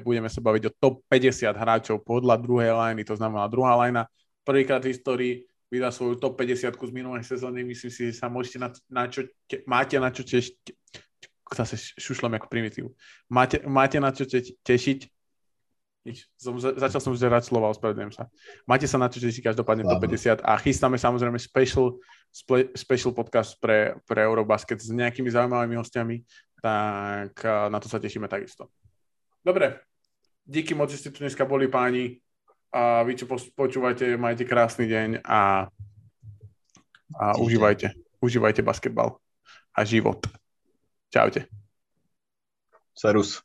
budeme 0.06 0.30
sa 0.30 0.44
baviť 0.44 0.64
o 0.70 0.76
top 0.78 1.02
50 1.10 1.50
hráčov 1.56 2.04
podľa 2.06 2.38
druhej 2.38 2.76
lajny, 2.76 3.02
to 3.02 3.16
znamená 3.18 3.48
druhá 3.48 3.80
lajna, 3.80 4.06
prvýkrát 4.46 4.84
v 4.84 4.92
histórii 4.94 5.34
vydá 5.72 5.88
svoju 5.88 6.20
top 6.20 6.36
50 6.36 6.76
z 6.76 6.92
minulej 6.92 7.24
sezóny. 7.24 7.64
Myslím 7.64 7.90
si, 7.90 8.12
že 8.12 8.20
sa 8.20 8.28
môžete 8.28 8.60
na, 8.60 8.70
na 8.92 9.08
čo, 9.08 9.24
te, 9.48 9.64
máte 9.64 9.96
na 9.96 10.12
čo 10.12 10.28
tešiť. 10.28 10.76
Zase 11.52 11.96
šušlem 11.96 12.36
ako 12.36 12.52
primitív. 12.52 12.92
Máte, 13.32 13.64
máte 13.64 13.98
na 14.04 14.12
čo 14.12 14.28
te, 14.28 14.44
tešiť. 14.44 15.08
Nič. 16.02 16.28
Som, 16.34 16.58
začal 16.58 16.98
som 16.98 17.14
už 17.14 17.22
zerať 17.22 17.48
slova, 17.48 17.70
ospravedlňujem 17.72 18.14
sa. 18.14 18.28
Máte 18.66 18.90
sa 18.90 18.98
na 19.00 19.08
čo 19.08 19.22
tešiť 19.22 19.54
každopádne 19.54 19.88
top 19.88 20.02
50 20.02 20.44
a 20.44 20.54
chystáme 20.60 20.98
samozrejme 20.98 21.38
special, 21.38 22.02
spe, 22.34 22.74
special 22.74 23.14
podcast 23.14 23.56
pre, 23.62 23.96
pre 24.10 24.26
Eurobasket 24.26 24.82
s 24.82 24.90
nejakými 24.90 25.30
zaujímavými 25.30 25.78
hostiami, 25.78 26.26
tak 26.58 27.38
na 27.46 27.78
to 27.78 27.86
sa 27.86 28.02
tešíme 28.02 28.26
takisto. 28.26 28.74
Dobre, 29.46 29.78
díky 30.42 30.74
moc, 30.74 30.90
že 30.90 31.06
ste 31.06 31.10
tu 31.14 31.22
dneska 31.22 31.46
boli 31.46 31.70
páni 31.70 32.18
a 32.72 33.04
vy, 33.04 33.20
čo 33.20 33.28
počúvate, 33.52 34.16
majte 34.16 34.48
krásny 34.48 34.88
deň 34.88 35.10
a, 35.28 35.68
a 37.20 37.26
užívajte, 37.36 37.92
užívajte 38.24 38.64
basketbal 38.64 39.20
a 39.76 39.84
život. 39.84 40.24
Čaute. 41.12 41.52
Serus. 42.96 43.44